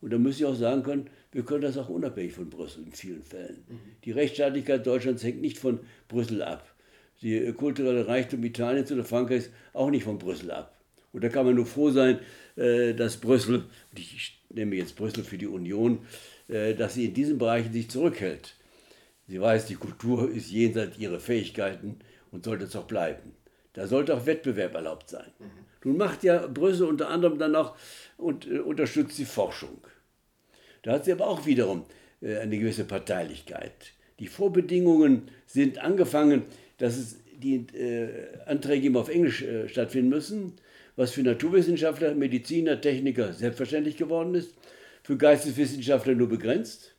Und 0.00 0.12
da 0.12 0.18
müsste 0.18 0.42
ich 0.42 0.48
auch 0.48 0.54
sagen 0.54 0.82
können, 0.82 1.10
wir 1.32 1.44
können 1.44 1.62
das 1.62 1.78
auch 1.78 1.88
unabhängig 1.88 2.32
von 2.32 2.50
Brüssel 2.50 2.84
in 2.84 2.92
vielen 2.92 3.22
Fällen. 3.22 3.64
Mhm. 3.68 3.78
Die 4.04 4.12
Rechtsstaatlichkeit 4.12 4.86
Deutschlands 4.86 5.22
hängt 5.22 5.40
nicht 5.40 5.58
von 5.58 5.80
Brüssel 6.08 6.42
ab. 6.42 6.74
Die 7.22 7.52
kulturelle 7.52 8.06
Reichtum 8.06 8.44
Italiens 8.44 8.92
oder 8.92 9.04
Frankreichs 9.04 9.50
auch 9.72 9.90
nicht 9.90 10.04
von 10.04 10.18
Brüssel 10.18 10.50
ab. 10.50 10.76
Und 11.12 11.24
da 11.24 11.30
kann 11.30 11.46
man 11.46 11.54
nur 11.54 11.66
froh 11.66 11.90
sein, 11.90 12.18
äh, 12.56 12.92
dass 12.92 13.16
Brüssel, 13.16 13.64
ich 13.96 14.38
nehme 14.50 14.76
jetzt 14.76 14.96
Brüssel 14.96 15.24
für 15.24 15.38
die 15.38 15.46
Union, 15.46 16.00
äh, 16.48 16.74
dass 16.74 16.94
sie 16.94 17.06
in 17.06 17.14
diesen 17.14 17.38
Bereichen 17.38 17.72
sich 17.72 17.88
zurückhält. 17.88 18.54
Sie 19.26 19.40
weiß, 19.40 19.66
die 19.66 19.74
Kultur 19.74 20.30
ist 20.30 20.50
jenseits 20.50 20.98
ihrer 20.98 21.18
Fähigkeiten 21.18 21.98
und 22.30 22.44
sollte 22.44 22.64
es 22.64 22.76
auch 22.76 22.86
bleiben. 22.86 23.32
Da 23.76 23.86
sollte 23.86 24.14
auch 24.14 24.24
Wettbewerb 24.24 24.74
erlaubt 24.74 25.10
sein. 25.10 25.30
Mhm. 25.38 25.44
Nun 25.84 25.98
macht 25.98 26.24
ja 26.24 26.46
Brüssel 26.46 26.86
unter 26.86 27.10
anderem 27.10 27.38
dann 27.38 27.54
auch 27.54 27.76
und 28.16 28.46
äh, 28.50 28.58
unterstützt 28.58 29.18
die 29.18 29.26
Forschung. 29.26 29.86
Da 30.82 30.92
hat 30.92 31.04
sie 31.04 31.12
aber 31.12 31.26
auch 31.26 31.44
wiederum 31.44 31.84
äh, 32.22 32.38
eine 32.38 32.58
gewisse 32.58 32.84
Parteilichkeit. 32.84 33.92
Die 34.18 34.28
Vorbedingungen 34.28 35.30
sind 35.44 35.76
angefangen, 35.76 36.44
dass 36.78 36.96
es 36.96 37.18
die 37.36 37.66
äh, 37.76 38.08
Anträge 38.46 38.86
immer 38.86 39.00
auf 39.00 39.10
Englisch 39.10 39.42
äh, 39.42 39.68
stattfinden 39.68 40.08
müssen, 40.08 40.54
was 40.96 41.12
für 41.12 41.22
Naturwissenschaftler, 41.22 42.14
Mediziner, 42.14 42.80
Techniker 42.80 43.34
selbstverständlich 43.34 43.98
geworden 43.98 44.34
ist, 44.34 44.54
für 45.02 45.18
Geisteswissenschaftler 45.18 46.14
nur 46.14 46.30
begrenzt. 46.30 46.94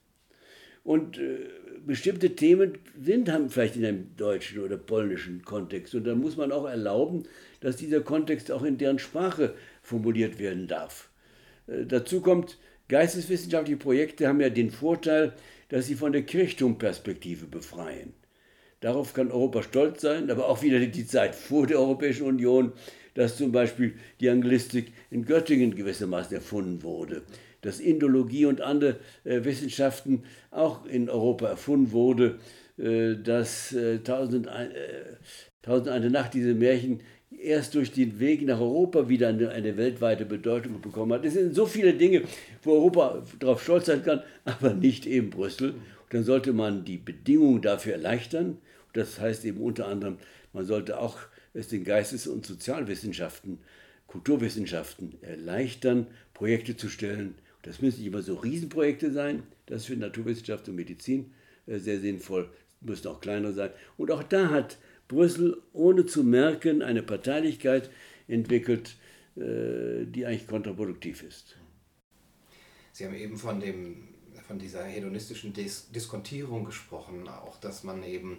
Und 0.84 1.18
äh, 1.18 1.40
bestimmte 1.88 2.36
Themen 2.36 2.78
sind 3.02 3.32
haben 3.32 3.50
vielleicht 3.50 3.78
in 3.78 3.86
einem 3.86 4.16
deutschen 4.18 4.60
oder 4.60 4.78
polnischen 4.78 5.44
Kontext. 5.44 5.96
Und 5.96 6.06
dann 6.06 6.20
muss 6.20 6.38
man 6.38 6.52
auch 6.52 6.66
erlauben, 6.66 7.24
dass 7.62 7.78
dieser 7.78 8.02
Kontext 8.02 8.52
auch 8.52 8.64
in 8.64 8.78
deren 8.78 9.00
Sprache 9.00 9.56
formuliert 9.82 10.38
werden 10.38 10.68
darf. 10.68 11.10
Äh, 11.68 11.86
dazu 11.86 12.22
kommt, 12.22 12.58
geisteswissenschaftliche 12.90 13.80
Projekte 13.80 14.28
haben 14.28 14.42
ja 14.42 14.50
den 14.50 14.70
Vorteil, 14.70 15.34
dass 15.70 15.88
sie 15.88 15.96
von 15.96 16.12
der 16.12 16.24
Kirchturmperspektive 16.24 17.48
befreien. 17.48 18.14
Darauf 18.80 19.14
kann 19.14 19.32
Europa 19.32 19.64
stolz 19.64 20.02
sein, 20.02 20.30
aber 20.30 20.48
auch 20.48 20.62
wieder 20.62 20.80
die 20.80 21.08
Zeit 21.08 21.34
vor 21.34 21.66
der 21.66 21.80
Europäischen 21.80 22.28
Union, 22.28 22.74
dass 23.16 23.38
zum 23.38 23.52
Beispiel 23.52 23.96
die 24.20 24.30
Anglistik 24.30 24.92
in 25.10 25.26
Göttingen 25.26 25.76
gewissermaßen 25.76 26.36
erfunden 26.36 26.84
wurde, 26.84 27.24
dass 27.62 27.80
Indologie 27.80 28.46
und 28.46 28.62
andere 28.62 28.98
äh, 29.24 29.44
Wissenschaften 29.44 30.24
auch 30.52 30.86
in 30.86 31.10
Europa 31.10 31.48
erfunden 31.48 31.92
wurde, 31.92 32.40
äh, 32.78 33.16
dass 33.16 33.74
äh, 33.74 34.00
Tausend, 34.00 34.48
äh, 34.48 34.70
Tausend 35.62 35.90
eine 35.90 36.10
Nacht 36.10 36.34
diese 36.34 36.54
Märchen 36.54 37.02
erst 37.38 37.76
durch 37.76 37.92
den 37.92 38.20
Weg 38.20 38.44
nach 38.44 38.60
Europa 38.60 39.10
wieder 39.10 39.28
eine, 39.30 39.50
eine, 39.50 39.78
weltweite 39.78 40.26
Bedeutung 40.26 40.82
bekommen 40.82 41.14
hat. 41.14 41.26
Es 41.26 41.34
sind 41.34 41.54
so 41.56 41.66
viele 41.66 41.94
Dinge, 41.94 42.24
wo 42.64 42.74
Europa 42.74 43.24
darauf 43.40 43.64
stolz 43.64 43.88
sein 43.88 44.04
kann, 44.04 44.22
aber 44.46 44.74
nicht 44.74 45.06
eben 45.06 45.30
Brüssel. 45.30 45.72
Und 45.72 46.14
dann 46.14 46.24
sollte 46.24 46.54
man 46.54 46.86
die 46.86 46.98
Bedingungen 46.98 47.62
dafür 47.62 47.94
erleichtern. 47.94 48.58
Das 48.94 49.20
heißt 49.20 49.46
eben 49.46 49.60
unter 49.60 49.88
anderem, 49.88 50.18
man 50.54 50.66
sollte 50.66 51.00
auch 51.00 51.18
es 51.54 51.68
den 51.68 51.84
Geistes- 51.84 52.28
und 52.28 52.46
Sozialwissenschaften, 52.46 53.60
Kulturwissenschaften 54.08 55.22
erleichtern, 55.22 56.08
Projekte 56.34 56.78
zu 56.78 56.88
stellen. 56.88 57.36
Das 57.68 57.82
müssen 57.82 58.00
nicht 58.00 58.08
immer 58.08 58.22
so 58.22 58.36
Riesenprojekte 58.36 59.12
sein, 59.12 59.44
das 59.66 59.82
ist 59.82 59.88
für 59.88 59.98
Naturwissenschaft 59.98 60.70
und 60.70 60.76
Medizin 60.76 61.34
äh, 61.66 61.80
sehr 61.80 62.00
sinnvoll, 62.00 62.50
müssen 62.80 63.08
auch 63.08 63.20
kleiner 63.20 63.52
sein. 63.52 63.72
Und 63.98 64.10
auch 64.10 64.24
da 64.24 64.52
hat 64.52 64.78
Brüssel 65.10 65.62
ohne 65.74 66.06
zu 66.06 66.24
merken 66.24 66.82
eine 66.82 67.04
Parteilichkeit 67.04 67.90
entwickelt, 68.30 68.96
äh, 69.36 70.06
die 70.06 70.26
eigentlich 70.26 70.48
kontraproduktiv 70.48 71.24
ist. 71.24 71.58
Sie 72.94 73.06
haben 73.06 73.16
eben 73.16 73.36
von, 73.36 73.60
dem, 73.60 74.08
von 74.48 74.58
dieser 74.58 74.86
hedonistischen 74.86 75.52
Dis 75.52 75.92
Diskontierung 75.92 76.64
gesprochen, 76.64 77.28
auch 77.28 77.60
dass 77.60 77.84
man 77.84 78.02
eben 78.04 78.38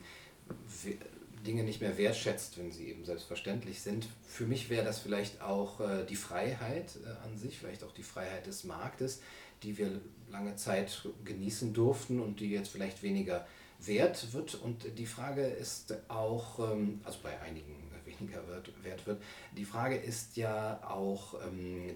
Dinge 1.46 1.64
nicht 1.64 1.80
mehr 1.80 1.96
wertschätzt, 1.98 2.58
wenn 2.58 2.72
sie 2.72 2.88
eben 2.88 3.04
selbstverständlich 3.04 3.80
sind. 3.80 4.06
Für 4.26 4.46
mich 4.46 4.70
wäre 4.70 4.84
das 4.84 4.98
vielleicht 4.98 5.40
auch 5.40 5.80
äh, 5.80 6.04
die 6.04 6.16
Freiheit 6.16 6.96
äh, 7.04 7.26
an 7.26 7.36
sich, 7.36 7.58
vielleicht 7.58 7.84
auch 7.84 7.92
die 7.92 8.02
Freiheit 8.02 8.46
des 8.46 8.64
Marktes, 8.64 9.20
die 9.62 9.78
wir 9.78 10.00
lange 10.30 10.56
Zeit 10.56 11.08
genießen 11.24 11.72
durften 11.72 12.20
und 12.20 12.40
die 12.40 12.50
jetzt 12.50 12.68
vielleicht 12.68 13.02
weniger 13.02 13.46
wert 13.80 14.32
wird. 14.32 14.54
Und 14.56 14.98
die 14.98 15.06
Frage 15.06 15.46
ist 15.46 15.94
auch, 16.08 16.72
ähm, 16.72 17.00
also 17.04 17.18
bei 17.22 17.40
einigen 17.40 17.88
weniger 18.04 18.46
wert, 18.48 18.70
wert 18.82 19.06
wird, 19.06 19.22
die 19.56 19.64
Frage 19.64 19.96
ist 19.96 20.36
ja 20.36 20.80
auch, 20.88 21.34
ähm, 21.46 21.94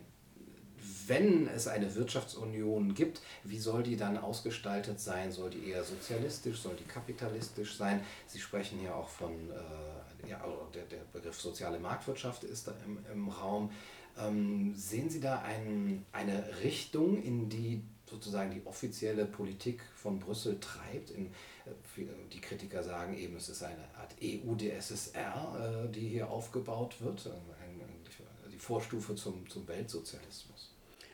wenn 1.06 1.48
es 1.48 1.68
eine 1.68 1.94
Wirtschaftsunion 1.94 2.94
gibt, 2.94 3.20
wie 3.44 3.58
soll 3.58 3.82
die 3.82 3.96
dann 3.96 4.18
ausgestaltet 4.18 5.00
sein? 5.00 5.30
Soll 5.30 5.50
die 5.50 5.70
eher 5.70 5.84
sozialistisch, 5.84 6.60
soll 6.60 6.76
die 6.76 6.84
kapitalistisch 6.84 7.76
sein? 7.76 8.02
Sie 8.26 8.40
sprechen 8.40 8.78
hier 8.78 8.94
auch 8.94 9.08
von, 9.08 9.32
äh, 9.32 10.28
ja, 10.28 10.42
der, 10.74 10.84
der 10.84 11.04
Begriff 11.12 11.40
soziale 11.40 11.78
Marktwirtschaft 11.78 12.44
ist 12.44 12.68
da 12.68 12.74
im, 12.86 12.98
im 13.12 13.28
Raum. 13.28 13.70
Ähm, 14.18 14.74
sehen 14.76 15.08
Sie 15.08 15.20
da 15.20 15.42
ein, 15.42 16.04
eine 16.12 16.44
Richtung, 16.62 17.22
in 17.22 17.48
die 17.48 17.82
sozusagen 18.08 18.50
die 18.50 18.60
offizielle 18.66 19.24
Politik 19.24 19.82
von 19.94 20.18
Brüssel 20.18 20.60
treibt? 20.60 21.10
In, 21.10 21.26
äh, 21.26 22.04
die 22.32 22.40
Kritiker 22.40 22.82
sagen 22.82 23.16
eben, 23.16 23.36
es 23.36 23.48
ist 23.48 23.62
eine 23.62 23.84
Art 23.96 24.14
EU-DSSR, 24.22 25.86
äh, 25.86 25.92
die 25.92 26.08
hier 26.08 26.30
aufgebaut 26.30 27.00
wird, 27.00 27.26
also 27.26 28.50
die 28.52 28.58
Vorstufe 28.58 29.14
zum, 29.14 29.48
zum 29.48 29.66
Weltsozialismus. 29.66 30.51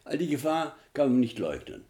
All 0.09 0.17
die 0.17 0.29
Gefahr 0.29 0.75
kann 0.95 1.11
man 1.11 1.21
nicht 1.21 1.39
leugnen. 1.39 1.85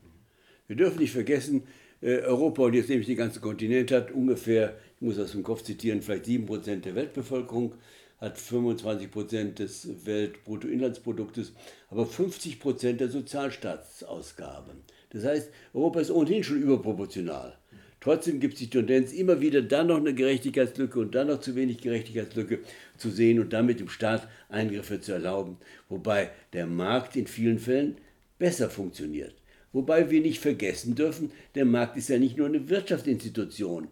Wir 0.67 0.75
dürfen 0.75 0.99
nicht 0.99 1.13
vergessen, 1.13 1.63
äh, 2.03 2.19
Europa, 2.19 2.63
und 2.65 2.75
jetzt 2.75 2.89
nehme 2.89 3.01
ich 3.01 3.07
den 3.07 3.17
ganzen 3.17 3.41
Kontinent, 3.41 3.93
hat 3.93 4.11
ungefähr, 4.11 4.77
ich 4.97 5.03
muss 5.03 5.17
das 5.17 5.37
im 5.37 5.45
Kopf 5.45 5.63
zitieren, 5.63 6.03
vielleicht 6.03 6.25
7% 6.25 6.85
der 6.85 6.97
Weltbevölkerung, 6.97 7.77
hat 8.21 8.37
25% 8.37 9.55
des 9.55 10.05
Weltbruttoinlandsproduktes, 10.05 11.53
aber 11.91 12.07
50% 12.07 12.95
der 12.95 13.09
Sozialstaatsausgaben. 13.09 14.79
Das 15.11 15.25
heißt, 15.25 15.51
Europa 15.73 16.01
ist 16.01 16.11
ohnehin 16.11 16.43
schon 16.43 16.61
überproportional. 16.61 17.57
Trotzdem 18.01 18.41
gibt 18.41 18.55
es 18.55 18.61
die 18.61 18.71
Tendenz, 18.71 19.13
immer 19.13 19.41
wieder 19.41 19.63
dann 19.63 19.87
noch 19.87 19.99
eine 19.99 20.15
Gerechtigkeitslücke 20.15 20.99
und 20.99 21.15
dann 21.15 21.29
noch 21.29 21.41
zu 21.41 21.55
wenig 21.55 21.79
Gerechtigkeitslücke 21.79 22.61
zu 22.97 23.11
sehen 23.11 23.39
und 23.39 23.53
damit 23.53 23.79
dem 23.79 23.89
Staat 23.89 24.29
Eingriffe 24.49 25.01
zu 25.01 25.13
erlauben. 25.13 25.59
Wobei 25.89 26.31
der 26.53 26.67
Markt 26.67 27.15
in 27.15 27.29
vielen 27.29 27.61
Fällen 27.61 27.97
besser 28.39 28.71
funktioniert. 28.71 29.35
Wobei 29.73 30.11
wir 30.11 30.21
nicht 30.21 30.41
vergessen 30.41 30.95
dürfen, 30.95 31.31
der 31.55 31.65
Markt 31.65 31.97
ist 31.97 32.09
ja 32.09 32.19
nicht 32.19 32.37
nur 32.37 32.47
eine 32.47 32.69
Wirtschaftsinstitution. 32.69 33.89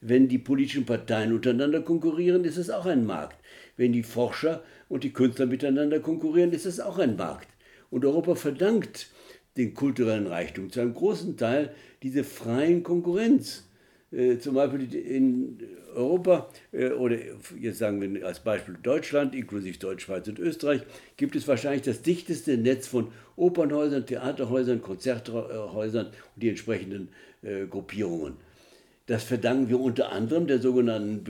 Wenn 0.00 0.28
die 0.28 0.38
politischen 0.38 0.86
Parteien 0.86 1.32
untereinander 1.32 1.80
konkurrieren, 1.80 2.44
ist 2.44 2.58
es 2.58 2.70
auch 2.70 2.86
ein 2.86 3.06
Markt. 3.06 3.36
Wenn 3.76 3.92
die 3.92 4.02
Forscher 4.02 4.62
und 4.88 5.04
die 5.04 5.12
Künstler 5.12 5.46
miteinander 5.46 6.00
konkurrieren, 6.00 6.52
ist 6.52 6.66
es 6.66 6.80
auch 6.80 6.98
ein 6.98 7.16
Markt. 7.16 7.48
Und 7.90 8.04
Europa 8.04 8.34
verdankt 8.34 9.08
den 9.56 9.74
kulturellen 9.74 10.26
Reichtum 10.26 10.70
zu 10.70 10.80
einem 10.80 10.94
großen 10.94 11.36
Teil 11.36 11.74
diese 12.02 12.24
freien 12.24 12.82
Konkurrenz. 12.82 13.65
Äh, 14.12 14.38
zum 14.38 14.54
Beispiel 14.54 14.94
in 14.94 15.58
Europa, 15.94 16.48
äh, 16.72 16.90
oder 16.90 17.16
jetzt 17.60 17.78
sagen 17.78 18.00
wir 18.00 18.26
als 18.26 18.40
Beispiel 18.40 18.76
Deutschland, 18.82 19.34
inklusive 19.34 19.78
Deutsch, 19.78 20.04
Schweiz 20.04 20.28
und 20.28 20.38
Österreich, 20.38 20.82
gibt 21.16 21.34
es 21.34 21.48
wahrscheinlich 21.48 21.82
das 21.82 22.02
dichteste 22.02 22.56
Netz 22.56 22.86
von 22.86 23.08
Opernhäusern, 23.34 24.06
Theaterhäusern, 24.06 24.80
Konzerthäusern 24.80 26.06
und 26.06 26.42
die 26.42 26.48
entsprechenden 26.48 27.08
äh, 27.42 27.66
Gruppierungen. 27.66 28.34
Das 29.06 29.22
verdanken 29.22 29.68
wir 29.68 29.80
unter 29.80 30.10
anderem 30.10 30.46
der 30.46 30.60
sogenannten 30.60 31.24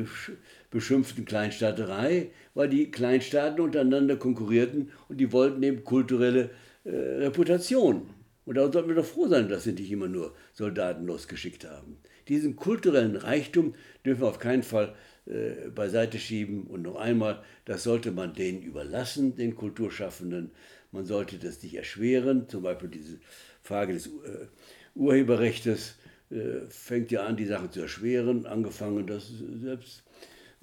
beschimpften 0.71 1.27
Kleinstaaterei, 1.27 2.31
weil 2.55 2.69
die 2.69 2.91
Kleinstaaten 2.91 3.61
untereinander 3.61 4.17
konkurrierten 4.17 4.91
und 5.09 5.19
die 5.19 5.33
wollten 5.33 5.63
eben 5.63 5.85
kulturelle 5.85 6.51
äh, 6.85 6.91
Reputation. 6.91 8.09
Und 8.47 8.57
da 8.57 8.71
sollten 8.73 8.89
wir 8.89 8.97
doch 8.97 9.05
froh 9.05 9.27
sein, 9.29 9.49
dass 9.49 9.65
sie 9.65 9.73
nicht 9.73 9.91
immer 9.91 10.09
nur 10.09 10.35
Soldaten 10.53 11.05
losgeschickt 11.05 11.69
haben. 11.69 11.99
Diesen 12.29 12.57
kulturellen 12.57 13.17
Reichtum 13.17 13.75
dürfen 14.05 14.23
wir 14.23 14.29
auf 14.29 14.39
keinen 14.39 14.63
Fall 14.63 14.95
äh, 15.27 15.69
beiseite 15.75 16.19
schieben. 16.19 16.65
Und 16.65 16.83
noch 16.83 16.97
einmal, 16.97 17.43
das 17.65 17.85
sollte 17.85 18.13
man 18.13 18.35
denen 18.35 18.63
überlassen, 18.63 19.37
den 19.37 19.55
Kulturschaffenden. 19.55 20.51
Man 20.93 21.05
sollte 21.05 21.39
das 21.39 21.63
nicht 21.63 21.75
erschweren. 21.75 22.49
Zum 22.49 22.63
Beispiel 22.63 22.89
diese 22.89 23.19
Frage 23.63 23.93
des 23.93 24.07
äh, 24.07 24.47
Urheberrechts 24.95 25.97
äh, 26.31 26.67
fängt 26.69 27.11
ja 27.11 27.25
an, 27.25 27.37
die 27.37 27.47
Sachen 27.47 27.71
zu 27.71 27.81
erschweren. 27.81 28.47
Angefangen, 28.47 29.07
dass 29.07 29.31
selbst 29.61 30.03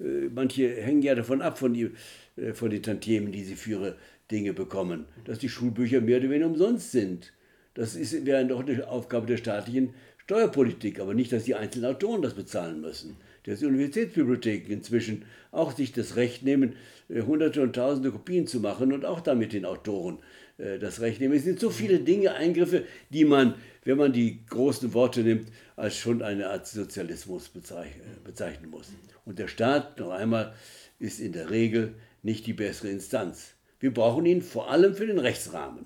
äh, 0.00 0.28
manche 0.34 0.70
hängen 0.82 1.02
ja 1.02 1.14
davon 1.14 1.42
ab, 1.42 1.58
von, 1.58 1.74
die, 1.74 1.90
äh, 2.36 2.52
von 2.52 2.70
den 2.70 2.82
Tantiemen, 2.82 3.32
die 3.32 3.44
sie 3.44 3.56
für 3.56 3.70
ihre 3.70 3.96
Dinge 4.30 4.52
bekommen, 4.52 5.06
dass 5.24 5.38
die 5.38 5.48
Schulbücher 5.48 6.00
mehr 6.00 6.18
oder 6.18 6.30
weniger 6.30 6.46
umsonst 6.46 6.92
sind. 6.92 7.32
Das 7.74 7.96
ist, 7.96 8.24
wäre 8.24 8.46
doch 8.46 8.60
eine 8.60 8.88
Aufgabe 8.88 9.26
der 9.26 9.36
staatlichen 9.36 9.94
Steuerpolitik, 10.24 11.00
aber 11.00 11.12
nicht, 11.12 11.32
dass 11.32 11.44
die 11.44 11.54
einzelnen 11.54 11.94
Autoren 11.94 12.22
das 12.22 12.32
bezahlen 12.32 12.80
müssen. 12.80 13.16
Dass 13.44 13.58
die 13.58 13.66
Universitätsbibliotheken 13.66 14.72
inzwischen 14.72 15.26
auch 15.52 15.72
sich 15.76 15.92
das 15.92 16.16
Recht 16.16 16.42
nehmen, 16.42 16.76
äh, 17.10 17.20
hunderte 17.22 17.60
und 17.60 17.76
tausende 17.76 18.10
Kopien 18.10 18.46
zu 18.46 18.60
machen 18.60 18.92
und 18.92 19.04
auch 19.04 19.20
damit 19.20 19.52
den 19.52 19.66
Autoren 19.66 20.18
äh, 20.56 20.78
das 20.78 21.02
Recht 21.02 21.20
nehmen. 21.20 21.34
Es 21.34 21.44
sind 21.44 21.60
so 21.60 21.68
viele 21.68 21.98
Dinge, 21.98 22.32
Eingriffe, 22.32 22.84
die 23.10 23.26
man, 23.26 23.54
wenn 23.84 23.98
man 23.98 24.14
die 24.14 24.46
großen 24.46 24.94
Worte 24.94 25.20
nimmt, 25.20 25.48
als 25.76 25.98
schon 25.98 26.22
eine 26.22 26.48
Art 26.48 26.66
Sozialismus 26.66 27.50
bezeichnen 27.50 28.70
muss. 28.70 28.92
Und 29.26 29.38
der 29.38 29.48
Staat, 29.48 29.98
noch 29.98 30.10
einmal, 30.10 30.54
ist 30.98 31.20
in 31.20 31.32
der 31.32 31.50
Regel 31.50 31.94
nicht 32.22 32.46
die 32.46 32.54
bessere 32.54 32.88
Instanz. 32.88 33.52
Wir 33.78 33.92
brauchen 33.92 34.24
ihn 34.24 34.40
vor 34.40 34.70
allem 34.70 34.94
für 34.94 35.06
den 35.06 35.18
Rechtsrahmen. 35.18 35.84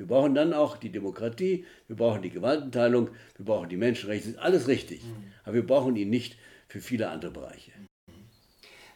Wir 0.00 0.06
brauchen 0.06 0.34
dann 0.34 0.54
auch 0.54 0.78
die 0.78 0.90
Demokratie, 0.90 1.66
wir 1.86 1.94
brauchen 1.94 2.22
die 2.22 2.30
Gewaltenteilung, 2.30 3.10
wir 3.36 3.44
brauchen 3.44 3.68
die 3.68 3.76
Menschenrechte, 3.76 4.28
das 4.28 4.36
ist 4.36 4.42
alles 4.42 4.66
richtig. 4.66 5.04
Mhm. 5.04 5.30
Aber 5.44 5.54
wir 5.56 5.66
brauchen 5.66 5.94
ihn 5.94 6.08
nicht 6.08 6.38
für 6.68 6.80
viele 6.80 7.10
andere 7.10 7.30
Bereiche. 7.30 7.72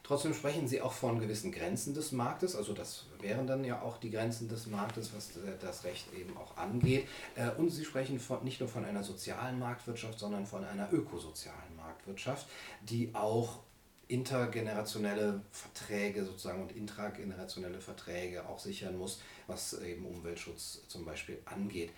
Trotzdem 0.02 0.32
sprechen 0.32 0.66
Sie 0.66 0.80
auch 0.80 0.94
von 0.94 1.20
gewissen 1.20 1.52
Grenzen 1.52 1.92
des 1.92 2.12
Marktes, 2.12 2.56
also 2.56 2.72
das 2.72 3.04
wären 3.20 3.46
dann 3.46 3.64
ja 3.64 3.82
auch 3.82 3.98
die 3.98 4.10
Grenzen 4.10 4.48
des 4.48 4.66
Marktes, 4.66 5.12
was 5.14 5.32
das 5.60 5.84
Recht 5.84 6.06
eben 6.18 6.34
auch 6.38 6.56
angeht. 6.56 7.06
Äh, 7.34 7.50
und 7.58 7.68
Sie 7.68 7.84
sprechen 7.84 8.18
von, 8.18 8.42
nicht 8.42 8.60
nur 8.60 8.70
von 8.70 8.86
einer 8.86 9.02
sozialen 9.02 9.58
Marktwirtschaft, 9.58 10.18
sondern 10.18 10.46
von 10.46 10.64
einer 10.64 10.90
ökosozialen 10.90 11.76
Marktwirtschaft, 11.76 12.46
die 12.80 13.14
auch 13.14 13.58
intergenerationelle 14.08 15.40
Verträge 15.50 16.24
sozusagen 16.24 16.62
und 16.62 16.72
intragenerationelle 16.72 17.80
Verträge 17.80 18.46
auch 18.48 18.58
sichern 18.58 18.96
muss, 18.96 19.20
was 19.46 19.74
eben 19.80 20.06
Umweltschutz 20.06 20.82
zum 20.88 21.04
Beispiel 21.04 21.38
angeht. 21.44 21.90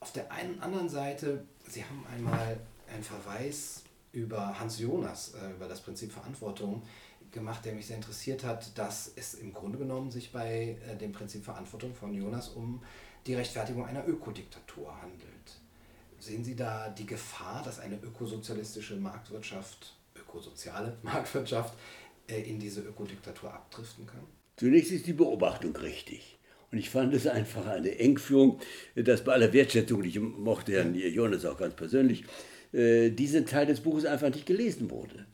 Auf 0.00 0.12
der 0.12 0.30
einen 0.32 0.60
anderen 0.60 0.88
Seite, 0.88 1.44
Sie 1.68 1.84
haben 1.84 2.06
einmal 2.12 2.58
einen 2.92 3.02
Verweis 3.02 3.82
über 4.12 4.58
Hans 4.58 4.78
Jonas, 4.78 5.34
äh, 5.34 5.50
über 5.50 5.68
das 5.68 5.80
Prinzip 5.80 6.12
Verantwortung 6.12 6.82
gemacht, 7.30 7.64
der 7.64 7.74
mich 7.74 7.86
sehr 7.86 7.96
interessiert 7.96 8.44
hat, 8.44 8.76
dass 8.76 9.12
es 9.16 9.34
im 9.34 9.52
Grunde 9.52 9.78
genommen 9.78 10.10
sich 10.10 10.32
bei 10.32 10.78
äh, 10.88 10.96
dem 10.96 11.12
Prinzip 11.12 11.44
Verantwortung 11.44 11.94
von 11.94 12.12
Jonas 12.14 12.48
um 12.48 12.82
die 13.26 13.34
Rechtfertigung 13.34 13.86
einer 13.86 14.06
Ökodiktatur 14.06 15.00
handelt. 15.00 15.30
Sehen 16.18 16.44
Sie 16.44 16.56
da 16.56 16.88
die 16.90 17.06
Gefahr, 17.06 17.62
dass 17.62 17.78
eine 17.78 17.96
ökosozialistische 17.96 18.96
Marktwirtschaft, 18.96 19.94
ökosoziale 20.30 20.96
Marktwirtschaft 21.02 21.74
äh, 22.28 22.40
in 22.42 22.58
diese 22.58 22.80
Ökodiktatur 22.80 23.52
abdriften 23.52 24.06
kann? 24.06 24.22
Zunächst 24.56 24.92
ist 24.92 25.06
die 25.06 25.12
Beobachtung 25.12 25.76
richtig. 25.76 26.38
Und 26.72 26.78
ich 26.78 26.90
fand 26.90 27.12
es 27.14 27.26
einfach 27.26 27.66
eine 27.66 27.98
Engführung, 27.98 28.60
dass 28.94 29.24
bei 29.24 29.32
aller 29.32 29.52
Wertschätzung, 29.52 30.04
ich 30.04 30.20
mochte 30.20 30.72
Herrn 30.72 30.94
Jonas 30.94 31.44
auch 31.44 31.58
ganz 31.58 31.74
persönlich, 31.74 32.24
äh, 32.72 33.10
dieser 33.10 33.44
Teil 33.44 33.66
des 33.66 33.80
Buches 33.80 34.04
einfach 34.04 34.28
nicht 34.28 34.46
gelesen 34.46 34.90
wurde. 34.90 35.26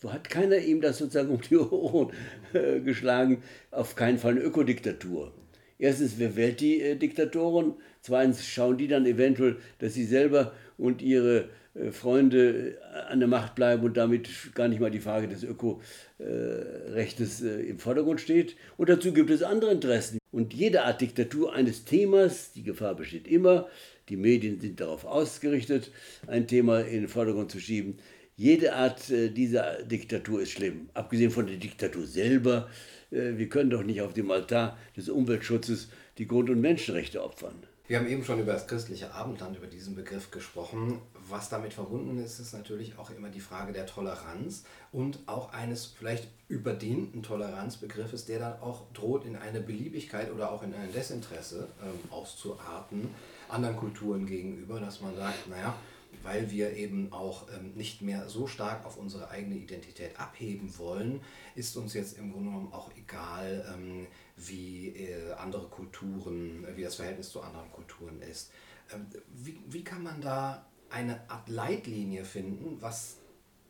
So 0.00 0.12
hat 0.12 0.30
keiner 0.30 0.56
ihm 0.56 0.80
das 0.80 0.98
sozusagen 0.98 1.28
um 1.34 1.40
die 1.42 1.56
Ohren 1.56 2.12
äh, 2.54 2.80
geschlagen. 2.80 3.42
Auf 3.70 3.94
keinen 3.94 4.18
Fall 4.18 4.32
eine 4.32 4.40
Ökodiktatur. 4.40 5.34
Erstens, 5.78 6.14
wer 6.18 6.36
wählt 6.36 6.60
die 6.60 6.80
äh, 6.80 6.96
Diktatoren? 6.96 7.74
Zweitens, 8.00 8.46
schauen 8.46 8.78
die 8.78 8.88
dann 8.88 9.04
eventuell, 9.04 9.58
dass 9.78 9.94
sie 9.94 10.06
selber 10.06 10.54
und 10.78 11.02
ihre 11.02 11.40
äh, 11.40 11.48
Freunde 11.92 12.76
äh, 12.76 12.98
an 13.08 13.20
der 13.20 13.28
Macht 13.28 13.54
bleiben 13.54 13.84
und 13.84 13.96
damit 13.96 14.28
gar 14.54 14.66
nicht 14.68 14.80
mal 14.80 14.90
die 14.90 14.98
Frage 14.98 15.28
des 15.28 15.44
Ökorechtes 15.44 17.42
äh, 17.42 17.62
im 17.62 17.78
Vordergrund 17.78 18.20
steht. 18.20 18.56
Und 18.76 18.88
dazu 18.88 19.12
gibt 19.12 19.30
es 19.30 19.44
andere 19.44 19.70
Interessen. 19.70 20.18
Und 20.32 20.52
jede 20.52 20.82
Art 20.82 21.00
Diktatur 21.00 21.54
eines 21.54 21.84
Themas, 21.84 22.50
die 22.52 22.64
Gefahr 22.64 22.96
besteht 22.96 23.28
immer, 23.28 23.68
die 24.08 24.16
Medien 24.16 24.60
sind 24.60 24.80
darauf 24.80 25.04
ausgerichtet, 25.04 25.92
ein 26.26 26.48
Thema 26.48 26.80
in 26.80 27.02
den 27.02 27.08
Vordergrund 27.08 27.52
zu 27.52 27.60
schieben. 27.60 27.98
Jede 28.36 28.74
Art 28.74 29.08
dieser 29.08 29.82
Diktatur 29.82 30.40
ist 30.40 30.52
schlimm, 30.52 30.88
abgesehen 30.94 31.30
von 31.30 31.46
der 31.46 31.56
Diktatur 31.56 32.06
selber. 32.06 32.70
Wir 33.10 33.48
können 33.48 33.70
doch 33.70 33.82
nicht 33.82 34.00
auf 34.00 34.14
dem 34.14 34.30
Altar 34.30 34.78
des 34.96 35.08
Umweltschutzes 35.10 35.90
die 36.18 36.26
Grund- 36.26 36.48
und 36.48 36.60
Menschenrechte 36.60 37.22
opfern. 37.22 37.62
Wir 37.90 37.98
haben 37.98 38.06
eben 38.06 38.24
schon 38.24 38.38
über 38.38 38.52
das 38.52 38.68
christliche 38.68 39.12
Abendland, 39.14 39.56
über 39.56 39.66
diesen 39.66 39.96
Begriff 39.96 40.30
gesprochen. 40.30 41.00
Was 41.28 41.48
damit 41.48 41.74
verbunden 41.74 42.22
ist, 42.22 42.38
ist 42.38 42.52
natürlich 42.52 42.96
auch 42.96 43.10
immer 43.10 43.30
die 43.30 43.40
Frage 43.40 43.72
der 43.72 43.84
Toleranz 43.84 44.62
und 44.92 45.18
auch 45.26 45.52
eines 45.52 45.86
vielleicht 45.86 46.28
überdehnten 46.46 47.24
Toleranzbegriffes, 47.24 48.26
der 48.26 48.38
dann 48.38 48.60
auch 48.60 48.84
droht, 48.92 49.24
in 49.24 49.34
eine 49.34 49.60
Beliebigkeit 49.60 50.30
oder 50.32 50.52
auch 50.52 50.62
in 50.62 50.72
ein 50.72 50.92
Desinteresse 50.92 51.66
ähm, 51.82 52.12
auszuarten 52.12 53.10
anderen 53.48 53.76
Kulturen 53.76 54.24
gegenüber, 54.24 54.78
dass 54.78 55.00
man 55.00 55.16
sagt, 55.16 55.48
naja, 55.48 55.74
weil 56.22 56.48
wir 56.50 56.76
eben 56.76 57.12
auch 57.12 57.48
ähm, 57.48 57.72
nicht 57.74 58.02
mehr 58.02 58.28
so 58.28 58.46
stark 58.46 58.86
auf 58.86 58.98
unsere 58.98 59.30
eigene 59.30 59.56
Identität 59.56 60.18
abheben 60.18 60.78
wollen, 60.78 61.20
ist 61.56 61.76
uns 61.76 61.94
jetzt 61.94 62.18
im 62.18 62.32
Grunde 62.32 62.50
genommen 62.50 62.72
auch 62.72 62.90
egal, 62.96 63.66
ähm, 63.74 64.06
wie 64.48 64.88
äh, 64.88 65.32
andere 65.32 65.68
Kulturen, 65.68 66.64
äh, 66.64 66.76
wie 66.76 66.82
das 66.82 66.96
Verhältnis 66.96 67.30
zu 67.30 67.40
anderen 67.42 67.70
Kulturen 67.72 68.20
ist. 68.22 68.50
Ähm, 68.92 69.06
wie, 69.34 69.58
wie 69.68 69.84
kann 69.84 70.02
man 70.02 70.20
da 70.20 70.66
eine 70.90 71.20
Art 71.30 71.48
Leitlinie 71.48 72.24
finden, 72.24 72.78
was 72.80 73.16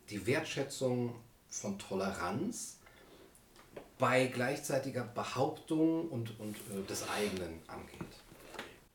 die 0.09 0.27
Wertschätzung 0.27 1.15
von 1.49 1.79
Toleranz 1.79 2.79
bei 3.99 4.27
gleichzeitiger 4.27 5.05
Behauptung 5.05 6.09
und, 6.09 6.39
und 6.41 6.57
äh, 6.57 6.87
des 6.89 7.05
eigenen 7.09 7.61
angeht? 7.67 8.09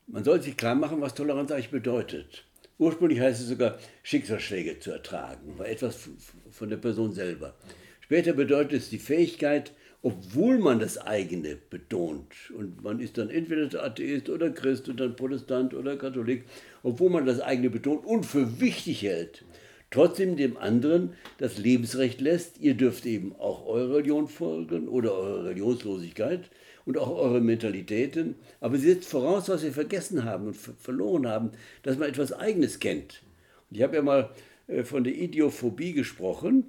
Man 0.06 0.24
soll 0.24 0.40
sich 0.40 0.56
klar 0.56 0.74
machen, 0.74 1.00
was 1.00 1.14
Toleranz 1.14 1.50
eigentlich 1.50 1.70
bedeutet. 1.70 2.44
Ursprünglich 2.78 3.20
heißt 3.20 3.40
es 3.40 3.48
sogar, 3.48 3.78
Schicksalsschläge 4.02 4.78
zu 4.78 4.90
ertragen, 4.90 5.58
war 5.58 5.66
etwas 5.66 6.08
von 6.50 6.68
der 6.68 6.76
Person 6.76 7.12
selber. 7.12 7.54
Später 8.00 8.34
bedeutet 8.34 8.82
es 8.82 8.90
die 8.90 8.98
Fähigkeit, 8.98 9.72
obwohl 10.06 10.58
man 10.58 10.78
das 10.78 10.98
eigene 10.98 11.56
betont, 11.56 12.52
und 12.56 12.84
man 12.84 13.00
ist 13.00 13.18
dann 13.18 13.28
entweder 13.28 13.82
Atheist 13.82 14.30
oder 14.30 14.50
Christ 14.50 14.88
und 14.88 15.00
dann 15.00 15.16
Protestant 15.16 15.74
oder 15.74 15.96
Katholik, 15.96 16.44
obwohl 16.84 17.10
man 17.10 17.26
das 17.26 17.40
eigene 17.40 17.70
betont 17.70 18.06
und 18.06 18.24
für 18.24 18.60
wichtig 18.60 19.02
hält, 19.02 19.44
trotzdem 19.90 20.36
dem 20.36 20.58
anderen 20.58 21.14
das 21.38 21.58
Lebensrecht 21.58 22.20
lässt, 22.20 22.60
ihr 22.60 22.74
dürft 22.74 23.04
eben 23.04 23.34
auch 23.34 23.66
eurer 23.66 23.96
Religion 23.96 24.28
folgen 24.28 24.86
oder 24.86 25.12
eurer 25.12 25.44
Religionslosigkeit 25.46 26.50
und 26.84 26.98
auch 26.98 27.10
eure 27.10 27.40
Mentalitäten, 27.40 28.36
aber 28.60 28.76
sie 28.76 28.92
setzt 28.92 29.08
voraus, 29.08 29.48
was 29.48 29.64
wir 29.64 29.72
vergessen 29.72 30.22
haben 30.22 30.46
und 30.46 30.56
verloren 30.56 31.26
haben, 31.26 31.50
dass 31.82 31.98
man 31.98 32.08
etwas 32.08 32.32
Eigenes 32.32 32.78
kennt. 32.78 33.24
Und 33.70 33.78
ich 33.78 33.82
habe 33.82 33.96
ja 33.96 34.02
mal 34.02 34.30
äh, 34.68 34.84
von 34.84 35.02
der 35.02 35.16
Idiophobie 35.16 35.94
gesprochen, 35.94 36.66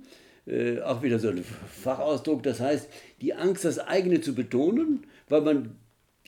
äh, 0.47 0.79
auch 0.81 1.03
wieder 1.03 1.19
so 1.19 1.29
ein 1.29 1.43
Fachausdruck, 1.43 2.41
das 2.43 2.59
heißt, 2.59 2.89
die 3.21 3.33
Angst, 3.33 3.65
das 3.65 3.79
eigene 3.79 4.21
zu 4.21 4.33
betonen, 4.33 5.05
weil 5.27 5.41
man 5.41 5.75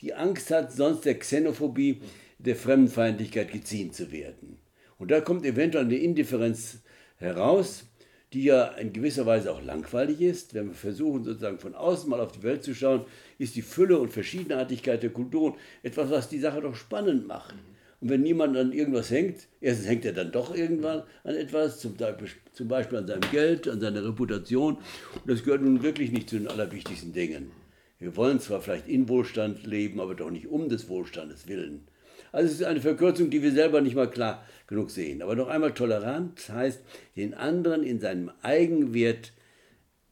die 0.00 0.14
Angst 0.14 0.50
hat, 0.50 0.72
sonst 0.72 1.04
der 1.04 1.18
Xenophobie, 1.18 2.02
der 2.38 2.56
Fremdenfeindlichkeit 2.56 3.50
geziehen 3.50 3.92
zu 3.92 4.12
werden. 4.12 4.58
Und 4.98 5.10
da 5.10 5.20
kommt 5.20 5.44
eventuell 5.44 5.84
eine 5.84 5.96
Indifferenz 5.96 6.80
heraus, 7.16 7.84
die 8.32 8.44
ja 8.44 8.66
in 8.66 8.92
gewisser 8.92 9.26
Weise 9.26 9.52
auch 9.52 9.62
langweilig 9.62 10.20
ist. 10.20 10.54
Wenn 10.54 10.68
wir 10.68 10.74
versuchen, 10.74 11.24
sozusagen 11.24 11.58
von 11.58 11.74
außen 11.74 12.08
mal 12.08 12.20
auf 12.20 12.32
die 12.32 12.42
Welt 12.42 12.62
zu 12.62 12.74
schauen, 12.74 13.04
ist 13.38 13.56
die 13.56 13.62
Fülle 13.62 13.98
und 13.98 14.12
Verschiedenartigkeit 14.12 15.02
der 15.02 15.10
Kulturen 15.10 15.54
etwas, 15.82 16.10
was 16.10 16.28
die 16.28 16.38
Sache 16.38 16.60
doch 16.60 16.76
spannend 16.76 17.26
macht. 17.26 17.54
Und 18.00 18.08
wenn 18.08 18.22
niemand 18.22 18.56
an 18.56 18.72
irgendwas 18.72 19.10
hängt, 19.10 19.46
erstens 19.60 19.86
hängt 19.86 20.04
er 20.04 20.12
dann 20.12 20.32
doch 20.32 20.54
irgendwann 20.54 21.02
an 21.22 21.34
etwas, 21.34 21.80
zum, 21.80 21.96
Beispiel 21.96 22.98
an 22.98 23.06
seinem 23.06 23.30
Geld, 23.30 23.68
an 23.68 23.80
seiner 23.80 24.04
Reputation. 24.04 24.76
Und 24.76 25.26
das 25.26 25.44
gehört 25.44 25.62
nun 25.62 25.82
wirklich 25.82 26.10
nicht 26.10 26.30
zu 26.30 26.38
den 26.38 26.48
allerwichtigsten 26.48 27.12
Dingen. 27.12 27.50
Wir 27.98 28.16
wollen 28.16 28.40
zwar 28.40 28.62
vielleicht 28.62 28.88
in 28.88 29.08
Wohlstand 29.10 29.66
leben, 29.66 30.00
aber 30.00 30.14
doch 30.14 30.30
nicht 30.30 30.46
um 30.46 30.70
des 30.70 30.88
Wohlstandes 30.88 31.46
willen. 31.46 31.86
Also 32.32 32.46
es 32.46 32.60
ist 32.60 32.64
eine 32.64 32.80
Verkürzung, 32.80 33.28
die 33.28 33.42
wir 33.42 33.52
selber 33.52 33.82
nicht 33.82 33.96
mal 33.96 34.10
klar 34.10 34.46
genug 34.66 34.90
sehen. 34.90 35.20
Aber 35.20 35.36
noch 35.36 35.48
einmal, 35.48 35.74
Toleranz 35.74 36.48
heißt, 36.48 36.80
den 37.16 37.34
anderen 37.34 37.82
in 37.82 38.00
seinem 38.00 38.30
Eigenwert 38.40 39.32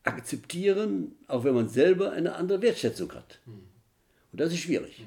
akzeptieren, 0.03 1.13
auch 1.27 1.45
wenn 1.45 1.55
man 1.55 1.69
selber 1.69 2.13
eine 2.13 2.35
andere 2.35 2.61
Wertschätzung 2.61 3.13
hat. 3.13 3.41
Und 3.47 4.41
das 4.41 4.53
ist 4.53 4.61
schwierig. 4.61 5.05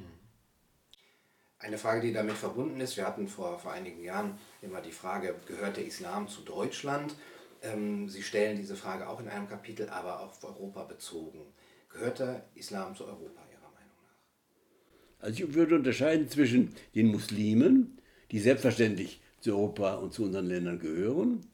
Eine 1.61 1.77
Frage, 1.77 2.01
die 2.01 2.13
damit 2.13 2.37
verbunden 2.37 2.81
ist, 2.81 2.97
wir 2.97 3.05
hatten 3.05 3.27
vor, 3.27 3.59
vor 3.59 3.71
einigen 3.71 4.03
Jahren 4.03 4.33
immer 4.63 4.81
die 4.81 4.91
Frage, 4.91 5.35
gehört 5.45 5.77
der 5.77 5.85
Islam 5.85 6.27
zu 6.27 6.41
Deutschland? 6.41 7.13
Ähm, 7.61 8.09
Sie 8.09 8.23
stellen 8.23 8.57
diese 8.57 8.75
Frage 8.75 9.07
auch 9.07 9.19
in 9.19 9.27
einem 9.27 9.47
Kapitel, 9.47 9.87
aber 9.89 10.21
auf 10.21 10.43
Europa 10.43 10.85
bezogen. 10.85 11.39
Gehört 11.89 12.17
der 12.17 12.45
Islam 12.55 12.95
zu 12.95 13.05
Europa 13.05 13.41
Ihrer 13.51 13.69
Meinung 13.75 13.95
nach? 14.01 15.25
Also 15.27 15.43
ich 15.43 15.53
würde 15.53 15.75
unterscheiden 15.75 16.27
zwischen 16.27 16.73
den 16.95 17.07
Muslimen, 17.07 17.99
die 18.31 18.39
selbstverständlich 18.39 19.21
zu 19.39 19.51
Europa 19.51 19.95
und 19.95 20.13
zu 20.13 20.23
unseren 20.23 20.47
Ländern 20.47 20.79
gehören. 20.79 21.45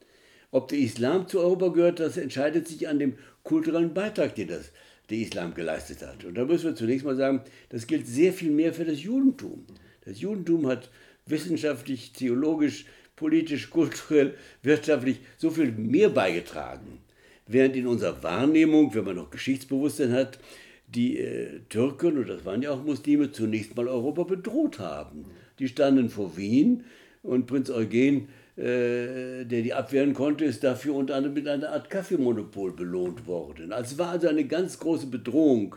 Ob 0.50 0.68
der 0.68 0.78
Islam 0.78 1.28
zu 1.28 1.40
Europa 1.40 1.68
gehört, 1.68 2.00
das 2.00 2.16
entscheidet 2.16 2.66
sich 2.66 2.88
an 2.88 2.98
dem 2.98 3.18
kulturellen 3.42 3.92
Beitrag, 3.92 4.34
den 4.36 4.48
das, 4.48 4.72
der 5.10 5.18
Islam 5.18 5.52
geleistet 5.52 6.00
hat. 6.00 6.24
Und 6.24 6.34
da 6.34 6.46
müssen 6.46 6.64
wir 6.64 6.74
zunächst 6.74 7.04
mal 7.04 7.16
sagen, 7.16 7.42
das 7.68 7.86
gilt 7.86 8.06
sehr 8.06 8.32
viel 8.32 8.50
mehr 8.50 8.72
für 8.72 8.86
das 8.86 9.02
Judentum. 9.02 9.66
Das 10.08 10.20
Judentum 10.20 10.66
hat 10.66 10.88
wissenschaftlich, 11.26 12.12
theologisch, 12.12 12.86
politisch, 13.14 13.68
kulturell, 13.68 14.34
wirtschaftlich 14.62 15.20
so 15.36 15.50
viel 15.50 15.70
mehr 15.72 16.08
beigetragen. 16.08 17.00
Während 17.46 17.76
in 17.76 17.86
unserer 17.86 18.22
Wahrnehmung, 18.22 18.94
wenn 18.94 19.04
man 19.04 19.16
noch 19.16 19.30
Geschichtsbewusstsein 19.30 20.12
hat, 20.12 20.38
die 20.86 21.18
äh, 21.18 21.60
Türken, 21.68 22.16
und 22.16 22.28
das 22.28 22.46
waren 22.46 22.62
ja 22.62 22.70
auch 22.70 22.82
Muslime, 22.82 23.32
zunächst 23.32 23.76
mal 23.76 23.86
Europa 23.86 24.22
bedroht 24.22 24.78
haben. 24.78 25.26
Die 25.58 25.68
standen 25.68 26.08
vor 26.08 26.38
Wien 26.38 26.84
und 27.22 27.46
Prinz 27.46 27.68
Eugen, 27.68 28.28
äh, 28.56 29.44
der 29.44 29.62
die 29.62 29.74
abwehren 29.74 30.14
konnte, 30.14 30.46
ist 30.46 30.64
dafür 30.64 30.94
unter 30.94 31.16
anderem 31.16 31.34
mit 31.34 31.48
einer 31.48 31.70
Art 31.70 31.90
Kaffeemonopol 31.90 32.72
belohnt 32.72 33.26
worden. 33.26 33.72
Es 33.72 33.98
war 33.98 34.08
also 34.08 34.28
eine 34.28 34.46
ganz 34.46 34.78
große 34.78 35.08
Bedrohung 35.08 35.76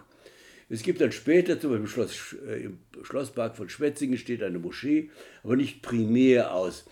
es 0.71 0.83
gibt 0.83 1.01
dann 1.01 1.11
später, 1.11 1.59
zum 1.59 1.71
Beispiel 1.71 1.85
im, 1.85 1.87
Schloss, 1.87 2.35
äh, 2.47 2.63
im 2.63 2.79
Schlosspark 3.03 3.57
von 3.57 3.67
Schwetzingen 3.67 4.17
steht 4.17 4.41
eine 4.41 4.57
Moschee, 4.57 5.09
aber 5.43 5.57
nicht 5.57 5.81
primär 5.81 6.53
aus 6.55 6.85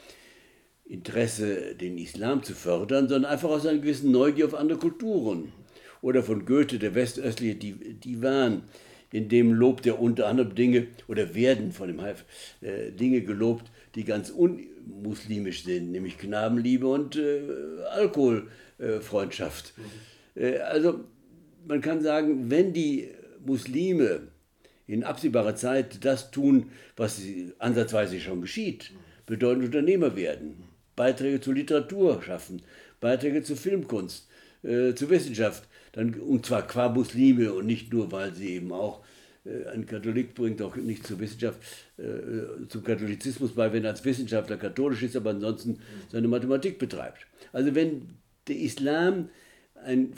Interesse, 0.86 1.76
den 1.76 1.98
Islam 1.98 2.44
zu 2.44 2.54
fördern, 2.54 3.08
sondern 3.08 3.32
einfach 3.32 3.50
aus 3.50 3.66
einer 3.66 3.80
gewissen 3.80 4.12
Neugier 4.12 4.48
auf 4.48 4.56
andere 4.56 4.80
Kulturen. 4.80 5.54
Oder 6.02 6.24
von 6.24 6.46
Goethe, 6.46 6.78
der 6.78 6.94
westöstliche 6.94 7.56
Divan. 7.56 8.64
in 9.12 9.30
dem 9.30 9.54
lobt 9.54 9.86
er 9.86 10.00
unter 10.00 10.28
anderem 10.28 10.56
Dinge 10.56 10.88
oder 11.08 11.34
werden 11.34 11.72
von 11.72 11.88
dem 11.88 12.02
Haif 12.02 12.26
äh, 12.62 12.92
Dinge 12.92 13.22
gelobt, 13.22 13.72
die 13.96 14.04
ganz 14.04 14.30
unmuslimisch 14.30 15.64
sind, 15.64 15.92
nämlich 15.92 16.18
Knabenliebe 16.18 16.88
und 16.88 17.16
äh, 17.16 17.42
Alkoholfreundschaft. 17.92 19.74
Mhm. 19.78 20.42
Äh, 20.42 20.58
also 20.58 21.02
man 21.68 21.82
kann 21.82 22.02
sagen, 22.02 22.50
wenn 22.50 22.74
die 22.74 23.10
Muslime 23.46 24.28
in 24.88 25.04
absehbarer 25.04 25.56
Zeit 25.56 26.04
das 26.04 26.32
tun, 26.32 26.72
was 26.96 27.22
ansatzweise 27.60 28.20
schon 28.20 28.42
geschieht, 28.42 28.92
bedeutend 29.26 29.66
Unternehmer 29.66 30.16
werden, 30.16 30.64
Beiträge 30.96 31.40
zur 31.40 31.54
Literatur 31.54 32.22
schaffen, 32.24 32.62
Beiträge 33.00 33.44
zur 33.44 33.58
Filmkunst, 33.58 34.28
äh, 34.64 34.94
zur 34.96 35.10
Wissenschaft, 35.10 35.68
dann, 35.92 36.16
und 36.16 36.46
zwar 36.46 36.66
qua 36.66 36.90
Muslime 36.90 37.54
und 37.54 37.66
nicht 37.66 37.94
nur, 37.94 38.12
weil 38.12 38.34
sie 38.34 38.56
eben 38.56 38.72
auch 38.72 39.04
äh, 39.46 39.68
ein 39.70 39.86
Katholik 39.86 40.36
bringt 40.36 40.62
auch 40.62 40.76
nicht 40.76 41.06
zur 41.06 41.20
Wissenschaft, 41.20 41.60
äh, 41.98 42.68
zum 42.68 42.84
Katholizismus 42.84 43.54
bei, 43.54 43.72
wenn 43.72 43.84
er 43.84 43.92
als 43.92 44.04
Wissenschaftler 44.06 44.58
katholisch 44.58 45.04
ist, 45.04 45.16
aber 45.16 45.32
ansonsten 45.32 45.80
seine 46.12 46.28
Mathematik 46.28 46.80
betreibt. 46.80 47.28
Also 47.54 47.76
wenn 47.76 48.18
der 48.48 48.58
Islam 48.58 49.30
ein 49.76 50.14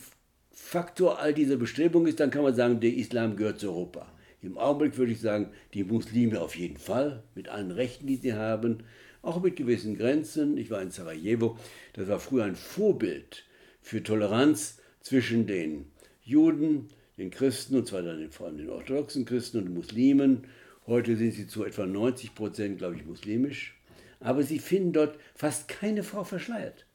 Faktor 0.52 1.20
all 1.20 1.34
dieser 1.34 1.58
Bestrebungen 1.58 2.08
ist, 2.08 2.20
dann 2.20 2.32
kann 2.32 2.43
man 2.43 2.56
sagen, 2.56 2.80
der 2.80 2.93
Islam 2.93 3.36
gehört 3.36 3.60
zu 3.60 3.68
Europa. 3.70 4.12
Im 4.41 4.58
Augenblick 4.58 4.97
würde 4.97 5.12
ich 5.12 5.22
sagen, 5.22 5.52
die 5.74 5.84
Muslime 5.84 6.41
auf 6.41 6.56
jeden 6.56 6.78
Fall, 6.78 7.24
mit 7.36 7.47
allen 7.49 7.72
Rechten, 7.72 8.08
die 8.08 8.16
sie 8.16 8.34
haben, 8.34 8.80
auch 9.22 9.41
mit 9.41 9.56
gewissen 9.56 9.97
Grenzen. 9.97 10.58
Ich 10.58 10.72
war 10.72 10.82
in 10.82 10.91
Sarajevo, 10.91 11.58
das 11.93 12.08
war 12.08 12.20
früher 12.20 12.45
ein 12.45 12.56
Vorbild 12.56 13.45
für 13.82 14.02
Toleranz 14.02 14.80
zwischen 15.02 15.45
den 15.45 15.86
Juden, 16.24 16.89
den 17.18 17.30
Christen, 17.30 17.76
und 17.76 17.88
zwar 17.88 18.02
dann 18.02 18.32
vor 18.32 18.47
allem 18.47 18.58
den 18.58 18.70
orthodoxen 18.70 19.26
Christen 19.26 19.60
und 19.60 19.74
Muslimen. 19.74 20.47
Heute 20.88 21.16
sind 21.16 21.32
sie 21.34 21.47
zu 21.47 21.64
etwa 21.64 21.86
90 21.86 22.34
Prozent, 22.34 22.78
glaube 22.80 22.95
ich, 22.95 23.06
muslimisch. 23.06 23.76
Aber 24.20 24.43
sie 24.43 24.60
finden 24.60 24.93
dort 24.93 25.18
fast 25.36 25.68
keine 25.68 26.04
Frau 26.04 26.24
verschleiert, 26.24 26.86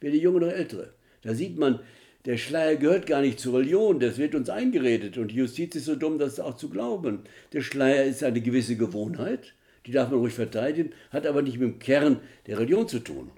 weder 0.00 0.16
junge 0.16 0.40
noch 0.40 0.52
ältere. 0.52 0.94
Da 1.22 1.34
sieht 1.34 1.58
man, 1.58 1.80
der 2.26 2.36
Schleier 2.36 2.76
gehört 2.76 3.06
gar 3.06 3.20
nicht 3.20 3.38
zur 3.38 3.58
Religion, 3.58 4.00
das 4.00 4.18
wird 4.18 4.34
uns 4.34 4.50
eingeredet 4.50 5.16
und 5.16 5.30
die 5.30 5.36
Justiz 5.36 5.76
ist 5.76 5.84
so 5.84 5.94
dumm, 5.94 6.18
das 6.18 6.40
auch 6.40 6.56
zu 6.56 6.68
glauben. 6.68 7.20
Der 7.52 7.62
Schleier 7.62 8.04
ist 8.04 8.24
eine 8.24 8.40
gewisse 8.40 8.76
Gewohnheit, 8.76 9.54
die 9.86 9.92
darf 9.92 10.10
man 10.10 10.18
ruhig 10.18 10.34
verteidigen, 10.34 10.90
hat 11.10 11.24
aber 11.24 11.42
nicht 11.42 11.58
mit 11.58 11.70
dem 11.70 11.78
Kern 11.78 12.20
der 12.48 12.58
Religion 12.58 12.88
zu 12.88 12.98
tun. 12.98 13.30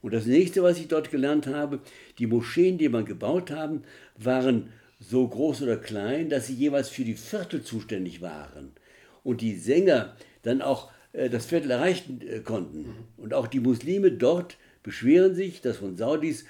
Und 0.00 0.12
das 0.12 0.26
nächste, 0.26 0.62
was 0.62 0.78
ich 0.78 0.88
dort 0.88 1.10
gelernt 1.10 1.46
habe, 1.46 1.80
die 2.18 2.26
Moscheen, 2.26 2.78
die 2.78 2.88
man 2.88 3.04
gebaut 3.04 3.52
haben, 3.52 3.82
waren 4.16 4.72
so 5.00 5.26
groß 5.26 5.62
oder 5.62 5.76
klein, 5.76 6.28
dass 6.28 6.48
sie 6.48 6.54
jeweils 6.54 6.88
für 6.88 7.04
die 7.04 7.14
Viertel 7.14 7.62
zuständig 7.62 8.20
waren. 8.20 8.72
Und 9.22 9.40
die 9.40 9.56
Sänger 9.56 10.16
dann 10.42 10.62
auch 10.62 10.90
äh, 11.12 11.28
das 11.28 11.46
Viertel 11.46 11.70
erreichen 11.70 12.20
äh, 12.22 12.40
konnten. 12.40 12.94
Und 13.16 13.34
auch 13.34 13.46
die 13.46 13.60
Muslime 13.60 14.10
dort 14.10 14.56
beschweren 14.82 15.34
sich, 15.34 15.60
dass 15.60 15.78
von 15.78 15.96
Saudis 15.96 16.44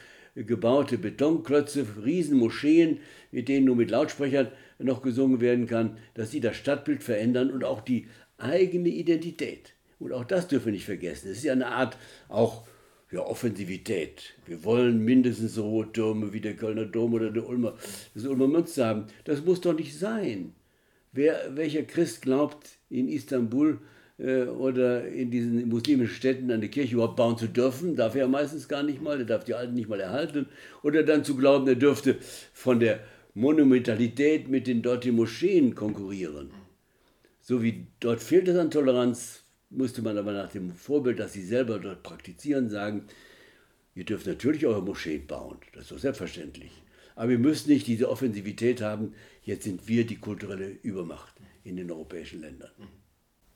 gebaute 0.44 0.98
Betonklötze, 0.98 1.86
Riesenmoscheen, 2.04 2.98
mit 3.32 3.48
denen 3.48 3.66
nur 3.66 3.76
mit 3.76 3.90
Lautsprechern 3.90 4.48
noch 4.78 5.02
gesungen 5.02 5.40
werden 5.40 5.66
kann, 5.66 5.98
dass 6.14 6.30
sie 6.30 6.40
das 6.40 6.56
Stadtbild 6.56 7.02
verändern 7.02 7.50
und 7.50 7.64
auch 7.64 7.80
die 7.80 8.06
eigene 8.38 8.88
Identität. 8.88 9.74
Und 9.98 10.12
auch 10.12 10.24
das 10.24 10.48
dürfen 10.48 10.66
wir 10.66 10.72
nicht 10.72 10.84
vergessen. 10.84 11.30
Es 11.30 11.38
ist 11.38 11.44
ja 11.44 11.52
eine 11.52 11.66
Art 11.66 11.96
auch 12.28 12.66
ja, 13.10 13.20
Offensivität. 13.20 14.34
Wir 14.46 14.62
wollen 14.64 15.04
mindestens 15.04 15.54
so 15.54 15.64
hohe 15.64 15.92
Türme 15.92 16.32
wie 16.32 16.40
der 16.40 16.54
Kölner 16.54 16.84
Dom 16.84 17.14
oder 17.14 17.30
der 17.30 17.48
Ulmer, 17.48 17.76
das 18.14 18.24
Ulmer 18.24 18.46
Münster 18.46 18.86
haben. 18.86 19.06
Das 19.24 19.44
muss 19.44 19.60
doch 19.60 19.74
nicht 19.74 19.98
sein. 19.98 20.52
Wer, 21.12 21.56
welcher 21.56 21.82
Christ 21.82 22.22
glaubt 22.22 22.78
in 22.90 23.08
Istanbul, 23.08 23.78
oder 24.18 25.06
in 25.06 25.30
diesen 25.30 25.68
muslimischen 25.68 26.14
Städten 26.14 26.50
eine 26.50 26.68
Kirche 26.68 26.94
überhaupt 26.94 27.16
bauen 27.16 27.38
zu 27.38 27.46
dürfen, 27.46 27.94
darf 27.94 28.16
er 28.16 28.26
meistens 28.26 28.66
gar 28.66 28.82
nicht 28.82 29.00
mal, 29.00 29.20
er 29.20 29.26
darf 29.26 29.44
die 29.44 29.54
Alten 29.54 29.74
nicht 29.74 29.88
mal 29.88 30.00
erhalten, 30.00 30.46
oder 30.82 31.04
dann 31.04 31.24
zu 31.24 31.36
glauben, 31.36 31.68
er 31.68 31.76
dürfte 31.76 32.16
von 32.52 32.80
der 32.80 33.00
Monumentalität 33.34 34.48
mit 34.48 34.66
den 34.66 34.82
dortigen 34.82 35.14
Moscheen 35.14 35.76
konkurrieren. 35.76 36.50
So 37.40 37.62
wie 37.62 37.86
dort 38.00 38.20
fehlt 38.20 38.48
es 38.48 38.56
an 38.58 38.72
Toleranz, 38.72 39.44
musste 39.70 40.02
man 40.02 40.18
aber 40.18 40.32
nach 40.32 40.50
dem 40.50 40.72
Vorbild, 40.72 41.20
das 41.20 41.34
sie 41.34 41.44
selber 41.44 41.78
dort 41.78 42.02
praktizieren, 42.02 42.68
sagen, 42.68 43.04
ihr 43.94 44.04
dürft 44.04 44.26
natürlich 44.26 44.66
eure 44.66 44.82
Moscheen 44.82 45.28
bauen, 45.28 45.58
das 45.74 45.84
ist 45.84 45.92
doch 45.92 45.98
selbstverständlich. 45.98 46.72
Aber 47.14 47.30
ihr 47.30 47.38
müsst 47.38 47.68
nicht 47.68 47.86
diese 47.86 48.08
Offensivität 48.10 48.80
haben, 48.80 49.14
jetzt 49.42 49.62
sind 49.62 49.86
wir 49.86 50.04
die 50.04 50.16
kulturelle 50.16 50.70
Übermacht 50.82 51.34
in 51.62 51.76
den 51.76 51.90
europäischen 51.90 52.40
Ländern. 52.40 52.70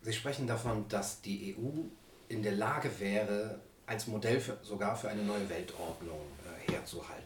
Sie 0.03 0.12
sprechen 0.12 0.48
davon, 0.48 0.88
dass 0.88 1.20
die 1.20 1.57
EU 1.57 1.82
in 2.28 2.42
der 2.42 2.53
Lage 2.53 2.90
wäre, 2.98 3.61
als 3.86 4.09
Modell 4.09 4.40
für, 4.40 4.59
sogar 4.62 4.96
für 4.96 5.09
eine 5.09 5.22
neue 5.22 5.48
Weltordnung 5.48 6.20
äh, 6.44 6.72
herzuhalten. 6.72 7.22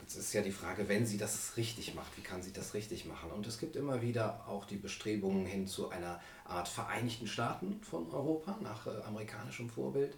Jetzt 0.00 0.16
ist 0.16 0.32
ja 0.32 0.42
die 0.42 0.52
Frage, 0.52 0.88
wenn 0.88 1.06
sie 1.06 1.18
das 1.18 1.56
richtig 1.56 1.94
macht, 1.94 2.16
wie 2.16 2.22
kann 2.22 2.42
sie 2.42 2.52
das 2.52 2.74
richtig 2.74 3.04
machen? 3.04 3.30
Und 3.30 3.46
es 3.46 3.58
gibt 3.58 3.76
immer 3.76 4.02
wieder 4.02 4.44
auch 4.48 4.64
die 4.64 4.76
Bestrebungen 4.76 5.46
hin 5.46 5.66
zu 5.66 5.90
einer 5.90 6.20
Art 6.44 6.68
Vereinigten 6.68 7.26
Staaten 7.26 7.80
von 7.82 8.10
Europa 8.10 8.58
nach 8.62 8.86
äh, 8.86 8.90
amerikanischem 9.06 9.70
Vorbild. 9.70 10.14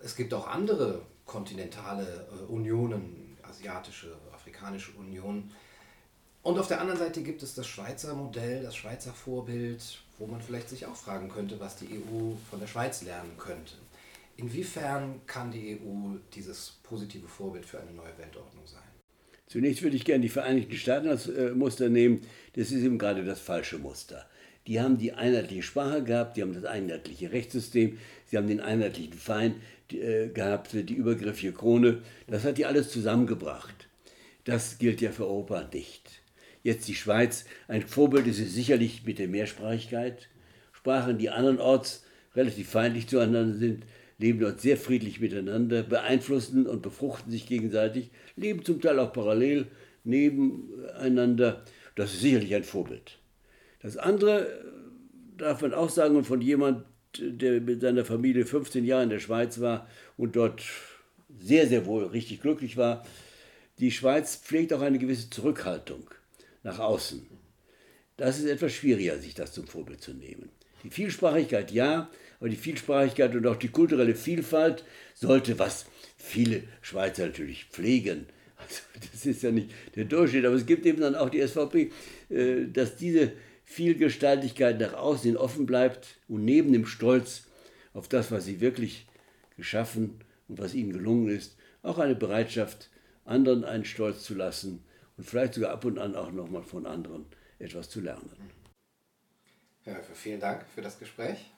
Es 0.00 0.14
gibt 0.14 0.32
auch 0.34 0.46
andere 0.46 1.02
kontinentale 1.24 2.28
äh, 2.30 2.44
Unionen, 2.44 3.36
asiatische, 3.42 4.16
afrikanische 4.32 4.92
Unionen. 4.92 5.50
Und 6.42 6.58
auf 6.58 6.68
der 6.68 6.80
anderen 6.80 6.98
Seite 7.00 7.22
gibt 7.22 7.42
es 7.42 7.54
das 7.54 7.66
Schweizer 7.66 8.14
Modell, 8.14 8.62
das 8.62 8.76
Schweizer 8.76 9.12
Vorbild, 9.12 10.00
wo 10.18 10.26
man 10.26 10.40
vielleicht 10.40 10.68
sich 10.68 10.86
auch 10.86 10.96
fragen 10.96 11.28
könnte, 11.28 11.60
was 11.60 11.76
die 11.76 11.86
EU 11.86 12.32
von 12.50 12.60
der 12.60 12.66
Schweiz 12.66 13.02
lernen 13.02 13.32
könnte. 13.38 13.74
Inwiefern 14.36 15.20
kann 15.26 15.50
die 15.50 15.78
EU 15.78 16.16
dieses 16.34 16.78
positive 16.82 17.26
Vorbild 17.26 17.66
für 17.66 17.80
eine 17.80 17.90
neue 17.92 18.16
Weltordnung 18.18 18.66
sein? 18.66 18.82
Zunächst 19.48 19.82
würde 19.82 19.96
ich 19.96 20.04
gerne 20.04 20.22
die 20.22 20.28
Vereinigten 20.28 20.76
Staaten 20.76 21.08
als 21.08 21.28
äh, 21.28 21.50
Muster 21.50 21.88
nehmen. 21.88 22.22
Das 22.54 22.70
ist 22.70 22.82
eben 22.82 22.98
gerade 22.98 23.24
das 23.24 23.40
falsche 23.40 23.78
Muster. 23.78 24.26
Die 24.66 24.80
haben 24.80 24.98
die 24.98 25.14
einheitliche 25.14 25.62
Sprache 25.62 26.04
gehabt, 26.04 26.36
die 26.36 26.42
haben 26.42 26.52
das 26.52 26.66
einheitliche 26.66 27.32
Rechtssystem, 27.32 27.98
sie 28.26 28.36
haben 28.36 28.46
den 28.46 28.60
einheitlichen 28.60 29.14
Feind 29.14 29.56
äh, 29.90 30.28
gehabt, 30.28 30.72
die 30.74 30.94
übergriffige 30.94 31.54
Krone. 31.54 32.02
Das 32.26 32.44
hat 32.44 32.58
die 32.58 32.66
alles 32.66 32.90
zusammengebracht. 32.90 33.88
Das 34.44 34.78
gilt 34.78 35.00
ja 35.00 35.10
für 35.10 35.26
Europa 35.26 35.66
nicht. 35.72 36.17
Jetzt 36.68 36.86
die 36.86 36.94
Schweiz. 36.94 37.46
Ein 37.66 37.80
Vorbild 37.80 38.26
ist 38.26 38.38
es 38.38 38.52
sicherlich 38.52 39.06
mit 39.06 39.18
der 39.18 39.26
Mehrsprachigkeit. 39.26 40.28
Sprachen, 40.74 41.16
die 41.16 41.30
andernorts 41.30 42.04
relativ 42.36 42.68
feindlich 42.68 43.08
zueinander 43.08 43.56
sind, 43.56 43.86
leben 44.18 44.38
dort 44.38 44.60
sehr 44.60 44.76
friedlich 44.76 45.18
miteinander, 45.18 45.82
beeinflussen 45.82 46.66
und 46.66 46.82
befruchten 46.82 47.32
sich 47.32 47.46
gegenseitig, 47.46 48.10
leben 48.36 48.66
zum 48.66 48.82
Teil 48.82 48.98
auch 48.98 49.14
parallel 49.14 49.68
nebeneinander. 50.04 51.64
Das 51.94 52.12
ist 52.12 52.20
sicherlich 52.20 52.54
ein 52.54 52.64
Vorbild. 52.64 53.16
Das 53.80 53.96
andere 53.96 54.62
darf 55.38 55.62
man 55.62 55.72
auch 55.72 55.88
sagen, 55.88 56.16
und 56.16 56.24
von 56.24 56.42
jemand, 56.42 56.84
der 57.18 57.62
mit 57.62 57.80
seiner 57.80 58.04
Familie 58.04 58.44
15 58.44 58.84
Jahre 58.84 59.04
in 59.04 59.08
der 59.08 59.20
Schweiz 59.20 59.58
war 59.58 59.88
und 60.18 60.36
dort 60.36 60.62
sehr, 61.34 61.66
sehr 61.66 61.86
wohl 61.86 62.04
richtig 62.04 62.42
glücklich 62.42 62.76
war, 62.76 63.06
die 63.78 63.90
Schweiz 63.90 64.36
pflegt 64.36 64.74
auch 64.74 64.82
eine 64.82 64.98
gewisse 64.98 65.30
Zurückhaltung 65.30 66.10
nach 66.62 66.78
außen. 66.78 67.26
Das 68.16 68.38
ist 68.38 68.46
etwas 68.46 68.72
schwieriger, 68.72 69.18
sich 69.18 69.34
das 69.34 69.52
zum 69.52 69.66
Vorbild 69.66 70.00
zu 70.00 70.12
nehmen. 70.12 70.50
Die 70.82 70.90
Vielsprachigkeit 70.90 71.70
ja, 71.70 72.10
aber 72.40 72.48
die 72.48 72.56
Vielsprachigkeit 72.56 73.34
und 73.34 73.46
auch 73.46 73.56
die 73.56 73.68
kulturelle 73.68 74.14
Vielfalt 74.14 74.84
sollte, 75.14 75.58
was 75.58 75.86
viele 76.16 76.62
Schweizer 76.80 77.26
natürlich 77.26 77.66
pflegen, 77.66 78.26
also 78.56 78.82
das 79.12 79.26
ist 79.26 79.42
ja 79.42 79.50
nicht 79.50 79.70
der 79.94 80.04
Durchschnitt, 80.04 80.44
aber 80.44 80.56
es 80.56 80.66
gibt 80.66 80.84
eben 80.84 81.00
dann 81.00 81.14
auch 81.14 81.30
die 81.30 81.46
SVP, 81.46 81.92
äh, 82.28 82.66
dass 82.66 82.96
diese 82.96 83.32
Vielgestaltigkeit 83.64 84.80
nach 84.80 84.94
außen 84.94 85.36
offen 85.36 85.66
bleibt 85.66 86.18
und 86.26 86.44
neben 86.44 86.72
dem 86.72 86.86
Stolz 86.86 87.44
auf 87.92 88.08
das, 88.08 88.32
was 88.32 88.46
sie 88.46 88.60
wirklich 88.60 89.06
geschaffen 89.56 90.20
und 90.48 90.58
was 90.58 90.74
ihnen 90.74 90.92
gelungen 90.92 91.28
ist, 91.28 91.56
auch 91.82 91.98
eine 91.98 92.14
Bereitschaft, 92.14 92.90
anderen 93.24 93.64
einen 93.64 93.84
Stolz 93.84 94.24
zu 94.24 94.34
lassen 94.34 94.82
und 95.18 95.24
vielleicht 95.24 95.54
sogar 95.54 95.72
ab 95.72 95.84
und 95.84 95.98
an 95.98 96.16
auch 96.16 96.30
nochmal 96.30 96.62
von 96.62 96.86
anderen 96.86 97.26
etwas 97.58 97.90
zu 97.90 98.00
lernen. 98.00 98.30
Herr 99.82 99.98
Höfe, 99.98 100.14
vielen 100.14 100.40
Dank 100.40 100.64
für 100.74 100.80
das 100.80 100.98
Gespräch. 100.98 101.50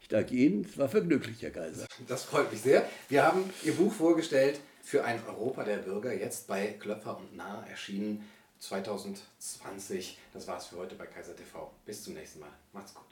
Ich 0.00 0.08
danke 0.08 0.34
Ihnen, 0.34 0.64
es 0.64 0.76
war 0.76 0.88
vergnüglich, 0.88 1.40
Herr 1.42 1.50
Kaiser. 1.50 1.86
Das 2.08 2.24
freut 2.24 2.50
mich 2.50 2.60
sehr. 2.60 2.86
Wir 3.08 3.24
haben 3.24 3.48
Ihr 3.62 3.74
Buch 3.74 3.92
vorgestellt 3.92 4.60
für 4.82 5.04
ein 5.04 5.24
Europa 5.26 5.64
der 5.64 5.76
Bürger, 5.78 6.12
jetzt 6.12 6.48
bei 6.48 6.66
Klöpfer 6.78 7.16
und 7.16 7.36
Nah 7.36 7.64
erschienen 7.68 8.28
2020. 8.58 10.18
Das 10.32 10.48
war's 10.48 10.66
für 10.66 10.76
heute 10.76 10.96
bei 10.96 11.06
Kaiser 11.06 11.36
TV. 11.36 11.72
Bis 11.86 12.02
zum 12.02 12.14
nächsten 12.14 12.40
Mal. 12.40 12.50
Macht's 12.72 12.94
gut. 12.94 13.06